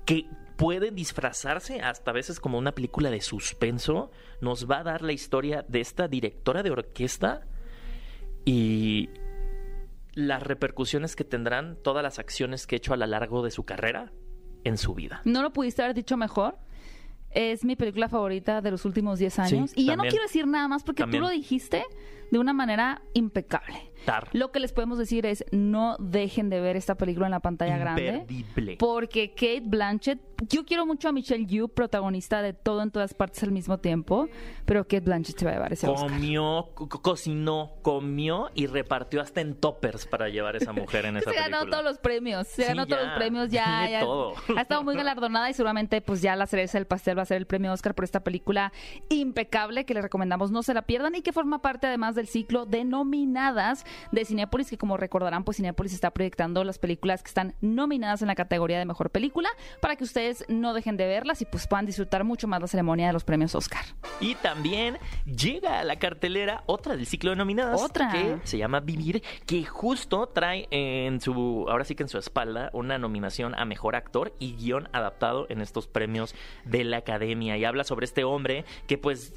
que 0.05 0.25
puede 0.55 0.91
disfrazarse 0.91 1.81
hasta 1.81 2.11
a 2.11 2.13
veces 2.13 2.39
como 2.39 2.57
una 2.57 2.73
película 2.73 3.09
de 3.09 3.21
suspenso, 3.21 4.11
nos 4.39 4.69
va 4.69 4.79
a 4.79 4.83
dar 4.83 5.01
la 5.01 5.11
historia 5.11 5.65
de 5.67 5.81
esta 5.81 6.07
directora 6.07 6.61
de 6.61 6.69
orquesta 6.71 7.41
y 8.45 9.09
las 10.13 10.43
repercusiones 10.43 11.15
que 11.15 11.23
tendrán 11.23 11.77
todas 11.81 12.03
las 12.03 12.19
acciones 12.19 12.67
que 12.67 12.75
ha 12.75 12.77
hecho 12.77 12.93
a 12.93 12.97
lo 12.97 13.05
largo 13.05 13.43
de 13.43 13.51
su 13.51 13.63
carrera 13.65 14.11
en 14.63 14.77
su 14.77 14.93
vida. 14.93 15.21
¿No 15.25 15.41
lo 15.41 15.51
pudiste 15.51 15.81
haber 15.81 15.95
dicho 15.95 16.17
mejor? 16.17 16.57
Es 17.33 17.63
mi 17.65 17.75
película 17.75 18.09
favorita 18.09 18.61
de 18.61 18.71
los 18.71 18.85
últimos 18.85 19.19
10 19.19 19.39
años. 19.39 19.71
Sí, 19.71 19.81
y 19.81 19.85
ya 19.85 19.95
no 19.95 20.03
quiero 20.03 20.23
decir 20.23 20.47
nada 20.47 20.67
más 20.67 20.83
porque 20.83 21.03
También. 21.03 21.21
tú 21.23 21.27
lo 21.27 21.33
dijiste 21.33 21.83
de 22.31 22.39
una 22.39 22.53
manera 22.53 23.01
impecable. 23.13 23.91
Tar. 24.05 24.27
Lo 24.33 24.51
que 24.51 24.59
les 24.59 24.73
podemos 24.73 24.97
decir 24.97 25.25
es 25.25 25.45
no 25.51 25.95
dejen 25.97 26.49
de 26.49 26.59
ver 26.59 26.75
esta 26.75 26.95
película 26.95 27.27
en 27.27 27.31
la 27.31 27.39
pantalla 27.39 27.77
grande. 27.77 28.25
Imperdible. 28.27 28.75
Porque 28.77 29.29
Kate 29.29 29.61
Blanchett, 29.63 30.19
yo 30.49 30.65
quiero 30.65 30.85
mucho 30.85 31.07
a 31.07 31.13
Michelle 31.13 31.45
Yeoh, 31.45 31.69
protagonista 31.69 32.41
de 32.41 32.51
todo 32.51 32.81
en 32.81 32.91
todas 32.91 33.13
partes 33.13 33.43
al 33.43 33.51
mismo 33.51 33.77
tiempo, 33.77 34.27
pero 34.65 34.83
Kate 34.83 34.99
Blanchett 35.01 35.37
se 35.39 35.45
va 35.45 35.51
a 35.51 35.53
llevar 35.53 35.71
ese 35.71 35.87
Oscar. 35.87 36.09
Comió, 36.09 36.69
co- 36.73 36.89
cocinó, 36.89 37.71
comió 37.81 38.49
y 38.55 38.65
repartió 38.67 39.21
hasta 39.21 39.39
en 39.39 39.55
toppers 39.55 40.05
para 40.05 40.27
llevar 40.27 40.55
a 40.55 40.57
esa 40.57 40.73
mujer 40.73 41.05
en 41.05 41.15
esa 41.17 41.29
Se 41.31 41.37
ganó 41.37 41.59
película. 41.59 41.71
todos 41.71 41.83
los 41.85 41.97
premios, 41.99 42.47
se 42.49 42.63
Sí, 42.63 42.67
ganó 42.67 42.85
todos 42.85 43.01
ya. 43.03 43.07
los 43.07 43.17
premios, 43.17 43.49
ya, 43.51 43.87
ya 43.89 43.99
todo. 44.01 44.33
ha 44.57 44.61
estado 44.61 44.83
muy 44.83 44.95
galardonada 44.97 45.49
y 45.49 45.53
seguramente 45.53 46.01
pues 46.01 46.21
ya 46.21 46.35
la 46.35 46.45
cereza 46.45 46.77
del 46.77 46.87
pastel 46.87 47.17
va 47.17 47.21
a 47.23 47.25
ser 47.25 47.37
el 47.37 47.45
premio 47.45 47.71
Oscar 47.73 47.95
por 47.95 48.05
esta 48.05 48.23
película 48.23 48.71
impecable 49.09 49.85
que 49.85 49.93
les 49.93 50.03
recomendamos 50.03 50.51
no 50.51 50.63
se 50.63 50.73
la 50.73 50.83
pierdan 50.83 51.15
y 51.15 51.21
que 51.21 51.33
forma 51.33 51.61
parte 51.61 51.87
además 51.87 52.15
del 52.15 52.27
ciclo 52.27 52.65
de 52.65 52.83
nominadas 52.83 53.85
de 54.11 54.25
Cinépolis 54.25 54.69
que 54.69 54.77
como 54.77 54.97
recordarán 54.97 55.43
pues 55.43 55.57
Cinépolis 55.57 55.93
está 55.93 56.11
proyectando 56.11 56.63
las 56.63 56.79
películas 56.79 57.23
que 57.23 57.29
están 57.29 57.55
nominadas 57.61 58.21
en 58.21 58.27
la 58.27 58.35
categoría 58.35 58.79
de 58.79 58.85
mejor 58.85 59.09
película 59.09 59.49
para 59.81 59.95
que 59.95 60.03
ustedes 60.03 60.45
no 60.47 60.73
dejen 60.73 60.97
de 60.97 61.07
verlas 61.07 61.41
y 61.41 61.45
pues 61.45 61.67
puedan 61.67 61.85
disfrutar 61.85 62.23
mucho 62.23 62.47
más 62.47 62.61
la 62.61 62.67
ceremonia 62.67 63.07
de 63.07 63.13
los 63.13 63.23
premios 63.23 63.55
Oscar. 63.55 63.83
Y 64.19 64.35
también 64.35 64.97
llega 65.25 65.79
a 65.79 65.83
la 65.83 65.97
cartelera 65.97 66.63
otra 66.65 66.95
del 66.95 67.05
ciclo 67.05 67.31
de 67.31 67.35
nominadas. 67.35 67.81
Otra. 67.81 68.11
Que 68.11 68.37
se 68.43 68.57
llama 68.57 68.79
Vivir, 68.79 69.23
que 69.45 69.63
justo 69.65 70.27
trae 70.27 70.67
en 70.71 71.21
su, 71.21 71.65
ahora 71.69 71.83
sí 71.83 71.95
que 71.95 72.03
en 72.03 72.09
su 72.09 72.17
espalda, 72.17 72.69
una 72.73 72.97
nominación 72.97 73.55
a 73.55 73.65
mejor 73.65 73.95
actor 73.95 74.33
y 74.39 74.55
guion 74.55 74.89
adaptado 74.91 75.47
en 75.49 75.61
estos 75.61 75.87
premios 75.87 76.35
de 76.65 76.83
la 76.83 77.01
academia. 77.15 77.57
Y 77.57 77.65
habla 77.65 77.83
sobre 77.83 78.05
este 78.05 78.23
hombre 78.23 78.65
que, 78.87 78.97
pues, 78.97 79.33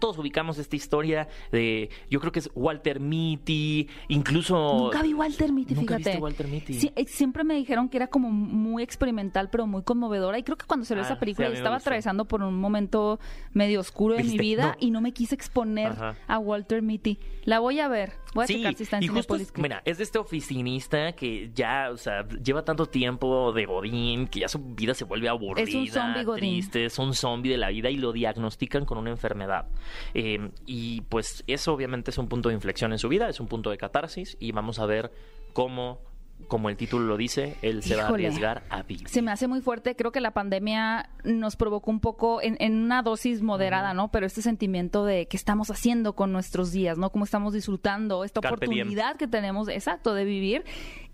todos 0.00 0.18
ubicamos 0.18 0.58
esta 0.58 0.76
historia 0.76 1.28
de, 1.52 1.90
yo 2.10 2.20
creo 2.20 2.32
que 2.32 2.40
es 2.40 2.50
Walter 2.54 3.00
Mitty, 3.00 3.88
incluso. 4.08 4.84
Nunca 4.84 5.02
vi 5.02 5.14
Walter 5.14 5.52
Mitty, 5.52 5.74
¿Nunca 5.74 5.96
fíjate. 5.96 6.10
viste 6.10 6.22
Walter 6.22 6.48
Mitty? 6.48 6.74
Sí, 6.74 6.92
eh, 6.96 7.06
siempre 7.06 7.44
me 7.44 7.54
dijeron 7.54 7.88
que 7.88 7.96
era 7.98 8.08
como 8.08 8.30
muy 8.30 8.82
experimental, 8.82 9.48
pero 9.50 9.66
muy 9.66 9.82
conmovedora. 9.82 10.38
Y 10.38 10.42
creo 10.42 10.56
que 10.56 10.66
cuando 10.66 10.84
salió 10.84 11.02
Ah, 11.02 11.06
esa 11.06 11.18
película 11.18 11.46
sí, 11.48 11.52
a 11.52 11.54
yo 11.54 11.58
estaba 11.58 11.76
atravesando 11.76 12.24
por 12.26 12.42
un 12.42 12.58
momento 12.58 13.18
medio 13.52 13.80
oscuro 13.80 14.14
de 14.16 14.24
mi 14.24 14.38
vida 14.38 14.68
No. 14.68 14.74
y 14.86 14.90
no 14.90 15.00
me 15.00 15.12
quise 15.12 15.34
exponer 15.34 15.92
Ajá. 15.92 16.16
a 16.26 16.38
Walter 16.38 16.82
Mitty. 16.82 17.18
La 17.44 17.58
voy 17.60 17.80
a 17.80 17.88
ver. 17.88 18.12
Voy 18.36 18.44
a 18.44 18.46
Sí, 18.46 18.56
checar 18.58 18.74
si 18.74 18.82
está 18.84 18.96
en 18.98 19.02
y 19.02 19.08
justo, 19.08 19.34
es- 19.34 19.52
mira, 19.56 19.82
es 19.84 19.98
de 19.98 20.04
este 20.04 20.18
oficinista 20.18 21.12
que 21.12 21.50
ya, 21.54 21.90
o 21.92 21.96
sea, 21.96 22.26
lleva 22.28 22.64
tanto 22.64 22.86
tiempo 22.86 23.52
de 23.52 23.66
Godín, 23.66 24.28
que 24.28 24.40
ya 24.40 24.48
su 24.48 24.60
vida 24.60 24.94
se 24.94 25.04
vuelve 25.04 25.28
aburrida, 25.28 25.66
Es 25.68 25.74
un 25.74 25.88
zombie 25.88 26.22
Godín. 26.24 26.40
triste, 26.60 26.84
es 26.84 26.98
un 26.98 27.14
zombie 27.14 27.50
de 27.50 27.58
la 27.58 27.70
vida 27.70 27.90
y 27.90 27.96
lo 27.96 28.12
diagnostican 28.12 28.84
con 28.84 28.98
una 28.98 29.10
enfermedad. 29.10 29.66
Eh, 30.14 30.50
y 30.66 31.00
pues 31.02 31.42
eso 31.48 31.72
obviamente 31.72 32.10
es 32.12 32.18
un 32.18 32.28
punto 32.28 32.48
de 32.50 32.54
inflexión 32.54 32.92
en 32.92 32.98
su 32.98 33.08
vida, 33.08 33.28
es 33.28 33.40
un 33.40 33.48
punto 33.48 33.70
de 33.70 33.78
catarsis 33.78 34.36
y 34.38 34.52
vamos 34.52 34.78
a 34.78 34.86
ver 34.86 35.10
cómo, 35.52 36.00
como 36.48 36.68
el 36.68 36.76
título 36.76 37.06
lo 37.06 37.16
dice, 37.16 37.56
él 37.62 37.82
se 37.82 37.96
va 37.96 38.04
a 38.04 38.08
arriesgar 38.08 38.62
a 38.70 38.82
vivir. 38.82 39.08
Se 39.08 39.22
me 39.22 39.30
hace 39.30 39.48
muy 39.48 39.60
fuerte. 39.60 39.96
Creo 39.96 40.12
que 40.12 40.20
la 40.20 40.32
pandemia 40.32 41.10
nos 41.24 41.56
provocó 41.56 41.90
un 41.90 42.00
poco 42.00 42.40
en, 42.40 42.56
en 42.60 42.76
una 42.76 43.02
dosis 43.02 43.42
moderada, 43.42 43.94
¿no? 43.94 44.10
Pero 44.10 44.26
este 44.26 44.42
sentimiento 44.42 45.04
de 45.04 45.26
qué 45.26 45.36
estamos 45.36 45.70
haciendo 45.70 46.14
con 46.14 46.32
nuestros 46.32 46.72
días, 46.72 46.98
¿no? 46.98 47.10
Cómo 47.10 47.24
estamos 47.24 47.52
disfrutando 47.52 48.24
esta 48.24 48.40
Carpe 48.40 48.66
diem. 48.66 48.80
oportunidad 48.80 49.16
que 49.16 49.26
tenemos, 49.26 49.68
exacto, 49.68 50.14
de 50.14 50.24
vivir. 50.24 50.64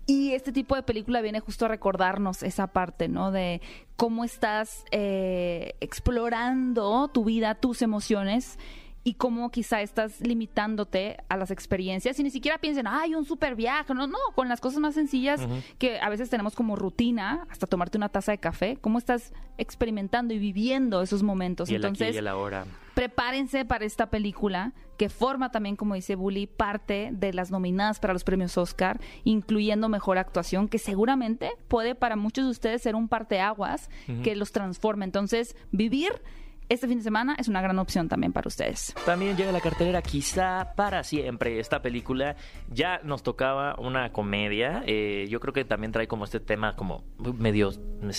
Y 0.05 0.33
este 0.33 0.51
tipo 0.51 0.75
de 0.75 0.83
película 0.83 1.21
viene 1.21 1.39
justo 1.39 1.65
a 1.65 1.69
recordarnos 1.69 2.43
esa 2.43 2.67
parte, 2.67 3.07
¿no? 3.07 3.31
De 3.31 3.61
cómo 3.95 4.25
estás 4.25 4.83
eh, 4.91 5.75
explorando 5.79 7.07
tu 7.07 7.23
vida, 7.23 7.55
tus 7.55 7.81
emociones 7.81 8.59
y 9.03 9.15
cómo 9.15 9.51
quizá 9.51 9.81
estás 9.81 10.21
limitándote 10.21 11.17
a 11.27 11.35
las 11.35 11.51
experiencias 11.51 12.19
y 12.19 12.23
ni 12.23 12.29
siquiera 12.29 12.57
piensen, 12.57 12.87
ay, 12.87 13.15
un 13.15 13.25
super 13.25 13.55
viaje. 13.55 13.93
No, 13.93 14.07
no, 14.07 14.17
con 14.35 14.47
las 14.47 14.61
cosas 14.61 14.79
más 14.79 14.93
sencillas 14.95 15.41
que 15.77 15.99
a 15.99 16.09
veces 16.09 16.29
tenemos 16.29 16.55
como 16.55 16.75
rutina, 16.75 17.45
hasta 17.49 17.67
tomarte 17.67 17.97
una 17.97 18.09
taza 18.09 18.31
de 18.31 18.37
café, 18.37 18.77
cómo 18.79 18.97
estás 18.97 19.33
experimentando 19.57 20.33
y 20.33 20.39
viviendo 20.39 21.01
esos 21.01 21.21
momentos. 21.21 21.69
y 21.69 21.75
el 21.75 21.83
aquí 21.83 21.87
Entonces, 21.87 22.15
y 22.15 22.17
el 22.17 22.27
ahora. 22.27 22.65
prepárense 22.93 23.65
para 23.65 23.85
esta 23.85 24.09
película 24.09 24.73
que 24.97 25.09
forma 25.09 25.51
también, 25.51 25.75
como 25.75 25.95
dice 25.95 26.15
Bully, 26.15 26.47
parte 26.47 27.09
de 27.11 27.33
las 27.33 27.51
nominadas 27.51 27.99
para 27.99 28.13
los 28.13 28.23
premios 28.23 28.57
Oscar, 28.57 29.01
incluyendo 29.23 29.89
mejor 29.89 30.17
actuación, 30.17 30.69
que 30.69 30.77
seguramente 30.77 31.51
puede 31.67 31.95
para 31.95 32.15
muchos 32.15 32.45
de 32.45 32.51
ustedes 32.51 32.81
ser 32.83 32.95
un 32.95 33.07
parteaguas 33.09 33.89
que 34.23 34.35
los 34.35 34.51
transforme. 34.51 35.05
Entonces, 35.05 35.55
vivir 35.71 36.21
este 36.69 36.87
fin 36.87 36.97
de 36.97 37.03
semana 37.03 37.35
es 37.37 37.47
una 37.47 37.61
gran 37.61 37.77
opción 37.79 38.07
también 38.09 38.33
para 38.33 38.47
ustedes. 38.47 38.93
También 39.05 39.35
llega 39.37 39.51
la 39.51 39.61
cartelera 39.61 40.01
quizá 40.01 40.73
para 40.75 41.03
siempre 41.03 41.59
esta 41.59 41.81
película. 41.81 42.35
Ya 42.71 42.99
nos 43.03 43.23
tocaba 43.23 43.75
una 43.79 44.11
comedia. 44.11 44.83
eh, 44.85 45.27
yo 45.29 45.39
creo 45.39 45.53
que 45.53 45.65
también 45.65 45.91
trae 45.91 46.07
como 46.07 46.25
este 46.25 46.39
tema 46.39 46.75
como 46.75 47.03
medio 47.37 47.71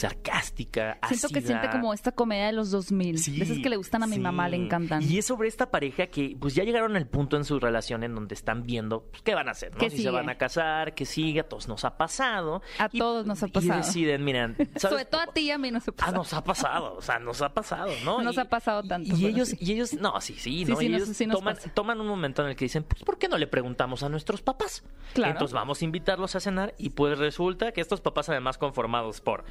sarcástica, 0.08 0.98
Siento 1.08 1.28
que 1.28 1.38
ácida. 1.38 1.46
siente 1.60 1.70
como 1.70 1.92
esta 1.94 2.12
comedia 2.12 2.46
de 2.46 2.52
los 2.52 2.70
2000, 2.70 3.18
Sí, 3.18 3.36
de 3.38 3.44
esas 3.44 3.58
que 3.58 3.68
le 3.68 3.76
gustan 3.76 4.02
a 4.02 4.06
mi 4.06 4.16
sí. 4.16 4.20
mamá, 4.20 4.48
le 4.48 4.56
encantan. 4.56 5.02
Y 5.02 5.18
es 5.18 5.26
sobre 5.26 5.48
esta 5.48 5.70
pareja 5.70 6.06
que 6.06 6.36
pues 6.38 6.54
ya 6.54 6.64
llegaron 6.64 6.96
al 6.96 7.06
punto 7.06 7.36
en 7.36 7.44
su 7.44 7.58
relación 7.58 8.02
en 8.04 8.14
donde 8.14 8.34
están 8.34 8.64
viendo 8.64 9.04
pues, 9.10 9.22
qué 9.22 9.34
van 9.34 9.48
a 9.48 9.52
hacer, 9.52 9.72
¿no? 9.72 9.78
¿Qué 9.78 9.90
si 9.90 9.98
sigue? 9.98 10.08
se 10.08 10.14
van 10.14 10.28
a 10.28 10.36
casar, 10.36 10.94
qué 10.94 11.04
sigue, 11.04 11.40
a 11.40 11.48
todos 11.48 11.68
nos 11.68 11.84
ha 11.84 11.96
pasado. 11.96 12.62
A 12.78 12.88
Y- 12.92 12.98
todos 12.98 13.26
nos 13.26 13.42
ha 13.42 13.46
Y 13.46 13.50
pasado. 13.50 13.76
deciden, 13.78 14.24
miren. 14.24 14.56
Sobre 14.76 15.04
todo 15.04 15.20
a 15.20 15.26
ti 15.28 15.40
y 15.42 15.50
a 15.50 15.58
mí 15.58 15.70
no 15.70 15.80
se 15.80 15.90
Ah, 15.90 15.94
pasa. 15.96 16.12
nos 16.12 16.32
ha 16.34 16.44
pasado, 16.44 16.96
o 16.96 17.02
sea, 17.02 17.18
nos 17.18 17.40
ha 17.42 17.52
pasado, 17.52 17.90
¿no? 18.04 18.22
Nos 18.24 18.33
Y- 18.36 18.40
ha 18.40 18.48
pasado 18.48 18.82
tanto, 18.82 19.16
Y 19.16 19.26
ellos, 19.26 19.48
sí. 19.50 19.58
y 19.60 19.72
ellos, 19.72 19.92
no, 19.94 20.20
sí, 20.20 20.34
sí, 20.38 20.64
¿no? 20.64 20.76
sí 20.76 20.86
y 20.86 20.88
nos- 20.88 21.04
ellos 21.08 21.26
nos 21.28 21.38
toman, 21.38 21.56
toman 21.74 22.00
un 22.00 22.06
momento 22.06 22.42
en 22.42 22.48
el 22.50 22.56
que 22.56 22.64
dicen, 22.66 22.84
pues, 22.84 23.02
¿por 23.04 23.18
qué 23.18 23.28
no 23.28 23.38
le 23.38 23.46
preguntamos 23.46 24.02
a 24.02 24.08
nuestros 24.08 24.42
papás? 24.42 24.82
Claro. 25.12 25.32
Entonces 25.32 25.54
vamos 25.54 25.80
a 25.80 25.84
invitarlos 25.84 26.34
a 26.36 26.40
cenar 26.40 26.74
y 26.78 26.90
pues 26.90 27.18
resulta 27.18 27.72
que 27.72 27.80
estos 27.80 28.00
papás 28.00 28.28
además 28.28 28.58
conformados 28.58 29.20
por 29.20 29.44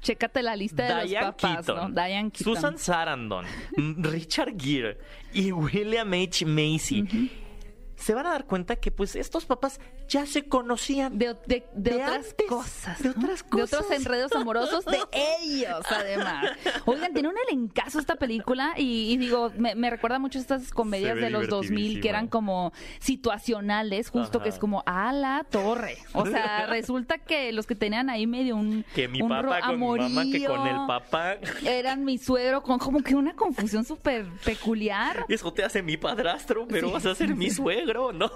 Chécate 0.00 0.42
la 0.42 0.54
lista 0.56 0.84
de 0.84 1.06
Diane 1.08 1.26
los 1.26 1.34
papás, 1.34 1.66
Keaton, 1.66 1.76
¿no? 1.94 2.02
Diane 2.02 2.30
Keaton. 2.30 2.54
Susan 2.54 2.78
Sarandon, 2.78 3.44
Richard 3.98 4.54
Gere 4.56 4.98
y 5.34 5.50
William 5.52 6.12
H. 6.12 6.46
Macy. 6.46 7.30
Se 8.00 8.14
van 8.14 8.26
a 8.26 8.30
dar 8.30 8.46
cuenta 8.46 8.76
que 8.76 8.90
pues 8.90 9.14
estos 9.14 9.44
papás 9.46 9.78
ya 10.08 10.26
se 10.26 10.48
conocían. 10.48 11.18
de, 11.18 11.34
de- 11.46 11.64
de 11.74 11.90
de 11.90 11.94
otras 11.96 12.16
antes, 12.30 12.46
cosas. 12.48 13.02
de 13.02 13.10
otras 13.10 13.44
De 13.50 13.62
otros 13.62 13.90
enredos 13.90 14.32
amorosos 14.32 14.84
de 14.86 14.98
ellos, 15.42 15.84
además. 15.90 16.46
Oigan, 16.86 17.12
tiene 17.12 17.28
un 17.28 17.36
elencazo 17.48 17.98
esta 18.00 18.16
película 18.16 18.72
y, 18.76 19.12
y 19.12 19.16
digo, 19.18 19.52
me, 19.56 19.74
me 19.74 19.90
recuerda 19.90 20.18
mucho 20.18 20.38
a 20.38 20.42
estas 20.42 20.70
comedias 20.70 21.16
de 21.16 21.30
los 21.30 21.48
2000 21.48 22.00
que 22.00 22.08
eran 22.08 22.26
como 22.28 22.72
situacionales, 23.00 24.08
justo 24.10 24.38
Ajá. 24.38 24.44
que 24.44 24.48
es 24.50 24.58
como 24.58 24.82
a 24.86 25.12
la 25.12 25.44
torre. 25.50 25.98
O 26.14 26.26
sea, 26.26 26.66
resulta 26.66 27.18
que 27.18 27.52
los 27.52 27.66
que 27.66 27.74
tenían 27.74 28.08
ahí 28.10 28.26
medio 28.26 28.56
un, 28.56 28.84
Que 28.94 29.08
mi 29.08 29.20
un 29.22 29.28
papá 29.28 29.60
con 29.60 29.78
mi 29.78 29.86
mamá, 29.98 30.22
que 30.24 30.44
con 30.46 30.66
el 30.66 30.74
amorío, 30.74 30.86
papá. 30.86 31.34
Eran 31.66 32.04
mi 32.04 32.18
suegro 32.18 32.62
con 32.62 32.78
como 32.78 33.02
que 33.02 33.14
una 33.14 33.34
confusión 33.34 33.84
súper 33.84 34.26
peculiar. 34.44 35.24
Eso 35.28 35.52
te 35.52 35.64
hace 35.64 35.82
mi 35.82 35.96
padrastro, 35.96 36.66
pero 36.68 36.88
Sí. 36.88 36.92
vas 36.94 37.06
a 37.06 37.14
ser 37.14 37.34
mi 37.36 37.50
suegro, 37.50 37.89
¿no? 38.12 38.30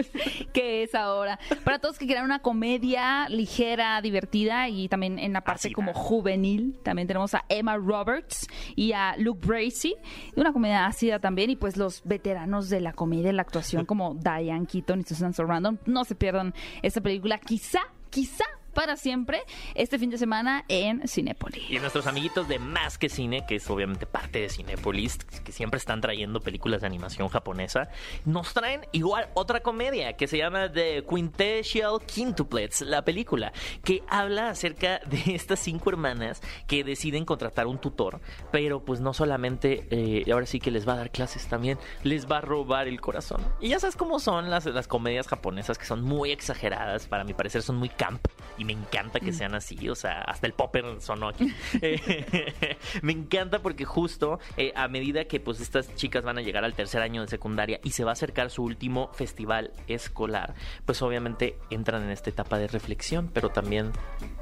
que 0.52 0.82
es 0.82 0.94
ahora. 0.94 1.38
Para 1.64 1.78
todos 1.78 1.98
que 1.98 2.06
quieran 2.06 2.24
una 2.24 2.40
comedia 2.40 3.28
ligera, 3.28 4.00
divertida 4.00 4.68
y 4.68 4.88
también 4.88 5.18
en 5.18 5.32
la 5.32 5.42
parte 5.42 5.72
como 5.72 5.92
juvenil, 5.94 6.78
también 6.82 7.08
tenemos 7.08 7.34
a 7.34 7.44
Emma 7.48 7.76
Roberts 7.76 8.46
y 8.76 8.92
a 8.92 9.16
Luke 9.16 9.46
Bracey, 9.46 9.94
una 10.36 10.52
comedia 10.52 10.86
ácida 10.86 11.18
también 11.18 11.50
y 11.50 11.56
pues 11.56 11.76
los 11.76 12.02
veteranos 12.04 12.68
de 12.68 12.80
la 12.80 12.92
comedia 12.92 13.30
y 13.30 13.34
la 13.34 13.42
actuación 13.42 13.84
como 13.90 14.14
Diane 14.14 14.66
Keaton 14.66 15.00
y 15.00 15.04
Susan 15.04 15.32
Sarandon, 15.32 15.80
no 15.86 16.04
se 16.04 16.14
pierdan 16.14 16.54
esta 16.82 17.00
película, 17.00 17.38
quizá, 17.38 17.80
quizá 18.10 18.44
para 18.70 18.96
siempre 18.96 19.42
este 19.74 19.98
fin 19.98 20.10
de 20.10 20.18
semana 20.18 20.64
en 20.68 21.06
Cinépolis. 21.06 21.70
Y 21.70 21.78
nuestros 21.78 22.06
amiguitos 22.06 22.48
de 22.48 22.58
Más 22.58 22.98
que 22.98 23.08
Cine, 23.08 23.44
que 23.46 23.56
es 23.56 23.70
obviamente 23.70 24.06
parte 24.06 24.40
de 24.40 24.48
Cinepolis, 24.48 25.18
que 25.44 25.52
siempre 25.52 25.78
están 25.78 26.00
trayendo 26.00 26.40
películas 26.40 26.80
de 26.80 26.86
animación 26.86 27.28
japonesa, 27.28 27.88
nos 28.24 28.52
traen 28.54 28.86
igual 28.92 29.28
otra 29.34 29.60
comedia 29.60 30.16
que 30.16 30.26
se 30.26 30.38
llama 30.38 30.70
The 30.70 31.04
Quintessential 31.08 32.00
Quintuplets, 32.06 32.82
la 32.82 33.04
película, 33.04 33.52
que 33.84 34.02
habla 34.08 34.50
acerca 34.50 35.00
de 35.06 35.22
estas 35.34 35.60
cinco 35.60 35.90
hermanas 35.90 36.40
que 36.66 36.84
deciden 36.84 37.24
contratar 37.24 37.66
un 37.66 37.78
tutor, 37.78 38.20
pero 38.50 38.84
pues 38.84 39.00
no 39.00 39.14
solamente, 39.14 39.86
eh, 39.90 40.30
ahora 40.32 40.46
sí 40.46 40.60
que 40.60 40.70
les 40.70 40.86
va 40.88 40.94
a 40.94 40.96
dar 40.96 41.10
clases 41.10 41.46
también, 41.46 41.78
les 42.02 42.30
va 42.30 42.38
a 42.38 42.40
robar 42.40 42.88
el 42.88 43.00
corazón. 43.00 43.40
Y 43.60 43.68
ya 43.68 43.80
sabes 43.80 43.96
cómo 43.96 44.20
son 44.20 44.50
las, 44.50 44.66
las 44.66 44.88
comedias 44.88 45.28
japonesas, 45.28 45.78
que 45.78 45.84
son 45.84 46.02
muy 46.02 46.30
exageradas, 46.30 47.06
para 47.06 47.24
mi 47.24 47.34
parecer 47.34 47.62
son 47.62 47.76
muy 47.76 47.88
camp 47.88 48.26
y 48.60 48.64
me 48.66 48.74
encanta 48.74 49.20
que 49.20 49.32
sean 49.32 49.54
así, 49.54 49.88
o 49.88 49.94
sea, 49.94 50.20
hasta 50.20 50.46
el 50.46 50.52
popper 50.52 50.84
sonó 51.00 51.28
aquí. 51.28 51.50
Eh, 51.82 52.76
me 53.02 53.12
encanta 53.12 53.60
porque 53.60 53.84
justo 53.84 54.38
eh, 54.56 54.72
a 54.74 54.88
medida 54.88 55.24
que 55.24 55.40
pues 55.40 55.60
estas 55.60 55.94
chicas 55.94 56.24
van 56.24 56.36
a 56.36 56.42
llegar 56.42 56.64
al 56.64 56.74
tercer 56.74 57.00
año 57.00 57.22
de 57.22 57.28
secundaria 57.28 57.80
y 57.82 57.92
se 57.92 58.04
va 58.04 58.10
a 58.10 58.12
acercar 58.12 58.50
su 58.50 58.64
último 58.64 59.10
festival 59.14 59.72
escolar, 59.86 60.54
pues 60.84 61.00
obviamente 61.00 61.56
entran 61.70 62.02
en 62.02 62.10
esta 62.10 62.28
etapa 62.28 62.58
de 62.58 62.66
reflexión, 62.66 63.30
pero 63.32 63.48
también 63.48 63.92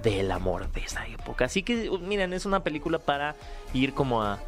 del 0.02 0.32
amor 0.32 0.72
de 0.72 0.80
esa 0.80 1.06
época. 1.06 1.44
Así 1.44 1.62
que 1.62 1.88
miren, 2.00 2.32
es 2.32 2.44
una 2.44 2.64
película 2.64 2.98
para 2.98 3.36
ir 3.72 3.94
como 3.94 4.22
a 4.22 4.40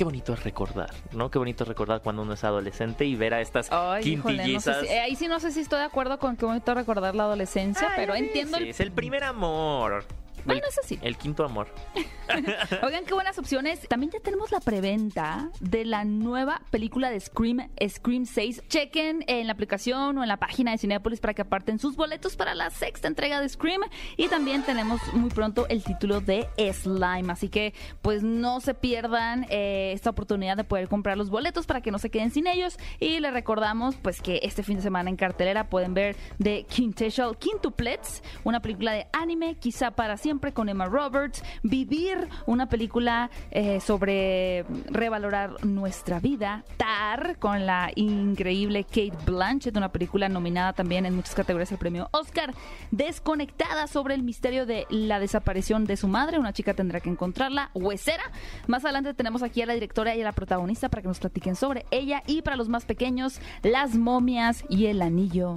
qué 0.00 0.04
bonito 0.04 0.32
es 0.32 0.42
recordar, 0.44 0.88
¿no? 1.12 1.30
Qué 1.30 1.38
bonito 1.38 1.64
es 1.64 1.68
recordar 1.68 2.00
cuando 2.00 2.22
uno 2.22 2.32
es 2.32 2.42
adolescente 2.42 3.04
y 3.04 3.16
ver 3.16 3.34
a 3.34 3.42
estas 3.42 3.70
Ay, 3.70 4.08
híjole, 4.08 4.36
no 4.38 4.42
sé 4.58 4.70
quintillizas. 4.70 4.80
si- 4.80 4.86
eh, 4.94 5.00
ahí 5.00 5.14
sí 5.14 5.28
no 5.28 5.38
sé 5.40 5.52
si 5.52 5.60
estoy 5.60 5.80
de 5.80 5.84
acuerdo 5.84 6.18
con 6.18 6.38
que 6.38 6.46
bonito 6.46 6.72
recordar 6.72 7.14
la 7.14 7.24
adolescencia, 7.24 7.86
Ay, 7.90 7.94
pero 7.96 8.14
entiendo 8.14 8.56
el... 8.56 8.64
veces, 8.64 8.80
el 8.80 8.92
primer 8.92 9.24
amor. 9.24 10.06
Bueno, 10.44 10.62
El- 10.62 10.68
eso 10.68 10.80
sí. 10.84 10.98
El 11.02 11.16
quinto 11.16 11.44
amor. 11.44 11.68
Oigan, 12.82 13.04
qué 13.04 13.14
buenas 13.14 13.38
opciones. 13.38 13.80
También 13.88 14.12
ya 14.12 14.20
tenemos 14.20 14.52
la 14.52 14.60
preventa 14.60 15.50
de 15.60 15.84
la 15.84 16.04
nueva 16.04 16.62
película 16.70 17.10
de 17.10 17.18
Scream, 17.18 17.68
Scream 17.88 18.26
6. 18.26 18.62
Chequen 18.68 19.24
en 19.26 19.46
la 19.46 19.52
aplicación 19.52 20.16
o 20.18 20.22
en 20.22 20.28
la 20.28 20.36
página 20.36 20.70
de 20.70 20.78
Cinepolis 20.78 21.20
para 21.20 21.34
que 21.34 21.42
aparten 21.42 21.78
sus 21.78 21.96
boletos 21.96 22.36
para 22.36 22.54
la 22.54 22.70
sexta 22.70 23.08
entrega 23.08 23.40
de 23.40 23.48
Scream. 23.48 23.80
Y 24.16 24.28
también 24.28 24.62
tenemos 24.62 25.00
muy 25.12 25.30
pronto 25.30 25.66
el 25.68 25.82
título 25.82 26.20
de 26.20 26.46
Slime. 26.72 27.32
Así 27.32 27.48
que, 27.48 27.74
pues 28.02 28.22
no 28.22 28.60
se 28.60 28.74
pierdan 28.74 29.46
eh, 29.50 29.92
esta 29.94 30.10
oportunidad 30.10 30.56
de 30.56 30.64
poder 30.64 30.88
comprar 30.88 31.16
los 31.18 31.30
boletos 31.30 31.66
para 31.66 31.80
que 31.80 31.90
no 31.90 31.98
se 31.98 32.10
queden 32.10 32.30
sin 32.30 32.46
ellos. 32.46 32.78
Y 33.00 33.18
les 33.20 33.32
recordamos, 33.32 33.96
pues, 33.96 34.20
que 34.22 34.40
este 34.42 34.62
fin 34.62 34.76
de 34.76 34.82
semana 34.82 35.10
en 35.10 35.16
cartelera 35.16 35.68
pueden 35.68 35.94
ver 35.94 36.16
The 36.42 36.64
Quintessential 36.64 37.36
Quintuplets, 37.38 38.22
una 38.44 38.60
película 38.60 38.92
de 38.92 39.06
anime, 39.12 39.56
quizá 39.56 39.90
para 39.90 40.16
siempre, 40.16 40.29
con 40.38 40.68
Emma 40.68 40.86
Roberts. 40.86 41.42
Vivir, 41.62 42.28
una 42.46 42.68
película 42.68 43.30
eh, 43.50 43.80
sobre 43.80 44.64
revalorar 44.86 45.64
nuestra 45.64 46.20
vida. 46.20 46.64
Tar, 46.76 47.36
con 47.38 47.66
la 47.66 47.90
increíble 47.96 48.84
Kate 48.84 49.12
Blanchett, 49.26 49.76
una 49.76 49.90
película 49.90 50.28
nominada 50.28 50.72
también 50.72 51.04
en 51.06 51.16
muchas 51.16 51.34
categorías 51.34 51.72
al 51.72 51.78
premio 51.78 52.08
Oscar. 52.12 52.54
Desconectada 52.92 53.88
sobre 53.88 54.14
el 54.14 54.22
misterio 54.22 54.66
de 54.66 54.86
la 54.88 55.18
desaparición 55.18 55.84
de 55.84 55.96
su 55.96 56.06
madre, 56.06 56.38
una 56.38 56.52
chica 56.52 56.74
tendrá 56.74 57.00
que 57.00 57.10
encontrarla. 57.10 57.70
Huesera. 57.74 58.22
Más 58.68 58.84
adelante 58.84 59.14
tenemos 59.14 59.42
aquí 59.42 59.62
a 59.62 59.66
la 59.66 59.74
directora 59.74 60.14
y 60.14 60.20
a 60.20 60.24
la 60.24 60.32
protagonista 60.32 60.88
para 60.88 61.02
que 61.02 61.08
nos 61.08 61.18
platiquen 61.18 61.56
sobre 61.56 61.86
ella. 61.90 62.22
Y 62.26 62.42
para 62.42 62.56
los 62.56 62.68
más 62.68 62.84
pequeños, 62.84 63.40
las 63.62 63.96
momias 63.96 64.64
y 64.68 64.86
el 64.86 65.02
anillo 65.02 65.56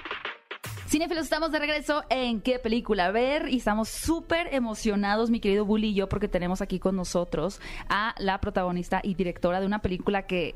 Cinefilos, 0.91 1.23
estamos 1.23 1.53
de 1.53 1.59
regreso 1.59 2.03
en 2.09 2.41
qué 2.41 2.59
película 2.59 3.11
ver 3.11 3.47
y 3.47 3.59
estamos 3.59 3.87
súper 3.87 4.53
emocionados, 4.53 5.29
mi 5.29 5.39
querido 5.39 5.63
Bully 5.63 5.91
y 5.91 5.93
yo, 5.93 6.09
porque 6.09 6.27
tenemos 6.27 6.61
aquí 6.61 6.79
con 6.79 6.97
nosotros 6.97 7.61
a 7.87 8.13
la 8.17 8.41
protagonista 8.41 8.99
y 9.01 9.13
directora 9.13 9.61
de 9.61 9.67
una 9.67 9.79
película 9.79 10.23
que 10.23 10.53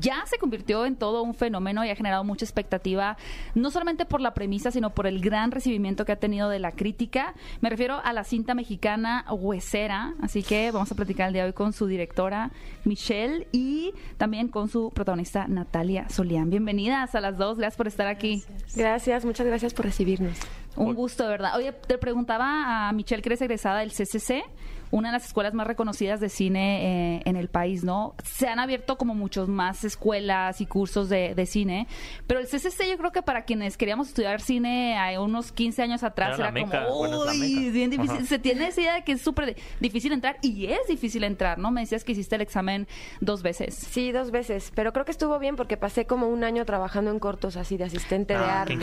ya 0.00 0.26
se 0.26 0.36
convirtió 0.38 0.84
en 0.84 0.96
todo 0.96 1.22
un 1.22 1.32
fenómeno 1.32 1.84
y 1.84 1.90
ha 1.90 1.94
generado 1.94 2.24
mucha 2.24 2.44
expectativa, 2.44 3.16
no 3.54 3.70
solamente 3.70 4.04
por 4.04 4.20
la 4.20 4.34
premisa, 4.34 4.72
sino 4.72 4.90
por 4.90 5.06
el 5.06 5.20
gran 5.20 5.52
recibimiento 5.52 6.04
que 6.04 6.10
ha 6.10 6.18
tenido 6.18 6.48
de 6.48 6.58
la 6.58 6.72
crítica. 6.72 7.34
Me 7.60 7.70
refiero 7.70 8.00
a 8.02 8.12
la 8.12 8.24
cinta 8.24 8.54
mexicana 8.54 9.26
Huesera, 9.30 10.14
así 10.20 10.42
que 10.42 10.72
vamos 10.72 10.90
a 10.90 10.96
platicar 10.96 11.28
el 11.28 11.34
día 11.34 11.42
de 11.44 11.50
hoy 11.50 11.54
con 11.54 11.72
su 11.72 11.86
directora 11.86 12.50
Michelle 12.82 13.46
y 13.52 13.94
también 14.16 14.48
con 14.48 14.68
su 14.68 14.90
protagonista 14.90 15.46
Natalia 15.46 16.08
Solián. 16.08 16.50
Bienvenidas 16.50 17.14
a 17.14 17.20
las 17.20 17.38
dos, 17.38 17.58
gracias 17.58 17.76
por 17.76 17.86
estar 17.86 18.08
aquí. 18.08 18.42
Gracias, 18.74 19.24
muchas 19.24 19.46
gracias 19.46 19.67
por 19.74 19.86
recibirnos. 19.86 20.38
Un 20.76 20.94
gusto, 20.94 21.24
de 21.24 21.30
verdad. 21.30 21.56
Oye, 21.56 21.72
te 21.72 21.98
preguntaba 21.98 22.88
a 22.88 22.92
Michelle, 22.92 23.22
que 23.22 23.32
egresada 23.32 23.80
del 23.80 23.90
CCC, 23.90 24.44
una 24.90 25.08
de 25.08 25.12
las 25.12 25.26
escuelas 25.26 25.54
más 25.54 25.66
reconocidas 25.66 26.20
de 26.20 26.28
cine 26.28 27.16
eh, 27.16 27.22
en 27.24 27.36
el 27.36 27.48
país, 27.48 27.84
¿no? 27.84 28.14
Se 28.24 28.48
han 28.48 28.58
abierto 28.58 28.96
como 28.98 29.14
muchos 29.14 29.48
más 29.48 29.84
escuelas 29.84 30.60
y 30.60 30.66
cursos 30.66 31.08
de, 31.08 31.34
de 31.34 31.46
cine, 31.46 31.86
pero 32.26 32.40
el 32.40 32.46
CCC 32.46 32.88
yo 32.90 32.98
creo 32.98 33.12
que 33.12 33.22
para 33.22 33.42
quienes 33.44 33.76
queríamos 33.76 34.08
estudiar 34.08 34.40
cine 34.40 34.98
a 34.98 35.20
unos 35.20 35.52
15 35.52 35.82
años 35.82 36.02
atrás 36.02 36.28
Era 36.28 36.36
era, 36.36 36.44
la 36.46 36.52
meca, 36.52 36.84
como, 36.86 36.98
bueno, 36.98 37.20
es 37.20 37.26
la 37.26 37.32
uy, 37.46 37.54
meca". 37.56 37.72
bien 37.72 37.90
difícil. 37.90 38.16
Ajá. 38.16 38.26
Se 38.26 38.38
tiene 38.38 38.68
esa 38.68 38.80
idea 38.80 38.94
de 38.94 39.04
que 39.04 39.12
es 39.12 39.20
súper 39.22 39.56
difícil 39.80 40.12
entrar 40.12 40.38
y 40.42 40.66
es 40.66 40.86
difícil 40.88 41.24
entrar, 41.24 41.58
¿no? 41.58 41.70
Me 41.70 41.80
decías 41.82 42.04
que 42.04 42.12
hiciste 42.12 42.36
el 42.36 42.42
examen 42.42 42.86
dos 43.20 43.42
veces. 43.42 43.74
Sí, 43.74 44.12
dos 44.12 44.30
veces, 44.30 44.72
pero 44.74 44.92
creo 44.92 45.04
que 45.04 45.12
estuvo 45.12 45.38
bien 45.38 45.56
porque 45.56 45.76
pasé 45.76 46.06
como 46.06 46.28
un 46.28 46.44
año 46.44 46.64
trabajando 46.64 47.10
en 47.10 47.18
cortos 47.18 47.56
así 47.56 47.76
de 47.76 47.84
asistente 47.84 48.34
de 48.34 48.40
Ah, 48.40 48.62
arte, 48.62 48.76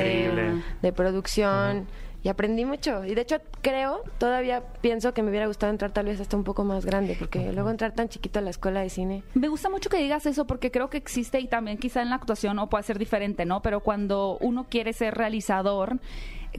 de 0.81 0.93
producción 0.93 1.87
y 2.25 2.29
aprendí 2.29 2.65
mucho. 2.65 3.05
Y 3.05 3.13
de 3.13 3.21
hecho 3.21 3.37
creo, 3.61 4.01
todavía 4.17 4.63
pienso 4.81 5.13
que 5.13 5.21
me 5.21 5.29
hubiera 5.29 5.45
gustado 5.45 5.71
entrar 5.71 5.91
tal 5.91 6.07
vez 6.07 6.19
hasta 6.19 6.35
un 6.35 6.43
poco 6.43 6.63
más 6.63 6.83
grande 6.83 7.15
porque 7.19 7.53
luego 7.53 7.69
entrar 7.69 7.93
tan 7.93 8.09
chiquito 8.09 8.39
a 8.39 8.41
la 8.41 8.49
escuela 8.49 8.81
de 8.81 8.89
cine. 8.89 9.23
Me 9.35 9.47
gusta 9.47 9.69
mucho 9.69 9.91
que 9.91 9.97
digas 9.97 10.25
eso 10.25 10.47
porque 10.47 10.71
creo 10.71 10.89
que 10.89 10.97
existe 10.97 11.39
y 11.39 11.47
también 11.47 11.77
quizá 11.77 12.01
en 12.01 12.09
la 12.09 12.15
actuación 12.15 12.57
o 12.57 12.67
puede 12.67 12.83
ser 12.83 12.97
diferente, 12.97 13.45
¿no? 13.45 13.61
Pero 13.61 13.81
cuando 13.81 14.39
uno 14.41 14.65
quiere 14.67 14.91
ser 14.93 15.13
realizador, 15.13 15.99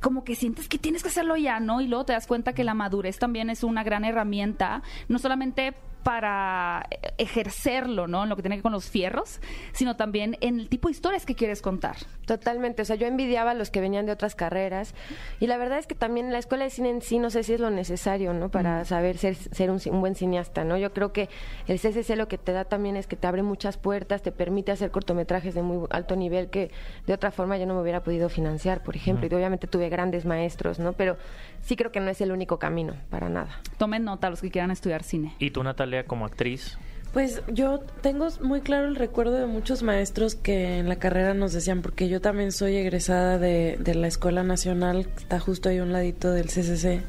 como 0.01 0.23
que 0.23 0.37
sientes 0.37 0.69
que 0.69 0.79
tienes 0.79 1.03
que 1.03 1.09
hacerlo 1.09 1.37
ya, 1.37 1.59
¿no? 1.59 1.81
Y 1.81 1.89
luego 1.89 2.05
te 2.05 2.13
das 2.13 2.29
cuenta 2.29 2.53
que 2.53 2.63
la 2.63 2.75
madurez 2.75 3.19
también 3.19 3.51
es 3.51 3.65
una 3.65 3.83
gran 3.83 4.05
herramienta, 4.05 4.85
no 5.09 5.19
solamente 5.19 5.75
para 6.07 6.87
ejercerlo, 7.19 8.07
¿no? 8.07 8.23
En 8.23 8.29
lo 8.29 8.37
que 8.37 8.43
tiene 8.43 8.55
que 8.55 8.59
ver 8.59 8.63
con 8.63 8.73
los 8.73 8.89
fierros, 8.89 9.41
sino 9.73 9.97
también 9.97 10.37
en 10.41 10.61
el 10.61 10.69
tipo 10.69 10.87
de 10.87 10.93
historias 10.93 11.27
que 11.27 11.35
quieres 11.35 11.63
contar. 11.63 11.97
Totalmente, 12.27 12.83
o 12.83 12.85
sea, 12.85 12.95
yo 12.95 13.09
envidiaba 13.09 13.51
a 13.51 13.55
los 13.55 13.71
que 13.71 13.81
venían 13.81 14.07
de 14.07 14.13
otras 14.13 14.37
carreras 14.37 14.95
y 15.41 15.49
la 15.49 15.57
verdad 15.57 15.79
es 15.81 15.89
que 15.89 15.97
también 15.97 16.33
la 16.33 16.39
escuela 16.39 16.63
de 16.65 16.71
cine 16.71 16.91
en 16.91 17.03
sí 17.03 17.19
no 17.19 17.29
sé 17.31 17.43
si 17.43 17.55
es 17.55 17.61
lo 17.61 17.71
necesario, 17.71 18.33
¿no? 18.35 18.51
Para 18.51 18.85
saber 18.85 19.19
ser, 19.19 19.35
ser 19.35 19.69
un, 19.71 19.79
ci- 19.79 19.91
un 19.91 20.01
buen 20.01 20.15
cineasta, 20.15 20.63
¿no? 20.63 20.77
Yo 20.79 20.93
creo 20.93 21.13
que 21.13 21.29
el 21.67 21.81
CCC 21.81 22.15
lo 22.17 22.29
que 22.29 22.39
te 22.39 22.53
da 22.53 22.65
también 22.65 22.97
es 22.97 23.09
que 23.09 23.17
te 23.17 23.27
abre 23.27 23.43
muchas 23.43 23.77
puertas, 23.77 24.23
te 24.23 24.31
permite 24.31 24.71
hacer 24.71 24.93
cortometrajes 24.93 25.57
de 25.57 25.63
muy 25.63 25.89
alto 25.91 26.15
nivel 26.15 26.51
que 26.51 26.71
de 27.09 27.15
otra 27.15 27.33
forma 27.33 27.59
yo 27.59 27.67
no 27.67 27.75
me 27.75 27.81
hubiera 27.83 28.05
podido 28.05 28.29
financiar, 28.29 28.85
por 28.85 28.95
ejemplo, 28.95 29.27
y 29.29 29.35
obviamente 29.35 29.67
tuve 29.67 29.89
grandes 29.89 30.25
maestros, 30.25 30.79
¿no? 30.79 30.93
Pero 30.93 31.17
sí 31.63 31.75
creo 31.75 31.91
que 31.91 31.99
no 31.99 32.11
es 32.11 32.21
el 32.21 32.31
único 32.31 32.61
camino, 32.61 32.95
para 33.11 33.29
nada. 33.29 33.61
Tomen 33.77 34.05
nota 34.05 34.31
los 34.31 34.41
que 34.41 34.51
quieran 34.53 34.71
estudiar 34.71 35.03
cine. 35.03 35.35
¿Y 35.39 35.51
tú, 35.51 35.63
Natalia, 35.65 35.96
como 36.05 36.27
actriz? 36.27 36.79
Pues 37.13 37.41
yo 37.49 37.81
tengo 38.03 38.29
muy 38.43 38.61
claro 38.61 38.89
el 38.89 38.97
recuerdo 38.97 39.37
de 39.37 39.47
muchos 39.47 39.83
maestros 39.83 40.35
que 40.35 40.79
en 40.79 40.89
la 40.89 40.97
carrera 40.97 41.33
nos 41.33 41.55
decían, 41.55 41.81
porque 41.81 42.09
yo 42.09 42.21
también 42.21 42.53
soy 42.53 42.77
egresada 42.77 43.39
de, 43.39 43.79
la 43.95 44.07
Escuela 44.07 44.43
Nacional, 44.43 45.09
está 45.17 45.41
justo 45.41 45.71
ahí 45.71 45.79
a 45.79 45.83
un 45.83 45.93
ladito 45.93 46.31
del 46.31 46.49
CCC, 46.49 47.01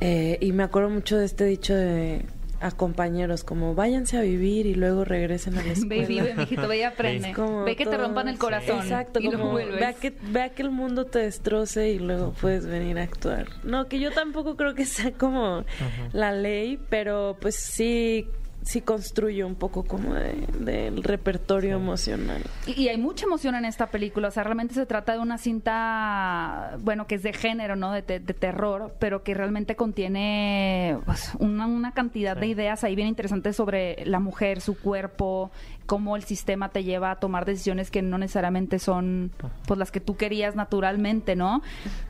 eh, 0.00 0.36
y 0.40 0.52
me 0.52 0.64
acuerdo 0.64 0.90
mucho 0.90 1.16
de 1.16 1.24
este 1.24 1.46
dicho 1.46 1.74
de 1.74 2.26
a 2.62 2.70
compañeros, 2.70 3.44
como 3.44 3.74
váyanse 3.74 4.16
a 4.16 4.22
vivir 4.22 4.66
y 4.66 4.74
luego 4.74 5.04
regresen 5.04 5.54
a 5.54 5.62
la 5.62 5.64
Ve 5.64 5.72
escuela. 5.72 6.02
y 6.02 6.06
vive, 6.06 6.34
mijito, 6.34 6.68
ve 6.68 6.78
y 6.78 6.82
aprende. 6.82 7.32
Como 7.32 7.64
Ve 7.64 7.76
que 7.76 7.84
te 7.86 7.96
rompan 7.96 8.28
el 8.28 8.38
corazón. 8.38 8.78
Exacto, 8.80 9.20
y 9.20 9.24
luego 9.24 9.38
como 9.40 9.52
vuelves. 9.52 9.80
vea 9.80 9.92
que, 9.94 10.14
vea 10.30 10.48
que 10.50 10.62
el 10.62 10.70
mundo 10.70 11.04
te 11.06 11.18
destroce 11.18 11.90
y 11.90 11.98
luego 11.98 12.32
puedes 12.40 12.66
venir 12.66 12.98
a 12.98 13.02
actuar. 13.02 13.46
No, 13.64 13.88
que 13.88 13.98
yo 13.98 14.12
tampoco 14.12 14.56
creo 14.56 14.74
que 14.74 14.84
sea 14.84 15.12
como 15.12 15.64
la 16.12 16.32
ley, 16.32 16.78
pero 16.88 17.36
pues 17.40 17.56
sí, 17.56 18.28
sí 18.64 18.80
construye 18.80 19.44
un 19.44 19.54
poco 19.56 19.82
como 19.84 20.14
de- 20.14 20.46
del 20.60 21.02
repertorio 21.02 21.76
emocional. 21.76 22.42
Y, 22.66 22.80
y 22.82 22.88
hay 22.88 22.96
mucha 22.98 23.26
emoción 23.26 23.54
en 23.56 23.64
esta 23.64 23.86
película, 23.88 24.28
o 24.28 24.30
sea, 24.30 24.44
realmente 24.44 24.74
se 24.74 24.86
trata 24.86 25.12
de 25.14 25.18
una 25.18 25.36
cinta, 25.38 26.76
bueno, 26.80 27.06
que 27.06 27.16
es 27.16 27.22
de 27.22 27.32
género, 27.32 27.76
¿no? 27.76 27.92
De, 27.92 28.02
te- 28.02 28.20
de 28.20 28.34
terror, 28.34 28.94
pero 28.98 29.22
que 29.22 29.34
realmente 29.34 29.76
contiene 29.76 30.98
pues, 31.04 31.32
una, 31.38 31.66
una 31.66 31.92
cantidad 31.92 32.36
de 32.36 32.46
ideas 32.46 32.84
ahí 32.84 32.94
bien 32.94 33.08
interesantes 33.08 33.56
sobre 33.56 34.04
la 34.06 34.20
mujer, 34.20 34.60
su 34.60 34.78
cuerpo, 34.78 35.50
cómo 35.86 36.16
el 36.16 36.22
sistema 36.24 36.68
te 36.70 36.84
lleva 36.84 37.10
a 37.10 37.16
tomar 37.16 37.44
decisiones 37.44 37.90
que 37.90 38.02
no 38.02 38.18
necesariamente 38.18 38.78
son 38.78 39.30
pues 39.66 39.78
las 39.78 39.90
que 39.90 40.00
tú 40.00 40.16
querías 40.16 40.54
naturalmente, 40.56 41.36
¿no? 41.36 41.62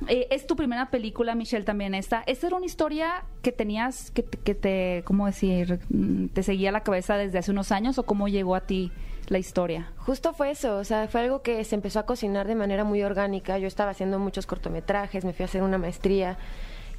Eh, 0.09 0.27
es 0.31 0.47
tu 0.47 0.57
primera 0.57 0.91
película, 0.91 1.35
Michelle, 1.35 1.65
también 1.65 1.95
esta. 1.95 2.23
¿Esta 2.27 2.47
era 2.49 2.57
una 2.57 2.67
historia 2.67 3.25
que 3.43 3.53
tenías, 3.53 4.11
que, 4.11 4.23
te- 4.23 4.39
que 4.39 4.55
te, 4.55 5.03
¿cómo 5.05 5.27
decir? 5.27 5.81
Mm, 5.89 6.27
¿Te 6.29 6.43
seguía 6.43 6.73
la 6.73 6.83
cabeza 6.83 7.17
desde 7.17 7.39
hace 7.39 7.51
unos 7.51 7.73
años 7.73 7.99
o 7.99 8.05
cómo 8.05 8.29
llegó 8.29 8.55
a 8.55 8.61
ti 8.63 8.93
la 9.29 9.39
historia? 9.39 9.91
Justo 9.99 10.33
fue 10.35 10.51
eso, 10.51 10.77
o 10.77 10.85
sea, 10.85 11.09
fue 11.09 11.21
algo 11.23 11.43
que 11.43 11.63
se 11.65 11.75
empezó 11.75 11.99
a 12.01 12.07
cocinar 12.07 12.47
de 12.47 12.55
manera 12.55 12.85
muy 12.85 13.03
orgánica. 13.03 13.59
Yo 13.59 13.67
estaba 13.69 13.91
haciendo 13.93 14.19
muchos 14.19 14.47
cortometrajes, 14.47 15.25
me 15.25 15.33
fui 15.33 15.45
a 15.45 15.47
hacer 15.47 15.63
una 15.63 15.79
maestría 15.79 16.37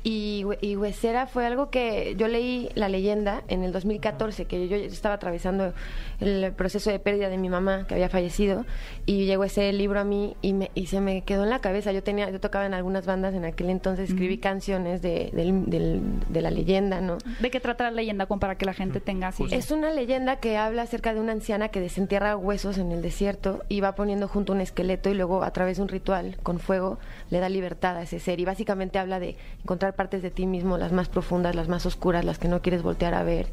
Y, 0.06 0.44
y 0.60 0.76
Huesera 0.76 1.28
fue 1.28 1.46
algo 1.46 1.70
que 1.70 2.16
yo 2.18 2.28
leí 2.28 2.70
la 2.76 2.90
leyenda 2.90 3.44
en 3.48 3.64
el 3.64 3.72
2014, 3.72 4.46
que 4.46 4.68
yo 4.68 4.76
estaba 4.76 5.16
atravesando 5.16 5.74
el 6.20 6.52
proceso 6.52 6.90
de 6.90 7.00
pérdida 7.00 7.30
de 7.30 7.38
mi 7.38 7.48
mamá, 7.50 7.86
que 7.88 7.94
había 7.94 8.10
fallecido, 8.10 8.66
y 9.06 9.26
llegó 9.26 9.46
ese 9.46 9.72
libro 9.72 10.00
a 10.02 10.04
mí 10.04 10.36
y, 10.42 10.52
me, 10.54 10.72
y 10.76 10.88
se 10.88 11.00
me 11.00 11.22
quedó 11.22 11.44
en 11.44 11.50
la 11.50 11.60
cabeza. 11.60 11.94
Yo 11.94 12.04
tenía, 12.04 12.30
yo 12.30 12.42
tocaba 12.42 12.66
en 12.66 12.74
algunas 12.74 13.06
bandas 13.06 13.34
en 13.34 13.46
aquel 13.46 13.70
entonces, 13.70 14.10
escribí 14.10 14.38
canciones 14.40 15.02
de, 15.02 15.30
del- 15.34 15.70
del- 15.70 16.02
de 16.28 16.42
la 16.42 16.52
leyenda, 16.52 17.00
¿no? 17.00 17.18
¿De 17.40 17.50
qué 17.50 17.62
trata 17.62 17.86
la 17.86 17.92
leyenda 17.92 18.26
como 18.26 18.42
para 18.42 18.58
que 18.58 18.66
la 18.66 18.74
gente 18.74 19.00
tenga 19.00 19.30
así? 19.30 19.46
Es 19.52 19.72
una 19.72 19.92
leyenda 19.92 20.36
que 20.38 20.58
habla 20.58 20.82
acerca 20.82 21.14
de 21.14 21.22
una 21.22 21.32
anciana 21.32 21.70
que 21.70 21.80
desentierra 21.80 22.36
huesos 22.36 22.78
en 22.78 22.92
el 22.92 23.02
desierto 23.02 23.64
y 23.70 23.80
va 23.80 23.96
poniendo 23.96 24.28
junto 24.28 24.52
un 24.52 24.60
esqueleto 24.60 25.10
y 25.10 25.14
luego 25.14 25.44
a 25.44 25.52
través 25.52 25.78
de 25.78 25.84
un 25.84 25.90
ritual 25.90 26.36
con 26.44 26.60
fuego 26.60 27.00
le 27.30 27.40
da 27.40 27.48
libertad 27.48 27.96
a 27.96 28.02
ese 28.04 28.20
ser. 28.20 28.40
Y 28.42 28.46
básicamente 28.46 29.00
habla 29.00 29.20
de 29.20 29.38
encontrar 29.62 29.93
partes 29.94 30.22
de 30.22 30.32
ti 30.32 30.46
mismo, 30.46 30.78
las 30.78 30.92
más 30.92 31.10
profundas, 31.10 31.56
las 31.56 31.68
más 31.68 31.86
oscuras, 31.86 32.26
las 32.26 32.40
que 32.40 32.48
no 32.48 32.62
quieres 32.62 32.82
voltear 32.84 33.14
a 33.14 33.24
ver 33.24 33.48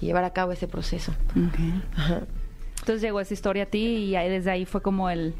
y 0.00 0.06
llevar 0.06 0.24
a 0.24 0.30
cabo 0.30 0.52
ese 0.52 0.68
proceso. 0.68 1.12
Ajá. 1.96 2.22
Entonces 2.80 3.02
llegó 3.02 3.20
esa 3.20 3.34
historia 3.34 3.64
a 3.64 3.66
ti 3.66 3.78
y 3.84 4.16
ahí- 4.16 4.28
desde 4.30 4.50
ahí 4.50 4.64
fue 4.64 4.80
como 4.82 5.10
el 5.10 5.34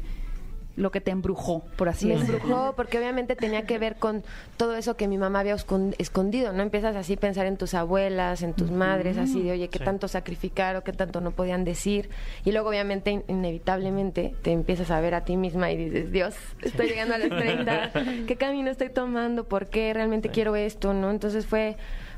lo 0.77 0.91
que 0.91 1.01
te 1.01 1.11
embrujó, 1.11 1.65
por 1.75 1.89
así 1.89 2.05
Me 2.05 2.13
decirlo. 2.13 2.37
embrujó 2.37 2.73
porque 2.75 2.97
obviamente 2.97 3.35
tenía 3.35 3.63
que 3.65 3.77
ver 3.79 3.95
con 3.97 4.23
todo 4.57 4.75
eso 4.77 4.95
que 4.95 5.07
mi 5.07 5.17
mamá 5.17 5.39
había 5.41 5.55
escon- 5.55 5.93
escondido, 5.97 6.53
¿no? 6.53 6.63
Empiezas 6.63 6.95
así 6.95 7.13
a 7.13 7.17
pensar 7.17 7.45
en 7.47 7.57
tus 7.57 7.73
abuelas, 7.73 8.43
en 8.43 8.53
tus 8.53 8.71
madres, 8.71 9.17
así 9.17 9.41
de, 9.43 9.51
oye, 9.53 9.67
qué 9.69 9.79
Sí. 9.79 9.83
tanto 9.85 10.07
sacrificaron, 10.07 10.83
qué 10.83 10.93
tanto 10.93 11.19
no 11.19 11.31
podían 11.31 11.63
decir. 11.65 12.09
Y 12.45 12.51
luego 12.51 12.69
obviamente, 12.69 13.09
in- 13.11 13.23
inevitablemente, 13.27 14.33
te 14.43 14.51
empiezas 14.51 14.91
a 14.91 15.01
ver 15.01 15.15
a 15.15 15.25
ti 15.25 15.35
misma 15.35 15.71
y 15.71 15.77
dices, 15.77 16.11
Dios, 16.11 16.35
estoy 16.61 16.87
llegando 16.87 17.15
a 17.15 17.17
los 17.17 17.29
30, 17.29 17.91
¿qué 18.27 18.35
camino 18.37 18.69
estoy 18.69 18.89
tomando? 18.89 19.45
¿Por 19.47 19.67
qué 19.67 19.93
realmente 19.93 20.29
quiero 20.29 20.55
esto? 20.55 20.93
¿No? 20.93 21.09
Entonces 21.11 21.45
fue... 21.47 21.75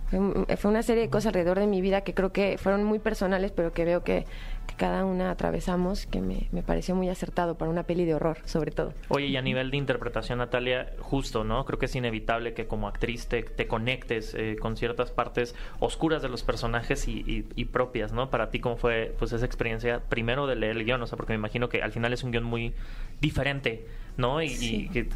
Fue 0.10 0.58
fue 0.58 0.72
una 0.72 0.84
serie 0.84 1.04
de 1.04 1.10
cosas 1.10 1.28
alrededor 1.28 1.60
de 1.60 1.68
mi 1.68 1.82
vida 1.82 2.02
que 2.02 2.14
creo 2.14 2.32
que 2.32 2.58
fueron 2.58 2.84
muy 2.84 3.00
personales, 3.00 3.52
pero 3.52 3.72
que 3.74 3.86
veo 3.86 4.04
que, 4.04 4.26
cada 4.78 5.04
una 5.04 5.30
atravesamos, 5.32 6.06
que 6.06 6.22
me, 6.22 6.48
pareció 6.64 6.96
muy 6.96 7.10
acertado 7.10 7.58
para 7.58 7.70
una 7.70 7.84
peli 7.84 8.06
de 8.06 8.14
horror, 8.14 8.38
sobre 8.46 8.72
todo. 8.72 8.94
Oye, 9.10 9.26
y 9.26 9.36
a 9.36 9.42
nivel 9.42 9.72
de 9.72 9.78
interpretación, 9.78 10.38
Natalia, 10.40 10.94
justo, 11.00 11.44
¿no? 11.44 11.66
Creo 11.66 11.80
que 11.80 11.88
es 11.88 11.96
inevitable 11.96 12.54
que 12.54 12.66
como 12.66 12.88
actriz 12.88 13.28
te, 13.28 13.44
te 13.44 13.68
conectes 13.68 14.34
eh, 14.36 14.56
con 14.58 14.78
ciertas 14.78 15.12
partes 15.12 15.54
oscuras 15.80 16.22
de 16.22 16.30
los 16.30 16.44
personajes 16.44 17.10
y, 17.10 17.20
y- 17.28 17.46
y 17.56 17.66
propias, 17.66 18.14
¿no? 18.14 18.30
Para 18.30 18.52
ti, 18.52 18.60
¿cómo 18.62 18.78
fue 18.78 19.14
pues 19.20 19.34
esa 19.34 19.46
experiencia 19.46 20.00
primero 20.08 20.48
de 20.48 20.56
leer 20.56 20.78
el 20.78 20.86
guion? 20.86 21.02
O 21.02 21.08
sea, 21.08 21.18
porque 21.18 21.34
me 21.34 21.40
imagino 21.40 21.68
que 21.68 21.82
al 21.84 21.92
final 21.92 22.14
es 22.14 22.24
un 22.24 22.32
guion 22.32 22.46
muy 22.46 22.74
diferente, 23.20 23.86
¿no? 24.20 24.44
Y, 24.44 24.48
y 24.48 24.90
que 24.90 25.08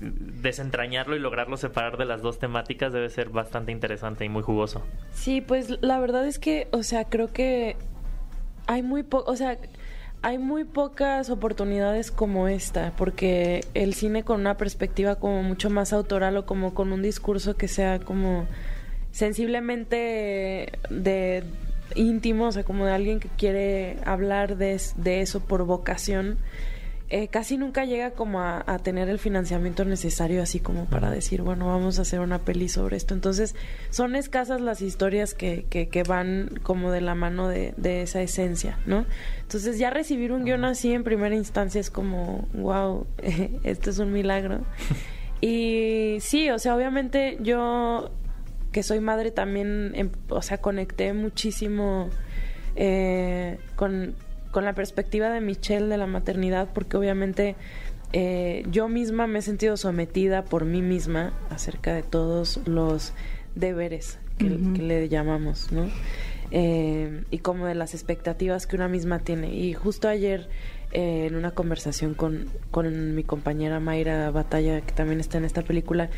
desentrañarlo 0.41 1.15
y 1.15 1.19
lograrlo 1.19 1.57
separar 1.57 1.97
de 1.97 2.05
las 2.05 2.21
dos 2.21 2.39
temáticas 2.39 2.91
debe 2.91 3.09
ser 3.09 3.29
bastante 3.29 3.71
interesante 3.71 4.25
y 4.25 4.29
muy 4.29 4.41
jugoso. 4.41 4.81
Sí, 5.11 5.41
pues 5.41 5.69
la 5.81 5.99
verdad 5.99 6.25
es 6.25 6.39
que, 6.39 6.67
o 6.71 6.81
sea, 6.81 7.05
creo 7.05 7.31
que 7.31 7.75
hay 8.65 8.81
muy 8.81 9.03
po 9.03 9.23
o 9.27 9.35
sea, 9.35 9.57
hay 10.21 10.37
muy 10.37 10.63
pocas 10.63 11.29
oportunidades 11.29 12.09
como 12.09 12.47
esta, 12.47 12.93
porque 12.97 13.65
el 13.73 13.93
cine 13.93 14.23
con 14.23 14.39
una 14.39 14.55
perspectiva 14.55 15.15
como 15.15 15.43
mucho 15.43 15.69
más 15.69 15.91
autoral 15.91 16.37
o 16.37 16.45
como 16.45 16.73
con 16.73 16.93
un 16.93 17.01
discurso 17.01 17.57
que 17.57 17.67
sea 17.67 17.99
como 17.99 18.47
sensiblemente 19.11 20.79
de 20.89 21.43
íntimo, 21.95 22.47
o 22.47 22.51
sea, 22.53 22.63
como 22.63 22.85
de 22.85 22.93
alguien 22.93 23.19
que 23.19 23.27
quiere 23.27 23.97
hablar 24.05 24.55
de, 24.55 24.79
de 24.95 25.21
eso 25.21 25.41
por 25.41 25.65
vocación, 25.65 26.37
eh, 27.15 27.27
casi 27.27 27.57
nunca 27.57 27.85
llega 27.85 28.09
como 28.09 28.39
a, 28.39 28.63
a 28.65 28.79
tener 28.79 29.07
el 29.07 29.19
financiamiento 29.19 29.85
necesario 29.85 30.41
así 30.41 30.59
como 30.59 30.85
para 30.85 31.11
decir, 31.11 31.43
bueno, 31.43 31.67
vamos 31.67 31.99
a 31.99 32.01
hacer 32.01 32.21
una 32.21 32.39
peli 32.39 32.69
sobre 32.69 32.97
esto. 32.97 33.13
Entonces, 33.13 33.53
son 33.91 34.15
escasas 34.15 34.61
las 34.61 34.81
historias 34.81 35.35
que, 35.35 35.67
que, 35.69 35.89
que 35.89 36.01
van 36.01 36.49
como 36.63 36.89
de 36.89 37.01
la 37.01 37.13
mano 37.13 37.47
de, 37.47 37.75
de 37.77 38.01
esa 38.01 38.23
esencia, 38.23 38.79
¿no? 38.87 39.05
Entonces, 39.43 39.77
ya 39.77 39.91
recibir 39.91 40.31
un 40.31 40.43
guion 40.43 40.65
así 40.65 40.91
en 40.91 41.03
primera 41.03 41.35
instancia 41.35 41.79
es 41.79 41.91
como, 41.91 42.47
wow, 42.51 43.05
esto 43.63 43.91
es 43.91 43.99
un 43.99 44.11
milagro. 44.11 44.65
Y 45.45 46.19
sí, 46.21 46.49
o 46.51 46.57
sea, 46.57 46.73
obviamente 46.73 47.37
yo 47.41 48.11
que 48.71 48.81
soy 48.81 49.01
madre 49.01 49.29
también, 49.29 49.91
em, 49.93 50.09
o 50.29 50.41
sea, 50.41 50.59
conecté 50.59 51.11
muchísimo 51.11 52.09
eh, 52.77 53.59
con, 53.75 54.15
con 54.53 54.63
la 54.63 54.71
perspectiva 54.73 55.29
de 55.29 55.41
Michelle 55.41 55.87
de 55.87 55.97
la 55.97 56.07
maternidad, 56.07 56.69
porque 56.73 56.95
obviamente 56.95 57.55
eh, 58.13 58.63
yo 58.71 58.87
misma 58.87 59.27
me 59.27 59.39
he 59.39 59.41
sentido 59.41 59.75
sometida 59.75 60.45
por 60.45 60.63
mí 60.63 60.81
misma 60.81 61.33
acerca 61.49 61.93
de 61.93 62.03
todos 62.03 62.61
los 62.65 63.11
deberes 63.55 64.19
que, 64.37 64.45
le 64.49 65.09
llamamos, 65.09 65.71
¿no? 65.71 65.89
Eh, 66.51 67.23
y 67.31 67.39
como 67.39 67.65
de 67.65 67.75
las 67.75 67.93
expectativas 67.93 68.67
que 68.67 68.75
una 68.75 68.87
misma 68.87 69.19
tiene. 69.19 69.53
Y 69.55 69.73
justo 69.73 70.07
ayer, 70.07 70.47
eh, 70.91 71.25
en 71.27 71.35
una 71.35 71.51
conversación 71.51 72.13
con, 72.13 72.45
con 72.71 73.15
mi 73.15 73.23
compañera 73.23 73.79
Mayra 73.79 74.29
Batalla, 74.31 74.81
que 74.81 74.91
también 74.91 75.19
está 75.19 75.37
en 75.39 75.45
esta 75.45 75.63
película, 75.63 76.09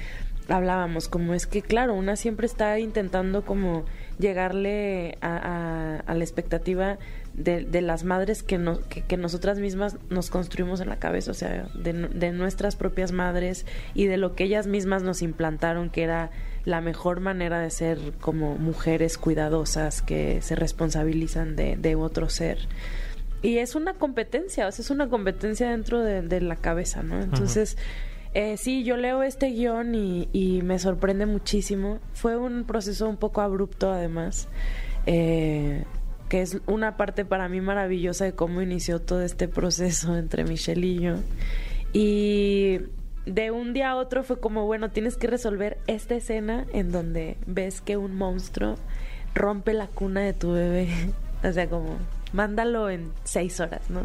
hablábamos 0.50 1.08
como 1.08 1.34
es 1.34 1.48
que, 1.48 1.62
claro, 1.62 1.94
una 1.94 2.16
siempre 2.18 2.46
está 2.48 2.78
intentando 2.80 3.44
como 3.46 3.86
llegarle 4.20 5.18
a, 5.22 5.38
a- 5.38 6.00
a 6.00 6.14
la 6.14 6.24
expectativa 6.24 6.98
de, 7.38 7.66
de 7.66 7.82
las 7.82 8.04
madres 8.04 8.44
que, 8.44 8.58
no, 8.58 8.80
que, 8.90 9.02
que 9.02 9.18
nosotras 9.18 9.60
mismas 9.60 9.98
nos 10.10 10.30
construimos 10.30 10.80
en 10.82 10.90
la 10.90 10.98
cabeza, 10.98 11.32
o 11.32 11.34
sea, 11.34 11.68
de, 11.76 11.94
de 11.94 12.32
nuestras 12.32 12.76
propias 12.76 13.12
madres 13.12 13.66
y 13.94 14.06
de 14.06 14.18
lo 14.18 14.36
que 14.36 14.46
ellas 14.46 14.68
mismas 14.68 15.04
nos 15.04 15.22
implantaron, 15.22 15.90
que 15.90 16.04
era 16.04 16.32
la 16.64 16.82
mejor 16.82 17.20
manera 17.20 17.60
de 17.60 17.70
ser 17.70 18.00
como 18.20 18.56
mujeres 18.58 19.18
cuidadosas 19.18 20.02
que 20.02 20.42
se 20.42 20.56
responsabilizan 20.56 21.56
de, 21.56 21.76
de 21.76 21.96
otro 21.96 22.30
ser. 22.30 22.58
Y 23.42 23.60
es 23.60 23.76
una 23.76 23.94
competencia, 23.94 24.68
o 24.68 24.72
sea, 24.72 24.82
es 24.82 24.90
una 24.90 25.08
competencia 25.08 25.70
dentro 25.70 26.02
de, 26.02 26.24
de 26.24 26.42
la 26.42 26.56
cabeza, 26.56 27.04
¿no? 27.04 27.22
Entonces, 27.22 27.78
eh, 28.34 28.58
sí, 28.58 28.84
yo 28.84 28.98
leo 28.98 29.22
este 29.22 29.48
guion 29.52 29.94
y, 29.94 30.30
y 30.34 30.64
me 30.64 30.80
sorprende 30.80 31.28
muchísimo. 31.28 32.00
Fue 32.14 32.38
un 32.38 32.64
proceso 32.64 33.08
un 33.08 33.18
poco 33.18 33.42
abrupto, 33.42 33.92
además, 33.92 34.48
eh, 35.06 35.84
que 36.30 36.42
es 36.42 36.60
una 36.66 36.98
parte 36.98 37.26
para 37.26 37.50
mí 37.50 37.62
maravillosa 37.62 38.26
de 38.26 38.34
cómo 38.34 38.62
inició 38.62 39.00
todo 39.00 39.22
este 39.22 39.48
proceso 39.48 40.18
entre 40.18 40.44
Michelle 40.44 40.86
y 40.86 41.00
yo. 41.00 41.16
Y 41.94 42.80
de 43.26 43.52
un 43.52 43.74
día 43.74 43.92
a 43.92 43.96
otro 43.96 44.24
fue 44.24 44.40
como, 44.40 44.66
bueno, 44.66 44.90
tienes 44.90 45.18
que 45.18 45.28
resolver 45.28 45.78
esta 45.88 46.16
escena 46.16 46.66
en 46.74 46.92
donde 46.92 47.38
ves 47.46 47.82
que 47.82 47.98
un 47.98 48.16
monstruo 48.16 48.76
rompe 49.34 49.74
la 49.74 49.88
cuna 49.88 50.22
de 50.22 50.34
tu 50.34 50.52
bebé. 50.52 50.88
O 51.44 51.52
sea, 51.52 51.70
como, 51.70 51.98
mándalo 52.34 52.90
en 52.90 53.12
seis 53.24 53.60
horas, 53.60 53.88
¿no? 53.92 54.02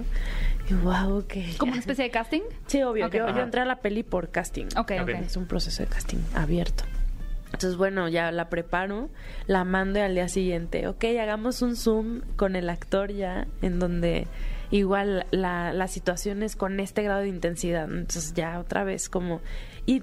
Y 0.68 0.74
wow, 0.74 1.20
ok. 1.20 1.34
¿Como 1.56 1.72
una 1.72 1.80
especie 1.80 2.04
de 2.04 2.10
casting? 2.10 2.42
Sí, 2.66 2.82
obvio. 2.82 3.06
Ok. 3.06 3.14
Yo, 3.14 3.28
yo 3.34 3.40
entré 3.40 3.62
a 3.62 3.64
la 3.64 3.76
peli 3.76 4.02
por 4.02 4.30
casting. 4.30 4.66
Ok, 4.76 4.92
ok. 5.00 5.08
Es 5.08 5.38
un 5.38 5.46
proceso 5.46 5.82
de 5.82 5.88
casting 5.88 6.18
abierto. 6.34 6.84
Entonces, 7.52 7.76
bueno, 7.76 8.08
ya 8.08 8.30
la 8.32 8.48
preparo, 8.48 9.10
la 9.46 9.64
mando 9.64 9.98
y 9.98 10.02
al 10.02 10.14
día 10.14 10.28
siguiente, 10.28 10.86
ok, 10.86 11.04
hagamos 11.20 11.62
un 11.62 11.76
Zoom 11.76 12.22
con 12.36 12.56
el 12.56 12.70
actor 12.70 13.12
ya, 13.12 13.46
en 13.60 13.78
donde 13.78 14.26
igual 14.70 15.26
la, 15.32 15.72
la 15.72 15.88
situación 15.88 16.42
es 16.42 16.54
con 16.54 16.78
este 16.78 17.02
grado 17.02 17.22
de 17.22 17.28
intensidad. 17.28 17.84
Entonces, 17.84 18.34
ya 18.34 18.58
otra 18.58 18.84
vez 18.84 19.08
como... 19.08 19.40
Y 19.86 20.00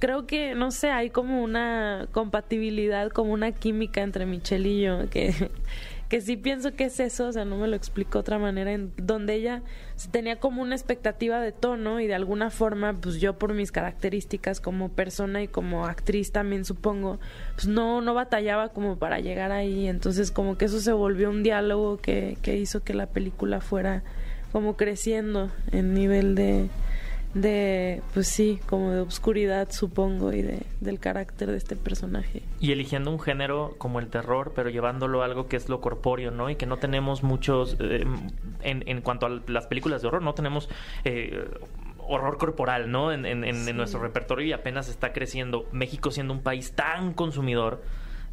creo 0.00 0.26
que, 0.26 0.54
no 0.54 0.70
sé, 0.72 0.90
hay 0.90 1.10
como 1.10 1.42
una 1.44 2.08
compatibilidad, 2.10 3.10
como 3.10 3.32
una 3.32 3.52
química 3.52 4.02
entre 4.02 4.26
Michelle 4.26 4.68
y 4.68 4.82
yo, 4.82 5.08
que, 5.10 5.50
que 6.10 6.20
sí 6.20 6.36
pienso 6.36 6.74
que 6.74 6.86
es 6.86 6.98
eso, 6.98 7.28
o 7.28 7.32
sea, 7.32 7.44
no 7.44 7.56
me 7.56 7.68
lo 7.68 7.76
explico 7.76 8.18
otra 8.18 8.36
manera, 8.36 8.72
en 8.72 8.92
donde 8.96 9.34
ella 9.34 9.62
tenía 10.10 10.40
como 10.40 10.60
una 10.60 10.74
expectativa 10.74 11.40
de 11.40 11.52
tono 11.52 12.00
y 12.00 12.08
de 12.08 12.16
alguna 12.16 12.50
forma, 12.50 12.94
pues 13.00 13.20
yo 13.20 13.38
por 13.38 13.54
mis 13.54 13.70
características 13.70 14.60
como 14.60 14.88
persona 14.88 15.40
y 15.40 15.46
como 15.46 15.86
actriz 15.86 16.32
también 16.32 16.64
supongo, 16.64 17.20
pues 17.54 17.68
no, 17.68 18.00
no 18.00 18.12
batallaba 18.12 18.70
como 18.70 18.98
para 18.98 19.20
llegar 19.20 19.52
ahí, 19.52 19.86
entonces 19.86 20.32
como 20.32 20.58
que 20.58 20.64
eso 20.64 20.80
se 20.80 20.92
volvió 20.92 21.30
un 21.30 21.44
diálogo 21.44 21.98
que, 21.98 22.36
que 22.42 22.56
hizo 22.56 22.82
que 22.82 22.92
la 22.92 23.06
película 23.06 23.60
fuera 23.60 24.02
como 24.50 24.76
creciendo 24.76 25.48
en 25.70 25.94
nivel 25.94 26.34
de 26.34 26.70
de 27.34 28.02
pues 28.12 28.26
sí 28.26 28.58
como 28.66 28.90
de 28.90 29.00
obscuridad 29.00 29.70
supongo 29.70 30.32
y 30.32 30.42
de 30.42 30.62
del 30.80 30.98
carácter 30.98 31.50
de 31.50 31.56
este 31.58 31.76
personaje 31.76 32.42
Y 32.58 32.72
eligiendo 32.72 33.10
un 33.10 33.20
género 33.20 33.74
como 33.78 34.00
el 34.00 34.08
terror, 34.08 34.52
pero 34.56 34.68
llevándolo 34.70 35.22
a 35.22 35.26
algo 35.26 35.46
que 35.46 35.56
es 35.56 35.68
lo 35.68 35.80
corpóreo, 35.80 36.30
¿no? 36.32 36.50
Y 36.50 36.56
que 36.56 36.66
no 36.66 36.78
tenemos 36.78 37.22
muchos, 37.22 37.76
eh, 37.78 38.04
en, 38.62 38.82
en 38.88 39.00
cuanto 39.02 39.26
a 39.26 39.40
las 39.46 39.66
películas 39.68 40.02
de 40.02 40.08
horror, 40.08 40.22
no 40.22 40.34
tenemos 40.34 40.68
eh, 41.04 41.48
horror 41.98 42.38
corporal, 42.38 42.90
¿no? 42.90 43.12
En, 43.12 43.24
en- 43.26 43.44
en- 43.44 43.68
en 43.68 43.76
nuestro 43.76 44.00
repertorio 44.00 44.46
y 44.46 44.52
apenas 44.52 44.88
está 44.88 45.12
creciendo. 45.12 45.66
México 45.70 46.10
siendo 46.10 46.32
un 46.34 46.40
país 46.42 46.72
tan 46.72 47.12
consumidor 47.14 47.80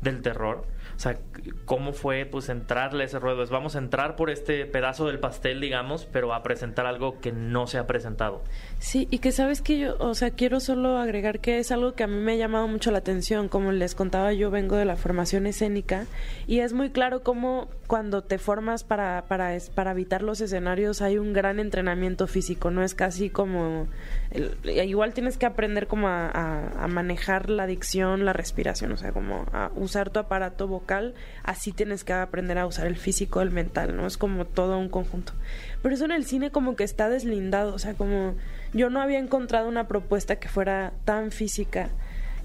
del 0.02 0.22
terror, 0.24 0.66
O 0.98 1.00
sea, 1.00 1.20
¿cómo 1.66 1.94
fue 1.94 2.26
pues 2.26 2.50
entrarle 2.50 3.04
ese 3.04 3.20
ruedo? 3.20 3.44
Es 3.44 3.52
vamos 3.52 3.76
a 3.76 3.78
entrar 3.78 4.16
por 4.16 4.32
este 4.32 4.66
pedazo 4.66 5.06
del 5.06 5.20
pastel, 5.20 5.62
digamos, 5.62 6.08
pero 6.12 6.34
a 6.34 6.42
presentar 6.42 6.88
algo 6.88 7.20
que 7.22 7.32
no 7.32 7.68
se 7.68 7.78
ha 7.78 7.86
presentado. 7.86 8.42
Sí, 8.80 9.08
y 9.12 9.20
que 9.20 9.32
sabes 9.32 9.62
que 9.62 9.78
yo, 9.78 9.96
o 10.00 10.16
sea, 10.16 10.32
quiero 10.32 10.60
solo 10.60 10.98
agregar 10.98 11.40
que 11.40 11.60
es 11.60 11.72
algo 11.72 11.94
que 11.94 12.04
a 12.04 12.08
mí 12.08 12.16
me 12.18 12.32
ha 12.32 12.36
llamado 12.36 12.68
mucho 12.68 12.90
la 12.90 12.98
atención. 12.98 13.48
Como 13.48 13.72
les 13.72 13.94
contaba, 13.94 14.34
yo 14.34 14.50
vengo 14.50 14.76
de 14.76 14.86
la 14.86 14.96
formación 14.96 15.46
escénica 15.46 16.08
y 16.48 16.62
es 16.62 16.74
muy 16.74 16.90
claro 16.90 17.22
cómo 17.22 17.70
cuando 17.88 18.22
te 18.24 18.38
formas 18.38 18.84
para, 18.84 19.26
para, 19.28 19.58
para 19.74 19.92
habitar 19.92 20.22
los 20.22 20.42
escenarios 20.42 21.02
hay 21.02 21.18
un 21.18 21.34
gran 21.34 21.60
entrenamiento 21.60 22.28
físico, 22.28 22.70
no 22.70 22.84
es 22.84 22.94
casi 22.94 23.30
como... 23.30 23.88
igual 24.64 25.14
tienes 25.14 25.38
que 25.38 25.46
aprender 25.46 25.88
como 25.88 26.10
a, 26.10 26.30
a 26.30 26.88
manejar 26.88 27.50
la 27.50 27.66
dicción, 27.66 28.26
la 28.26 28.34
respiración, 28.34 28.92
o 28.92 28.98
sea, 28.98 29.12
como 29.12 29.46
a 29.54 29.72
usar 29.76 30.10
tu 30.10 30.20
aparato 30.20 30.68
vocal 30.68 31.16
así 31.44 31.72
tienes 31.72 32.04
que 32.04 32.14
aprender 32.14 32.58
a 32.58 32.66
usar 32.66 32.88
el 32.88 32.98
físico, 32.98 33.42
el 33.42 33.52
mental, 33.52 33.96
¿no? 33.96 34.06
Es 34.06 34.18
como 34.18 34.46
todo 34.46 34.78
un 34.78 34.90
conjunto. 34.90 35.34
Pero 35.82 35.96
eso 35.96 36.06
en 36.06 36.12
el 36.12 36.26
cine 36.26 36.52
como 36.52 36.76
que 36.76 36.84
está 36.84 37.10
deslindado, 37.10 37.74
o 37.74 37.80
sea, 37.80 37.94
como 37.94 38.36
yo 38.74 38.90
no 38.90 39.02
había 39.02 39.20
encontrado 39.20 39.68
una 39.68 39.88
propuesta 39.88 40.38
que 40.38 40.50
fuera 40.50 40.94
tan 41.06 41.32
física 41.32 41.90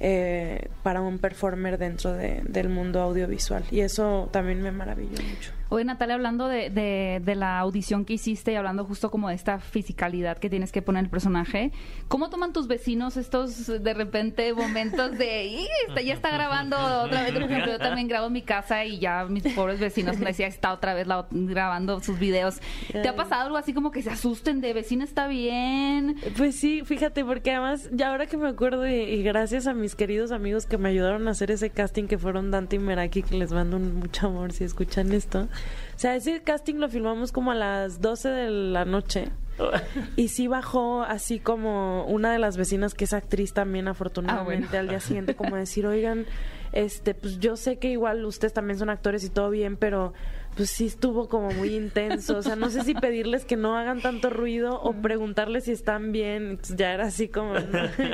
eh, 0.04 0.68
para 0.82 1.00
un 1.00 1.18
performer 1.18 1.78
dentro 1.78 2.12
de, 2.12 2.42
del 2.42 2.68
mundo 2.68 3.00
audiovisual. 3.00 3.62
Y 3.70 3.80
eso 3.82 4.28
también 4.32 4.60
me 4.60 4.72
maravilló 4.72 5.22
mucho. 5.22 5.52
Oye, 5.72 5.86
Natalia, 5.86 6.16
hablando 6.16 6.48
de, 6.48 6.68
de, 6.68 7.34
la 7.34 7.58
audición 7.58 8.04
que 8.04 8.12
hiciste 8.12 8.52
y 8.52 8.56
hablando 8.56 8.84
justo 8.84 9.10
como 9.10 9.30
de 9.30 9.34
esta 9.34 9.58
fisicalidad 9.58 10.36
que 10.36 10.50
tienes 10.50 10.70
que 10.70 10.82
poner 10.82 11.04
el 11.04 11.08
personaje, 11.08 11.72
¿cómo 12.08 12.28
toman 12.28 12.52
tus 12.52 12.66
vecinos 12.66 13.16
estos 13.16 13.68
de 13.82 13.94
repente 13.94 14.52
momentos 14.52 15.16
de 15.16 15.66
ya 16.04 16.12
está 16.12 16.30
grabando 16.30 16.76
otra 16.76 17.22
vez? 17.22 17.32
Por 17.32 17.44
ejemplo, 17.44 17.72
yo 17.72 17.78
también 17.78 18.06
grabo 18.06 18.26
en 18.26 18.34
mi 18.34 18.42
casa 18.42 18.84
y 18.84 18.98
ya 18.98 19.24
mis 19.24 19.44
pobres 19.54 19.80
vecinos 19.80 20.18
me 20.18 20.26
decían 20.26 20.50
está 20.50 20.74
otra 20.74 20.92
vez 20.92 21.06
grabando 21.30 22.00
sus 22.00 22.18
videos. 22.18 22.60
¿Te 22.90 23.08
ha 23.08 23.16
pasado 23.16 23.46
algo 23.46 23.56
así 23.56 23.72
como 23.72 23.92
que 23.92 24.02
se 24.02 24.10
asusten 24.10 24.60
de 24.60 24.74
vecina 24.74 25.04
está 25.04 25.26
bien? 25.26 26.16
Pues 26.36 26.54
sí, 26.54 26.82
fíjate, 26.84 27.24
porque 27.24 27.50
además, 27.50 27.88
ya 27.92 28.10
ahora 28.10 28.26
que 28.26 28.36
me 28.36 28.48
acuerdo 28.48 28.86
y, 28.86 29.22
gracias 29.22 29.66
a 29.66 29.72
mis 29.72 29.94
queridos 29.94 30.32
amigos 30.32 30.66
que 30.66 30.76
me 30.76 30.90
ayudaron 30.90 31.28
a 31.28 31.30
hacer 31.30 31.50
ese 31.50 31.70
casting, 31.70 32.08
que 32.08 32.18
fueron 32.18 32.50
Dante 32.50 32.76
y 32.76 32.78
Meraki, 32.78 33.22
que 33.22 33.36
les 33.36 33.52
mando 33.52 33.78
mucho 33.78 34.26
amor 34.26 34.52
si 34.52 34.64
escuchan 34.64 35.12
esto. 35.12 35.48
O 35.94 35.98
sea, 35.98 36.16
ese 36.16 36.40
casting 36.42 36.76
lo 36.76 36.88
filmamos 36.88 37.32
como 37.32 37.52
a 37.52 37.54
las 37.54 38.00
12 38.00 38.28
de 38.28 38.50
la 38.50 38.84
noche. 38.84 39.28
Y 40.16 40.28
sí 40.28 40.48
bajó 40.48 41.02
así 41.02 41.38
como 41.38 42.04
una 42.06 42.32
de 42.32 42.38
las 42.38 42.56
vecinas 42.56 42.94
que 42.94 43.04
es 43.04 43.12
actriz 43.12 43.52
también 43.52 43.86
afortunadamente 43.86 44.76
ah, 44.76 44.80
al 44.80 44.88
día 44.88 44.98
siguiente 45.00 45.34
como 45.36 45.56
decir, 45.56 45.86
"Oigan, 45.86 46.26
este 46.72 47.14
pues 47.14 47.38
yo 47.38 47.56
sé 47.56 47.78
que 47.78 47.88
igual 47.88 48.24
ustedes 48.24 48.52
también 48.54 48.78
son 48.78 48.90
actores 48.90 49.24
y 49.24 49.30
todo 49.30 49.50
bien, 49.50 49.76
pero 49.76 50.14
pues 50.56 50.70
sí 50.70 50.86
estuvo 50.86 51.28
como 51.28 51.50
muy 51.50 51.74
intenso. 51.74 52.38
O 52.38 52.42
sea, 52.42 52.56
no 52.56 52.70
sé 52.70 52.82
si 52.84 52.94
pedirles 52.94 53.44
que 53.44 53.56
no 53.56 53.76
hagan 53.76 54.00
tanto 54.00 54.30
ruido 54.30 54.80
o 54.80 54.92
preguntarles 54.92 55.64
si 55.64 55.72
están 55.72 56.12
bien. 56.12 56.58
ya 56.76 56.92
era 56.92 57.06
así 57.06 57.28
como, 57.28 57.54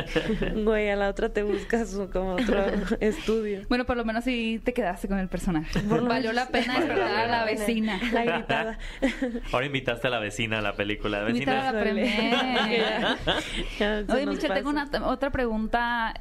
güey, 0.65 0.89
a 0.91 0.97
la 0.97 1.09
otra 1.09 1.31
te 1.31 1.43
buscas 1.43 1.99
como 2.13 2.35
otro 2.35 2.65
estudio. 3.01 3.63
Bueno, 3.69 3.87
por 3.87 3.97
lo 3.97 4.05
menos 4.05 4.25
sí 4.25 4.61
te 4.63 4.73
quedaste 4.73 5.09
con 5.09 5.19
el 5.19 5.29
personaje. 5.29 5.81
Valió 5.83 6.33
la 6.33 6.49
pena 6.49 6.79
despertar 6.79 7.17
a 7.17 7.27
la 7.27 7.45
vecina. 7.45 8.01
La 8.13 8.25
gritada. 8.25 8.79
Ahora 9.53 9.67
invitaste 9.67 10.07
a 10.07 10.11
la 10.11 10.21
vecina 10.21 10.59
a 10.59 10.63
la 10.63 10.75
película. 10.75 11.23
Vecina. 11.23 11.69
a 11.69 11.73
la 11.73 11.79
Oye, 14.15 14.27
Michelle, 14.27 14.55
tengo 14.55 14.71
una, 14.71 14.89
otra 15.05 15.31
pregunta 15.31 16.15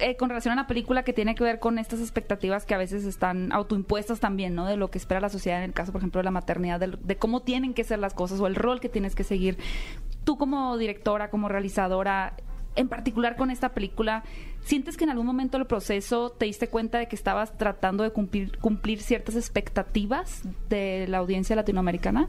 eh, 0.00 0.16
con 0.16 0.30
relación 0.30 0.52
a 0.52 0.54
una 0.54 0.66
película 0.66 1.02
que 1.02 1.12
tiene 1.12 1.34
que 1.34 1.44
ver 1.44 1.58
con 1.58 1.78
estas 1.78 2.00
expectativas 2.00 2.64
que 2.64 2.74
a 2.74 2.78
veces 2.78 3.04
están 3.04 3.52
autoimpuestas 3.52 4.20
también, 4.20 4.54
¿no? 4.54 4.66
De 4.66 4.76
lo 4.76 4.90
que 4.90 4.98
espera 4.98 5.20
la 5.20 5.28
sociedad 5.28 5.58
en 5.58 5.64
el 5.64 5.72
caso, 5.72 5.92
por 5.92 6.00
ejemplo, 6.00 6.18
de 6.18 6.24
la 6.24 6.30
maternidad, 6.30 6.80
de, 6.80 7.16
cómo 7.16 7.42
tienen 7.42 7.74
que 7.74 7.84
ser 7.84 7.98
las 7.98 8.14
cosas 8.14 8.40
o 8.40 8.46
el 8.46 8.54
rol 8.54 8.80
que 8.80 8.88
tienes 8.88 9.14
que 9.14 9.24
seguir. 9.24 9.58
Tú 10.24 10.38
como 10.38 10.78
directora, 10.78 11.28
como 11.28 11.48
realizadora, 11.48 12.34
en 12.74 12.88
particular 12.88 13.36
con 13.36 13.50
esta 13.50 13.70
película, 13.70 14.24
¿sientes 14.62 14.96
que 14.96 15.04
en 15.04 15.10
algún 15.10 15.26
momento 15.26 15.58
del 15.58 15.66
proceso 15.66 16.30
te 16.30 16.46
diste 16.46 16.68
cuenta 16.68 16.98
de 16.98 17.06
que 17.06 17.16
estabas 17.16 17.56
tratando 17.58 18.02
de 18.02 18.10
cumplir, 18.10 18.56
cumplir 18.58 19.00
ciertas 19.02 19.36
expectativas 19.36 20.42
de 20.70 21.06
la 21.08 21.18
audiencia 21.18 21.54
latinoamericana? 21.54 22.28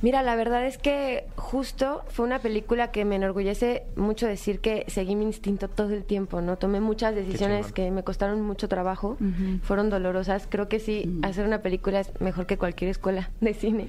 Mira, 0.00 0.22
la 0.22 0.36
verdad 0.36 0.64
es 0.64 0.78
que 0.78 1.24
justo 1.34 2.04
fue 2.08 2.24
una 2.24 2.38
película 2.38 2.92
que 2.92 3.04
me 3.04 3.16
enorgullece 3.16 3.82
mucho 3.96 4.28
decir 4.28 4.60
que 4.60 4.84
seguí 4.86 5.16
mi 5.16 5.24
instinto 5.24 5.66
todo 5.66 5.92
el 5.92 6.04
tiempo, 6.04 6.40
¿no? 6.40 6.56
Tomé 6.56 6.80
muchas 6.80 7.16
decisiones 7.16 7.72
que 7.72 7.90
me 7.90 8.04
costaron 8.04 8.40
mucho 8.42 8.68
trabajo, 8.68 9.16
fueron 9.62 9.90
dolorosas. 9.90 10.46
Creo 10.48 10.68
que 10.68 10.78
sí, 10.78 11.18
hacer 11.22 11.44
una 11.44 11.62
película 11.62 11.98
es 11.98 12.12
mejor 12.20 12.46
que 12.46 12.56
cualquier 12.58 12.90
escuela 12.90 13.30
de 13.40 13.54
cine. 13.54 13.88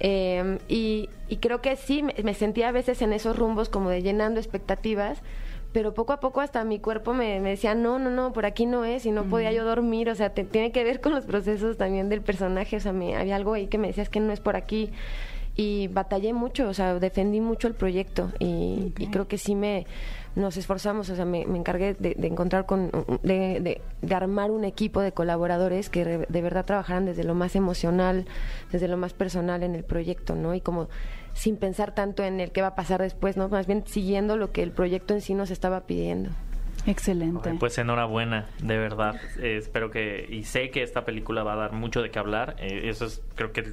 Em, 0.00 0.58
y, 0.68 1.08
creo 1.40 1.62
que 1.62 1.76
sí, 1.76 2.02
me, 2.02 2.34
sentía 2.34 2.68
a 2.68 2.72
veces 2.72 3.00
en 3.00 3.12
esos 3.12 3.38
rumbos 3.38 3.68
como 3.68 3.90
de 3.90 4.02
llenando 4.02 4.40
expectativas 4.40 5.22
pero 5.72 5.92
poco 5.92 6.14
a 6.14 6.20
poco 6.20 6.40
hasta 6.40 6.64
mi 6.64 6.78
cuerpo 6.78 7.12
me, 7.12 7.38
decía, 7.38 7.74
no, 7.74 7.98
no, 7.98 8.08
no, 8.08 8.32
por 8.32 8.46
aquí 8.46 8.64
no 8.64 8.86
es, 8.86 9.04
y 9.04 9.10
no 9.10 9.24
podía 9.24 9.52
yo 9.52 9.62
dormir, 9.62 10.08
o 10.08 10.14
sea, 10.14 10.30
tiene 10.30 10.72
que 10.72 10.84
ver 10.84 11.02
con 11.02 11.12
los 11.12 11.26
procesos 11.26 11.76
también 11.76 12.08
del 12.08 12.22
personaje, 12.22 12.78
o 12.78 12.80
sea, 12.80 12.94
me, 12.94 13.14
había 13.14 13.36
algo 13.36 13.52
ahí 13.52 13.66
que 13.66 13.76
me 13.76 13.88
decía, 13.88 14.02
es 14.02 14.08
que 14.08 14.20
no 14.20 14.32
es 14.32 14.40
por 14.40 14.56
aquí, 14.56 14.90
y 15.56 15.88
batallé 15.88 16.34
mucho, 16.34 16.68
o 16.68 16.74
sea, 16.74 16.98
defendí 16.98 17.40
mucho 17.40 17.66
el 17.66 17.74
proyecto 17.74 18.30
y, 18.38 18.92
creo 19.10 19.26
que 19.26 19.38
sí 19.38 19.54
me 19.54 19.86
nos 20.34 20.58
esforzamos, 20.58 21.08
o 21.08 21.16
sea, 21.16 21.24
me, 21.24 21.40
encargué 21.40 21.94
de, 21.94 22.14
encontrar 22.26 22.66
con, 22.66 22.90
de, 23.22 23.80
de, 24.02 24.14
armar 24.14 24.50
un 24.50 24.64
equipo 24.64 25.00
de 25.00 25.12
colaboradores 25.12 25.88
que 25.88 26.26
de 26.28 26.42
verdad 26.42 26.66
trabajaran 26.66 27.06
desde 27.06 27.24
lo 27.24 27.34
más 27.34 27.56
emocional, 27.56 28.26
desde 28.70 28.86
lo 28.86 28.98
más 28.98 29.14
personal 29.14 29.62
en 29.62 29.74
el 29.74 29.82
proyecto, 29.82 30.34
¿no? 30.34 30.54
Y 30.54 30.60
como 30.60 30.88
sin 31.32 31.56
pensar 31.56 31.94
tanto 31.94 32.22
en 32.22 32.40
el 32.40 32.52
qué 32.52 32.60
va 32.60 32.68
a 32.68 32.74
pasar 32.74 33.00
después, 33.00 33.38
¿no? 33.38 33.48
Más 33.48 33.66
bien 33.66 33.84
siguiendo 33.86 34.36
lo 34.36 34.52
que 34.52 34.62
el 34.62 34.72
proyecto 34.72 35.14
en 35.14 35.22
sí 35.22 35.32
nos 35.32 35.50
estaba 35.50 35.86
pidiendo. 35.86 36.30
Excelente. 36.86 37.54
pues 37.58 37.78
enhorabuena, 37.78 38.46
de 38.62 38.78
verdad. 38.78 39.20
Eh, 39.40 39.56
espero 39.58 39.90
que, 39.90 40.26
y 40.30 40.44
sé 40.44 40.70
que 40.70 40.82
esta 40.82 41.04
película 41.04 41.42
va 41.42 41.54
a 41.54 41.56
dar 41.56 41.72
mucho 41.72 42.02
de 42.02 42.10
qué 42.10 42.18
hablar. 42.18 42.56
Eh, 42.58 42.88
eso 42.88 43.06
es, 43.06 43.22
creo 43.34 43.52
que, 43.52 43.64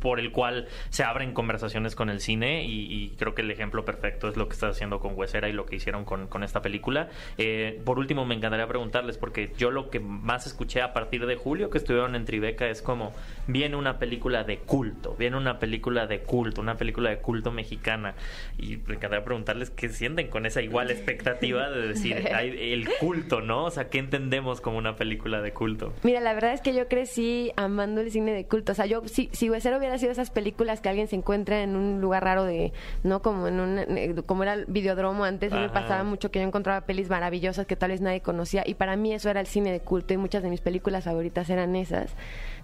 por 0.00 0.18
el 0.18 0.32
cual 0.32 0.68
se 0.90 1.04
abren 1.04 1.32
conversaciones 1.32 1.94
con 1.94 2.10
el 2.10 2.20
cine 2.20 2.64
y, 2.64 3.14
creo 3.18 3.34
que 3.34 3.42
el 3.42 3.50
ejemplo 3.50 3.84
perfecto 3.84 4.28
es 4.28 4.36
lo 4.36 4.48
que 4.48 4.54
está 4.54 4.68
haciendo 4.68 5.00
con 5.00 5.16
Huesera 5.16 5.48
y 5.48 5.52
lo 5.52 5.66
que 5.66 5.76
hicieron 5.76 6.04
con, 6.04 6.26
con 6.26 6.42
esta 6.42 6.60
película. 6.60 7.08
Eh, 7.36 7.80
por 7.84 7.98
último, 7.98 8.24
me 8.24 8.34
encantaría 8.34 8.66
preguntarles, 8.66 9.18
porque 9.18 9.52
yo 9.56 9.70
lo 9.70 9.90
que 9.90 10.00
más 10.00 10.46
escuché 10.46 10.82
a 10.82 10.92
partir 10.92 11.26
de 11.26 11.36
julio 11.36 11.70
que 11.70 11.78
estuvieron 11.78 12.14
en 12.14 12.24
Tribeca 12.24 12.68
es 12.68 12.82
como, 12.82 13.12
viene 13.46 13.76
una 13.76 13.98
película 13.98 14.44
de 14.44 14.58
culto, 14.58 15.14
viene 15.18 15.36
una 15.36 15.58
película 15.58 16.06
de 16.06 16.20
culto, 16.20 16.60
una 16.60 16.76
película 16.76 17.10
de 17.10 17.18
culto 17.18 17.50
mexicana. 17.50 18.14
Y 18.58 18.76
me 18.76 18.94
encantaría 18.94 19.24
preguntarles 19.24 19.70
qué 19.70 19.88
sienten 19.88 20.28
con 20.28 20.46
esa 20.46 20.60
igual 20.60 20.90
expectativa 20.90 21.70
de 21.70 21.88
decir, 21.88 22.28
el 22.48 22.88
culto, 23.00 23.40
¿no? 23.40 23.64
O 23.64 23.70
sea, 23.70 23.88
¿qué 23.88 23.98
entendemos 23.98 24.60
como 24.60 24.78
una 24.78 24.96
película 24.96 25.40
de 25.40 25.52
culto? 25.52 25.92
Mira, 26.02 26.20
la 26.20 26.34
verdad 26.34 26.52
es 26.52 26.60
que 26.60 26.74
yo 26.74 26.88
crecí 26.88 27.52
amando 27.56 28.00
el 28.00 28.10
cine 28.10 28.32
de 28.32 28.46
culto. 28.46 28.72
O 28.72 28.74
sea, 28.74 28.86
yo, 28.86 29.02
si, 29.06 29.28
si 29.32 29.50
Huesero 29.50 29.78
hubiera 29.78 29.98
sido 29.98 30.12
esas 30.12 30.30
películas 30.30 30.80
que 30.80 30.88
alguien 30.88 31.08
se 31.08 31.16
encuentra 31.16 31.62
en 31.62 31.76
un 31.76 32.00
lugar 32.00 32.24
raro 32.24 32.44
de, 32.44 32.72
¿no? 33.02 33.22
Como 33.22 33.48
en 33.48 33.60
un, 33.60 33.78
eh, 33.78 34.14
como 34.26 34.42
era 34.42 34.54
el 34.54 34.66
videodromo 34.66 35.24
antes, 35.24 35.52
me 35.52 35.68
pasaba 35.68 36.04
mucho 36.04 36.30
que 36.30 36.40
yo 36.40 36.46
encontraba 36.46 36.82
pelis 36.82 37.08
maravillosas 37.08 37.66
que 37.66 37.76
tal 37.76 37.90
vez 37.90 38.00
nadie 38.00 38.20
conocía. 38.20 38.62
Y 38.66 38.74
para 38.74 38.96
mí 38.96 39.12
eso 39.12 39.30
era 39.30 39.40
el 39.40 39.46
cine 39.46 39.72
de 39.72 39.80
culto 39.80 40.14
y 40.14 40.16
muchas 40.16 40.42
de 40.42 40.50
mis 40.50 40.60
películas 40.60 41.04
favoritas 41.04 41.48
eran 41.50 41.76
esas. 41.76 42.14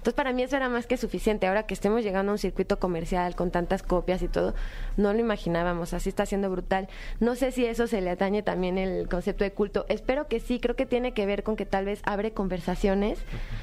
Entonces, 0.04 0.18
para 0.18 0.34
mí 0.34 0.42
eso 0.42 0.54
era 0.56 0.68
más 0.68 0.86
que 0.86 0.98
suficiente. 0.98 1.46
Ahora 1.46 1.62
que 1.62 1.72
estemos 1.72 2.02
llegando 2.04 2.30
a 2.30 2.34
un 2.34 2.38
circuito 2.38 2.78
comercial 2.78 3.34
con 3.34 3.50
tantas 3.50 3.82
copias 3.82 4.20
y 4.20 4.28
todo, 4.28 4.54
no 4.98 5.14
lo 5.14 5.18
imaginábamos. 5.18 5.94
Así 5.94 6.10
está 6.10 6.26
siendo 6.26 6.50
brutal. 6.50 6.88
No 7.20 7.34
sé 7.36 7.52
si 7.52 7.64
eso 7.64 7.86
se 7.86 8.02
le 8.02 8.10
atañe 8.10 8.42
también 8.42 8.76
el 8.76 9.08
concepto 9.08 9.44
de 9.44 9.52
culto. 9.52 9.73
Espero 9.88 10.28
que 10.28 10.40
sí. 10.40 10.60
Creo 10.60 10.76
que 10.76 10.86
tiene 10.86 11.12
que 11.12 11.26
ver 11.26 11.42
con 11.42 11.56
que 11.56 11.66
tal 11.66 11.86
vez 11.86 12.00
abre 12.04 12.32
conversaciones, 12.32 13.18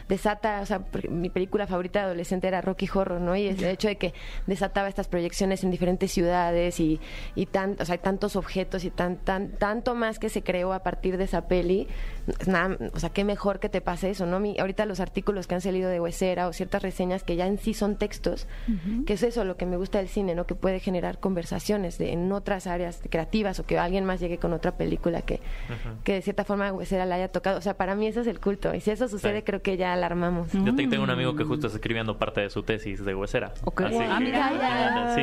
desata, 0.09 0.61
o 0.61 0.65
sea, 0.65 0.83
mi 1.09 1.29
película 1.29 1.67
favorita 1.67 1.99
de 1.99 2.05
adolescente 2.05 2.47
era 2.47 2.61
Rocky 2.61 2.89
Horror, 2.93 3.21
¿no? 3.21 3.35
Y 3.35 3.47
el 3.47 3.63
hecho 3.63 3.87
de 3.87 3.95
que 3.95 4.13
desataba 4.47 4.89
estas 4.89 5.07
proyecciones 5.07 5.63
en 5.63 5.71
diferentes 5.71 6.11
ciudades 6.11 6.79
y, 6.79 6.99
y 7.35 7.45
tan, 7.45 7.77
o 7.79 7.85
sea, 7.85 7.93
hay 7.93 7.99
tantos 7.99 8.35
objetos 8.35 8.83
y 8.83 8.89
tan, 8.89 9.17
tan, 9.17 9.51
tanto 9.51 9.95
más 9.95 10.19
que 10.19 10.29
se 10.29 10.43
creó 10.43 10.73
a 10.73 10.83
partir 10.83 11.17
de 11.17 11.23
esa 11.25 11.47
peli. 11.47 11.87
Nada, 12.47 12.77
o 12.93 12.99
sea, 12.99 13.09
qué 13.09 13.23
mejor 13.23 13.59
que 13.59 13.69
te 13.69 13.81
pase 13.81 14.09
eso, 14.09 14.25
¿no? 14.25 14.39
Mi, 14.39 14.57
ahorita 14.59 14.85
los 14.85 14.99
artículos 14.99 15.47
que 15.47 15.55
han 15.55 15.61
salido 15.61 15.89
de 15.89 15.99
USC 15.99 16.37
o 16.45 16.53
ciertas 16.53 16.81
reseñas 16.81 17.23
que 17.23 17.35
ya 17.35 17.47
en 17.47 17.57
sí 17.57 17.73
son 17.73 17.97
textos, 17.97 18.47
que 19.05 19.13
es 19.13 19.23
eso 19.23 19.43
lo 19.43 19.57
que 19.57 19.65
me 19.65 19.77
gusta 19.77 19.97
del 19.97 20.07
cine, 20.07 20.35
¿no? 20.35 20.45
Que 20.45 20.55
puede 20.55 20.79
generar 20.79 21.19
conversaciones 21.19 21.97
de, 21.97 22.13
en 22.13 22.31
otras 22.31 22.67
áreas 22.67 23.01
creativas 23.09 23.59
o 23.59 23.65
que 23.65 23.77
alguien 23.77 24.05
más 24.05 24.19
llegue 24.19 24.37
con 24.37 24.53
otra 24.53 24.77
película 24.77 25.21
que, 25.21 25.39
que 26.03 26.13
de 26.13 26.21
cierta 26.21 26.43
forma 26.43 26.71
Huesera 26.71 27.05
la 27.05 27.15
haya 27.15 27.29
tocado. 27.29 27.57
O 27.57 27.61
sea, 27.61 27.75
para 27.75 27.95
mí 27.95 28.07
eso 28.07 28.21
es 28.21 28.27
el 28.27 28.39
culto. 28.39 28.73
Y 28.73 28.81
si 28.81 28.91
eso 28.91 29.07
sucede, 29.07 29.43
creo 29.43 29.61
que 29.61 29.77
ya 29.77 29.93
alarmamos. 29.93 30.51
Yo 30.51 30.75
tengo 30.75 31.03
un 31.03 31.09
amigo 31.09 31.35
que 31.35 31.43
justo 31.43 31.67
está 31.67 31.77
escribiendo 31.77 32.17
parte 32.17 32.41
de 32.41 32.49
su 32.49 32.63
tesis 32.63 33.03
de 33.03 33.15
Huesera. 33.15 33.53
Okay. 33.63 33.97
ah, 34.09 34.19
mira, 34.19 35.15
sí. 35.15 35.21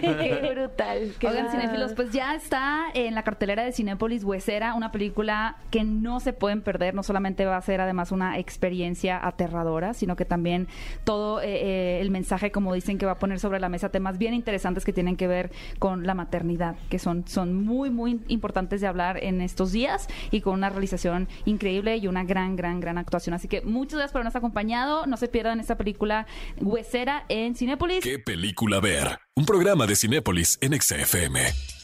Qué 0.00 0.50
brutal. 0.54 1.12
Oigan, 1.22 1.50
cinéfilos, 1.50 1.92
pues 1.92 2.12
ya 2.12 2.34
está 2.34 2.86
en 2.94 3.14
la 3.14 3.22
cartelera 3.22 3.64
de 3.64 3.72
Cinépolis 3.72 4.24
Huesera, 4.24 4.74
una 4.74 4.92
película 4.92 5.27
que 5.70 5.84
no 5.84 6.20
se 6.20 6.32
pueden 6.32 6.62
perder. 6.62 6.94
No 6.94 7.02
solamente 7.02 7.44
va 7.44 7.56
a 7.56 7.62
ser 7.62 7.80
además 7.80 8.12
una 8.12 8.38
experiencia 8.38 9.24
aterradora, 9.26 9.94
sino 9.94 10.16
que 10.16 10.24
también 10.24 10.68
todo 11.04 11.40
eh, 11.40 11.46
eh, 11.46 12.00
el 12.00 12.10
mensaje, 12.10 12.50
como 12.50 12.74
dicen, 12.74 12.98
que 12.98 13.06
va 13.06 13.12
a 13.12 13.18
poner 13.18 13.38
sobre 13.38 13.60
la 13.60 13.68
mesa 13.68 13.90
temas 13.90 14.18
bien 14.18 14.34
interesantes 14.34 14.84
que 14.84 14.92
tienen 14.92 15.16
que 15.16 15.26
ver 15.26 15.50
con 15.78 16.06
la 16.06 16.14
maternidad, 16.14 16.76
que 16.88 16.98
son, 16.98 17.26
son 17.26 17.64
muy, 17.64 17.90
muy 17.90 18.20
importantes 18.28 18.80
de 18.80 18.86
hablar 18.86 19.22
en 19.22 19.40
estos 19.40 19.72
días 19.72 20.08
y 20.30 20.40
con 20.40 20.54
una 20.54 20.70
realización 20.70 21.28
increíble 21.44 21.96
y 21.96 22.06
una 22.08 22.24
gran, 22.24 22.56
gran, 22.56 22.80
gran 22.80 22.98
actuación. 22.98 23.34
Así 23.34 23.48
que 23.48 23.62
muchas 23.62 23.94
gracias 23.94 24.12
por 24.12 24.20
habernos 24.20 24.36
acompañado. 24.36 25.06
No 25.06 25.16
se 25.16 25.28
pierdan 25.28 25.60
esta 25.60 25.76
película 25.76 26.26
Huesera 26.60 27.24
en 27.28 27.54
Cinépolis. 27.54 28.02
¿Qué 28.02 28.18
película 28.18 28.80
ver? 28.80 29.18
Un 29.34 29.46
programa 29.46 29.86
de 29.86 29.96
Cinépolis 29.96 30.58
en 30.60 30.80
XFM. 30.80 31.77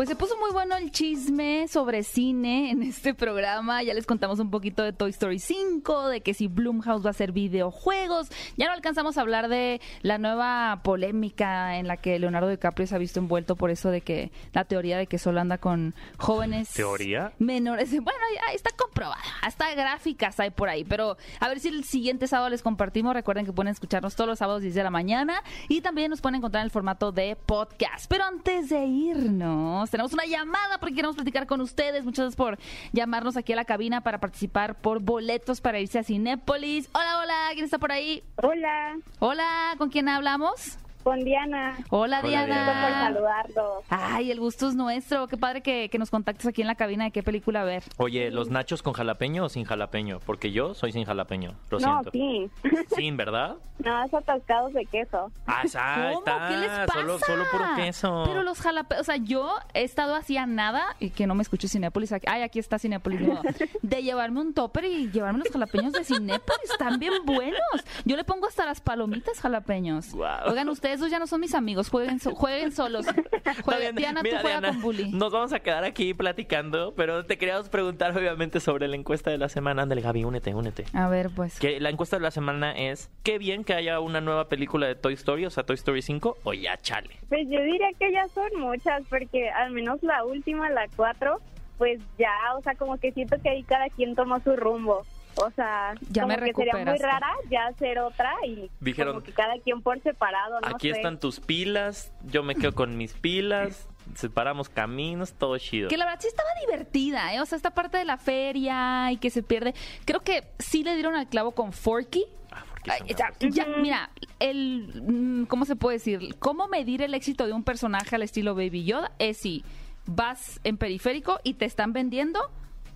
Pues 0.00 0.08
se 0.08 0.16
puso 0.16 0.34
muy 0.38 0.50
bueno 0.50 0.78
el 0.78 0.90
chisme 0.90 1.68
sobre 1.68 2.04
cine 2.04 2.70
en 2.70 2.82
este 2.84 3.12
programa. 3.12 3.82
Ya 3.82 3.92
les 3.92 4.06
contamos 4.06 4.38
un 4.38 4.50
poquito 4.50 4.82
de 4.82 4.94
Toy 4.94 5.10
Story 5.10 5.38
5, 5.38 6.08
de 6.08 6.22
que 6.22 6.32
si 6.32 6.46
Bloomhouse 6.46 7.04
va 7.04 7.08
a 7.08 7.10
hacer 7.10 7.32
videojuegos. 7.32 8.30
Ya 8.56 8.68
no 8.68 8.72
alcanzamos 8.72 9.18
a 9.18 9.20
hablar 9.20 9.50
de 9.50 9.78
la 10.00 10.16
nueva 10.16 10.80
polémica 10.82 11.76
en 11.76 11.86
la 11.86 11.98
que 11.98 12.18
Leonardo 12.18 12.48
DiCaprio 12.48 12.86
se 12.86 12.94
ha 12.94 12.98
visto 12.98 13.20
envuelto 13.20 13.56
por 13.56 13.68
eso 13.68 13.90
de 13.90 14.00
que 14.00 14.32
la 14.54 14.64
teoría 14.64 14.96
de 14.96 15.06
que 15.06 15.18
solo 15.18 15.38
anda 15.38 15.58
con 15.58 15.94
jóvenes 16.16 16.70
¿Teoría? 16.70 17.34
menores. 17.38 17.90
Bueno, 17.90 18.20
ya 18.34 18.54
está 18.54 18.70
comprobada. 18.74 19.20
Hasta 19.42 19.74
gráficas 19.74 20.40
hay 20.40 20.48
por 20.48 20.70
ahí. 20.70 20.82
Pero 20.82 21.18
a 21.40 21.48
ver 21.48 21.60
si 21.60 21.68
el 21.68 21.84
siguiente 21.84 22.26
sábado 22.26 22.48
les 22.48 22.62
compartimos. 22.62 23.12
Recuerden 23.12 23.44
que 23.44 23.52
pueden 23.52 23.70
escucharnos 23.70 24.16
todos 24.16 24.28
los 24.28 24.38
sábados 24.38 24.62
10 24.62 24.76
de 24.76 24.82
la 24.82 24.90
mañana 24.90 25.42
y 25.68 25.82
también 25.82 26.08
nos 26.08 26.22
pueden 26.22 26.36
encontrar 26.36 26.62
en 26.62 26.68
el 26.68 26.70
formato 26.70 27.12
de 27.12 27.36
podcast. 27.36 28.06
Pero 28.08 28.24
antes 28.24 28.70
de 28.70 28.86
irnos 28.86 29.89
tenemos 29.90 30.12
una 30.12 30.24
llamada 30.24 30.78
porque 30.78 30.94
queremos 30.94 31.16
platicar 31.16 31.46
con 31.46 31.60
ustedes. 31.60 32.04
Muchas 32.04 32.24
gracias 32.24 32.36
por 32.36 32.58
llamarnos 32.92 33.36
aquí 33.36 33.52
a 33.52 33.56
la 33.56 33.64
cabina 33.64 34.02
para 34.02 34.18
participar 34.18 34.80
por 34.80 35.00
boletos 35.00 35.60
para 35.60 35.80
irse 35.80 35.98
a 35.98 36.04
Cinépolis. 36.04 36.88
Hola, 36.92 37.18
hola, 37.18 37.48
¿quién 37.52 37.64
está 37.64 37.78
por 37.78 37.92
ahí? 37.92 38.22
Hola, 38.36 38.96
Hola, 39.18 39.74
¿con 39.78 39.90
quién 39.90 40.08
hablamos? 40.08 40.78
Con 41.02 41.20
Diana. 41.20 41.76
Hola, 41.90 42.20
Hola, 42.20 42.28
Diana. 42.28 42.46
Gracias 42.46 42.76
por 42.76 42.88
Diana. 42.88 43.04
saludarlos. 43.04 43.84
Ay, 43.88 44.30
el 44.30 44.40
gusto 44.40 44.68
es 44.68 44.74
nuestro. 44.74 45.26
Qué 45.28 45.36
padre 45.36 45.62
que, 45.62 45.88
que 45.88 45.98
nos 45.98 46.10
contactes 46.10 46.46
aquí 46.46 46.60
en 46.60 46.66
la 46.66 46.74
cabina 46.74 47.04
de 47.04 47.10
qué 47.10 47.22
película 47.22 47.64
ver. 47.64 47.82
Oye, 47.96 48.30
¿los 48.30 48.50
nachos 48.50 48.82
con 48.82 48.92
jalapeño 48.92 49.44
o 49.44 49.48
sin 49.48 49.64
jalapeño? 49.64 50.20
Porque 50.26 50.52
yo 50.52 50.74
soy 50.74 50.92
sin 50.92 51.04
jalapeño, 51.04 51.54
lo 51.70 51.78
No, 51.80 52.02
siento. 52.02 52.10
sí. 52.12 52.50
Sin, 52.96 53.16
¿verdad? 53.16 53.56
No, 53.78 54.04
es 54.04 54.12
atascados 54.12 54.72
de 54.74 54.84
queso. 54.86 55.30
Ah, 55.46 55.62
¿Cómo? 55.62 56.18
está. 56.18 56.48
¿Qué 56.48 56.56
les 56.58 56.68
pasa? 56.70 56.92
Solo, 56.94 57.18
solo 57.18 57.44
puro 57.50 57.64
queso. 57.76 58.24
Pero 58.26 58.42
los 58.42 58.60
jalapeños, 58.60 59.00
o 59.00 59.04
sea, 59.04 59.16
yo 59.16 59.54
he 59.74 59.82
estado 59.84 60.14
así 60.14 60.36
a 60.36 60.46
nada, 60.46 60.82
y 60.98 61.10
que 61.10 61.26
no 61.26 61.34
me 61.34 61.42
escuche 61.42 61.68
Cinépolis, 61.68 62.12
aquí- 62.12 62.26
ay, 62.28 62.42
aquí 62.42 62.58
está 62.58 62.78
Cinépolis, 62.78 63.20
no, 63.20 63.40
de 63.82 64.02
llevarme 64.02 64.40
un 64.40 64.52
topper 64.54 64.84
y 64.84 65.10
llevarme 65.10 65.38
los 65.38 65.48
jalapeños 65.52 65.92
de 65.92 66.04
Cinépolis, 66.04 66.70
están 66.70 66.98
bien 66.98 67.12
buenos. 67.24 67.60
Yo 68.04 68.16
le 68.16 68.24
pongo 68.24 68.46
hasta 68.48 68.64
las 68.66 68.80
palomitas 68.80 69.40
jalapeños. 69.40 70.12
Guau. 70.12 70.50
Oigan, 70.50 70.68
ustedes 70.68 70.89
dos 70.98 71.10
ya 71.10 71.18
no 71.20 71.26
son 71.28 71.40
mis 71.40 71.54
amigos, 71.54 71.88
jueguen, 71.90 72.18
so- 72.18 72.34
jueguen 72.34 72.72
solos. 72.72 73.06
Jueguen, 73.64 73.94
bien. 73.94 73.96
Diana, 73.96 74.22
Mira, 74.22 74.38
tú 74.38 74.42
juega 74.42 74.60
Diana, 74.60 74.72
con 74.74 74.82
Bully. 74.82 75.10
Nos 75.12 75.32
vamos 75.32 75.52
a 75.52 75.60
quedar 75.60 75.84
aquí 75.84 76.14
platicando, 76.14 76.92
pero 76.96 77.24
te 77.26 77.36
queríamos 77.38 77.68
preguntar 77.68 78.16
obviamente 78.16 78.60
sobre 78.60 78.88
la 78.88 78.96
encuesta 78.96 79.30
de 79.30 79.38
la 79.38 79.48
semana. 79.48 79.82
Ándale, 79.82 80.00
Gaby, 80.00 80.24
únete, 80.24 80.54
únete. 80.54 80.84
A 80.92 81.08
ver, 81.08 81.30
pues. 81.34 81.58
Que 81.58 81.78
la 81.80 81.90
encuesta 81.90 82.16
de 82.16 82.22
la 82.22 82.30
semana 82.30 82.72
es, 82.72 83.10
qué 83.22 83.38
bien 83.38 83.64
que 83.64 83.74
haya 83.74 84.00
una 84.00 84.20
nueva 84.20 84.48
película 84.48 84.86
de 84.86 84.94
Toy 84.94 85.14
Story, 85.14 85.44
o 85.46 85.50
sea, 85.50 85.64
Toy 85.64 85.74
Story 85.74 86.02
5, 86.02 86.38
o 86.42 86.52
ya 86.54 86.76
chale. 86.78 87.10
Pues 87.28 87.46
yo 87.48 87.60
diría 87.62 87.88
que 87.98 88.10
ya 88.12 88.26
son 88.28 88.48
muchas, 88.58 89.02
porque 89.08 89.50
al 89.50 89.70
menos 89.72 90.02
la 90.02 90.24
última, 90.24 90.70
la 90.70 90.88
cuatro, 90.96 91.40
pues 91.78 92.00
ya, 92.18 92.32
o 92.56 92.62
sea, 92.62 92.74
como 92.74 92.98
que 92.98 93.12
siento 93.12 93.36
que 93.42 93.50
ahí 93.50 93.62
cada 93.62 93.88
quien 93.90 94.14
tomó 94.14 94.40
su 94.40 94.54
rumbo. 94.56 95.04
O 95.44 95.50
sea, 95.52 95.94
Ya 96.10 96.22
como 96.22 96.36
me 96.36 96.42
que 96.46 96.54
sería 96.54 96.72
muy 96.84 96.98
rara 96.98 97.28
ya 97.50 97.66
hacer 97.66 97.98
otra 97.98 98.32
y 98.46 98.70
Dijeron, 98.80 99.14
como 99.14 99.24
que 99.24 99.32
cada 99.32 99.58
quien 99.58 99.82
por 99.82 100.00
separado, 100.02 100.60
no 100.60 100.68
Aquí 100.68 100.90
sé. 100.90 100.96
están 100.96 101.18
tus 101.20 101.40
pilas, 101.40 102.12
yo 102.24 102.42
me 102.42 102.54
quedo 102.54 102.72
con 102.74 102.96
mis 102.96 103.12
pilas, 103.14 103.88
separamos 104.14 104.68
caminos, 104.68 105.32
todo 105.34 105.56
chido. 105.58 105.88
Que 105.88 105.96
la 105.96 106.04
verdad 106.04 106.20
sí 106.20 106.28
estaba 106.28 106.48
divertida, 106.66 107.34
¿eh? 107.34 107.40
O 107.40 107.46
sea, 107.46 107.56
esta 107.56 107.70
parte 107.70 107.98
de 107.98 108.04
la 108.04 108.16
feria 108.16 109.10
y 109.12 109.16
que 109.18 109.30
se 109.30 109.42
pierde. 109.42 109.74
Creo 110.04 110.20
que 110.20 110.44
sí 110.58 110.82
le 110.82 110.94
dieron 110.94 111.14
al 111.14 111.28
clavo 111.28 111.52
con 111.52 111.72
Forky. 111.72 112.24
Ah, 112.52 112.64
Ay, 112.88 113.00
ya, 113.14 113.28
gafas. 113.28 113.54
ya, 113.54 113.66
mira, 113.66 114.10
el, 114.40 115.02
mm, 115.06 115.44
¿cómo 115.44 115.64
se 115.64 115.76
puede 115.76 115.98
decir? 115.98 116.36
¿Cómo 116.38 116.66
medir 116.68 117.02
el 117.02 117.14
éxito 117.14 117.46
de 117.46 117.52
un 117.52 117.62
personaje 117.62 118.16
al 118.16 118.22
estilo 118.22 118.54
Baby 118.54 118.84
Yoda? 118.84 119.12
Es 119.18 119.38
si 119.38 119.64
vas 120.06 120.60
en 120.64 120.76
periférico 120.78 121.38
y 121.44 121.54
te 121.54 121.66
están 121.66 121.92
vendiendo 121.92 122.50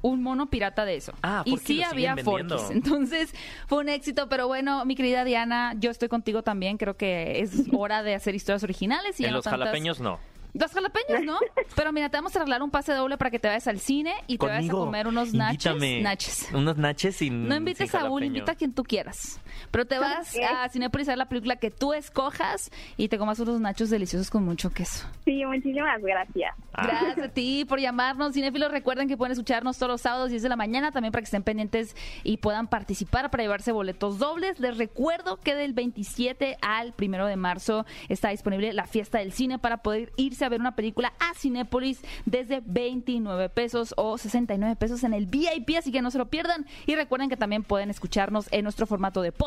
un 0.05 0.23
mono 0.23 0.51
pirata 0.51 0.85
de 0.85 0.97
eso. 0.97 1.15
Ah, 1.23 1.43
y 1.47 1.57
sí 1.57 1.83
había. 1.83 2.15
Forkys. 2.19 2.71
Entonces 2.71 3.35
fue 3.67 3.79
un 3.79 3.89
éxito, 3.89 4.29
pero 4.29 4.47
bueno, 4.47 4.85
mi 4.85 4.95
querida 4.97 5.25
Diana, 5.25 5.75
yo 5.79 5.91
estoy 5.91 6.09
contigo 6.09 6.43
también. 6.43 6.77
Creo 6.77 6.97
que 6.99 7.41
es 7.41 7.65
hora 7.73 8.03
de 8.03 8.15
hacer 8.15 8.35
historias 8.35 8.63
originales. 8.63 9.19
Y 9.19 9.25
En 9.25 9.31
no 9.31 9.37
los 9.39 9.45
tantas- 9.45 9.61
jalapeños 9.61 10.01
no. 10.01 10.21
Los 10.53 10.71
jalapeños, 10.71 11.25
¿no? 11.25 11.39
Pero 11.75 11.91
mira, 11.93 12.11
te 12.11 12.17
vamos 12.19 12.37
a 12.37 12.39
arreglar 12.39 12.63
un 12.63 12.71
pase 12.71 12.93
doble 12.93 13.17
para 13.17 13.31
que 13.31 13.39
te 13.41 13.49
vayas 13.49 13.67
al 13.67 13.81
cine 13.81 14.15
y 14.29 14.39
te 14.39 14.47
vayas 14.47 14.69
a 14.69 14.73
comer 14.73 15.09
unos. 15.09 15.33
Naches. 15.33 16.49
Unos 16.53 16.77
naches 16.77 17.17
sin 17.17 17.49
No 17.49 17.57
invites 17.57 17.91
sin 17.91 18.01
a 18.01 18.05
Bull, 18.09 18.25
invita 18.25 18.53
a 18.53 18.55
quien 18.55 18.73
tú 18.73 18.85
quieras. 18.85 19.41
Pero 19.71 19.87
te 19.87 19.99
vas 19.99 20.35
Ok. 20.35 20.43
a 20.45 20.69
Cinepolis 20.69 21.09
a 21.09 21.13
ver 21.13 21.19
la 21.19 21.29
película 21.29 21.57
que 21.57 21.71
tú 21.71 21.93
escojas 21.93 22.71
y 22.97 23.09
te 23.09 23.19
comas 23.19 23.39
unos 23.41 23.61
nachos 23.61 23.91
deliciosos 23.91 24.31
con 24.31 24.45
mucho 24.45 24.71
queso. 24.71 25.07
Sí, 25.25 25.45
muchísimas 25.45 26.01
gracias. 26.03 26.55
Ah. 26.73 26.87
Gracias 26.87 27.19
a 27.19 27.29
ti 27.29 27.65
por 27.69 27.81
llamarnos. 27.81 28.35
Cinéfilos, 28.35 28.71
recuerden 28.71 29.09
que 29.09 29.17
pueden 29.17 29.33
escucharnos 29.33 29.79
todos 29.79 29.91
los 29.93 30.01
sábados 30.01 30.31
10 30.31 30.43
de 30.43 30.49
la 30.49 30.57
mañana, 30.57 30.93
también 30.93 31.13
para 31.13 31.23
que 31.23 31.27
estén 31.27 31.43
pendientes 31.43 31.97
y 32.23 32.39
puedan 32.39 32.67
participar 32.69 33.31
para 33.31 33.43
llevarse 33.43 33.73
boletos 33.73 34.19
dobles. 34.19 34.59
Les 34.61 34.77
recuerdo 34.77 35.39
que 35.41 35.55
del 35.55 35.73
27 35.73 36.57
al 36.63 36.95
1 37.01 37.27
de 37.27 37.37
marzo 37.37 37.87
está 38.09 38.31
disponible 38.31 38.73
la 38.73 38.87
fiesta 38.87 39.19
del 39.19 39.33
cine 39.33 39.59
para 39.59 39.79
poder 39.79 40.13
irse 40.17 40.45
a 40.45 40.49
ver 40.49 40.61
una 40.61 40.75
película 40.77 41.13
a 41.21 41.35
Cinépolis 41.35 42.01
desde 42.27 42.63
29 42.65 43.49
pesos 43.51 43.95
o 43.97 44.19
69 44.19 44.77
pesos 44.77 45.05
en 45.05 45.15
el 45.15 45.27
VIP, 45.27 45.77
así 45.79 45.93
que 45.93 46.03
no 46.03 46.11
se 46.11 46.19
lo 46.19 46.27
pierdan. 46.27 46.67
Y 46.87 46.95
recuerden 46.95 47.29
que 47.29 47.37
también 47.37 47.63
pueden 47.63 47.91
escucharnos 47.91 48.49
en 48.51 48.65
nuestro 48.65 48.87
formato 48.87 49.23
de 49.23 49.33
podcast. 49.33 49.44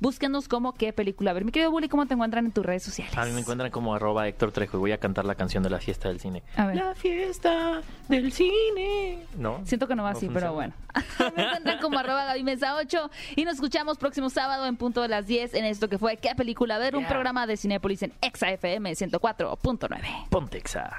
Búsquenos 0.00 0.48
como 0.48 0.74
qué 0.74 0.92
película 0.92 1.32
ver. 1.32 1.44
Mi 1.44 1.52
querido 1.52 1.70
Bully, 1.70 1.88
¿cómo 1.88 2.06
te 2.06 2.14
encuentran 2.14 2.46
en 2.46 2.52
tus 2.52 2.64
redes 2.64 2.82
sociales? 2.82 3.16
A 3.16 3.24
mí 3.24 3.32
me 3.32 3.40
encuentran 3.40 3.70
como 3.70 3.94
arroba 3.94 4.28
Héctor 4.28 4.52
Trejo 4.52 4.76
y 4.76 4.80
voy 4.80 4.92
a 4.92 4.98
cantar 4.98 5.24
la 5.24 5.34
canción 5.34 5.62
de 5.62 5.70
la 5.70 5.78
fiesta 5.78 6.08
del 6.08 6.20
cine. 6.20 6.42
A 6.56 6.66
ver. 6.66 6.76
La 6.76 6.94
fiesta 6.94 7.80
del 8.08 8.32
cine. 8.32 9.26
¿No? 9.36 9.60
Siento 9.64 9.88
que 9.88 9.94
no 9.94 10.02
va 10.02 10.10
así, 10.10 10.28
pero 10.28 10.52
bueno. 10.52 10.74
Me 11.36 11.44
encuentran 11.44 11.78
como 11.80 11.98
arroba 11.98 12.24
Gaby 12.26 12.42
Mesa 12.44 12.76
8 12.76 13.10
y 13.36 13.44
nos 13.44 13.54
escuchamos 13.54 13.98
próximo 13.98 14.30
sábado 14.30 14.66
en 14.66 14.76
punto 14.76 15.02
de 15.02 15.08
las 15.08 15.26
10 15.26 15.54
en 15.54 15.64
esto 15.64 15.88
que 15.88 15.98
fue 15.98 16.16
¿Qué 16.16 16.34
película 16.34 16.78
ver? 16.78 16.96
Un 16.96 17.06
programa 17.06 17.46
de 17.46 17.56
Cinépolis 17.56 18.02
en 18.02 18.12
Exa 18.20 18.50
FM 18.50 18.92
104.9. 18.92 20.28
Pontexa. 20.28 20.98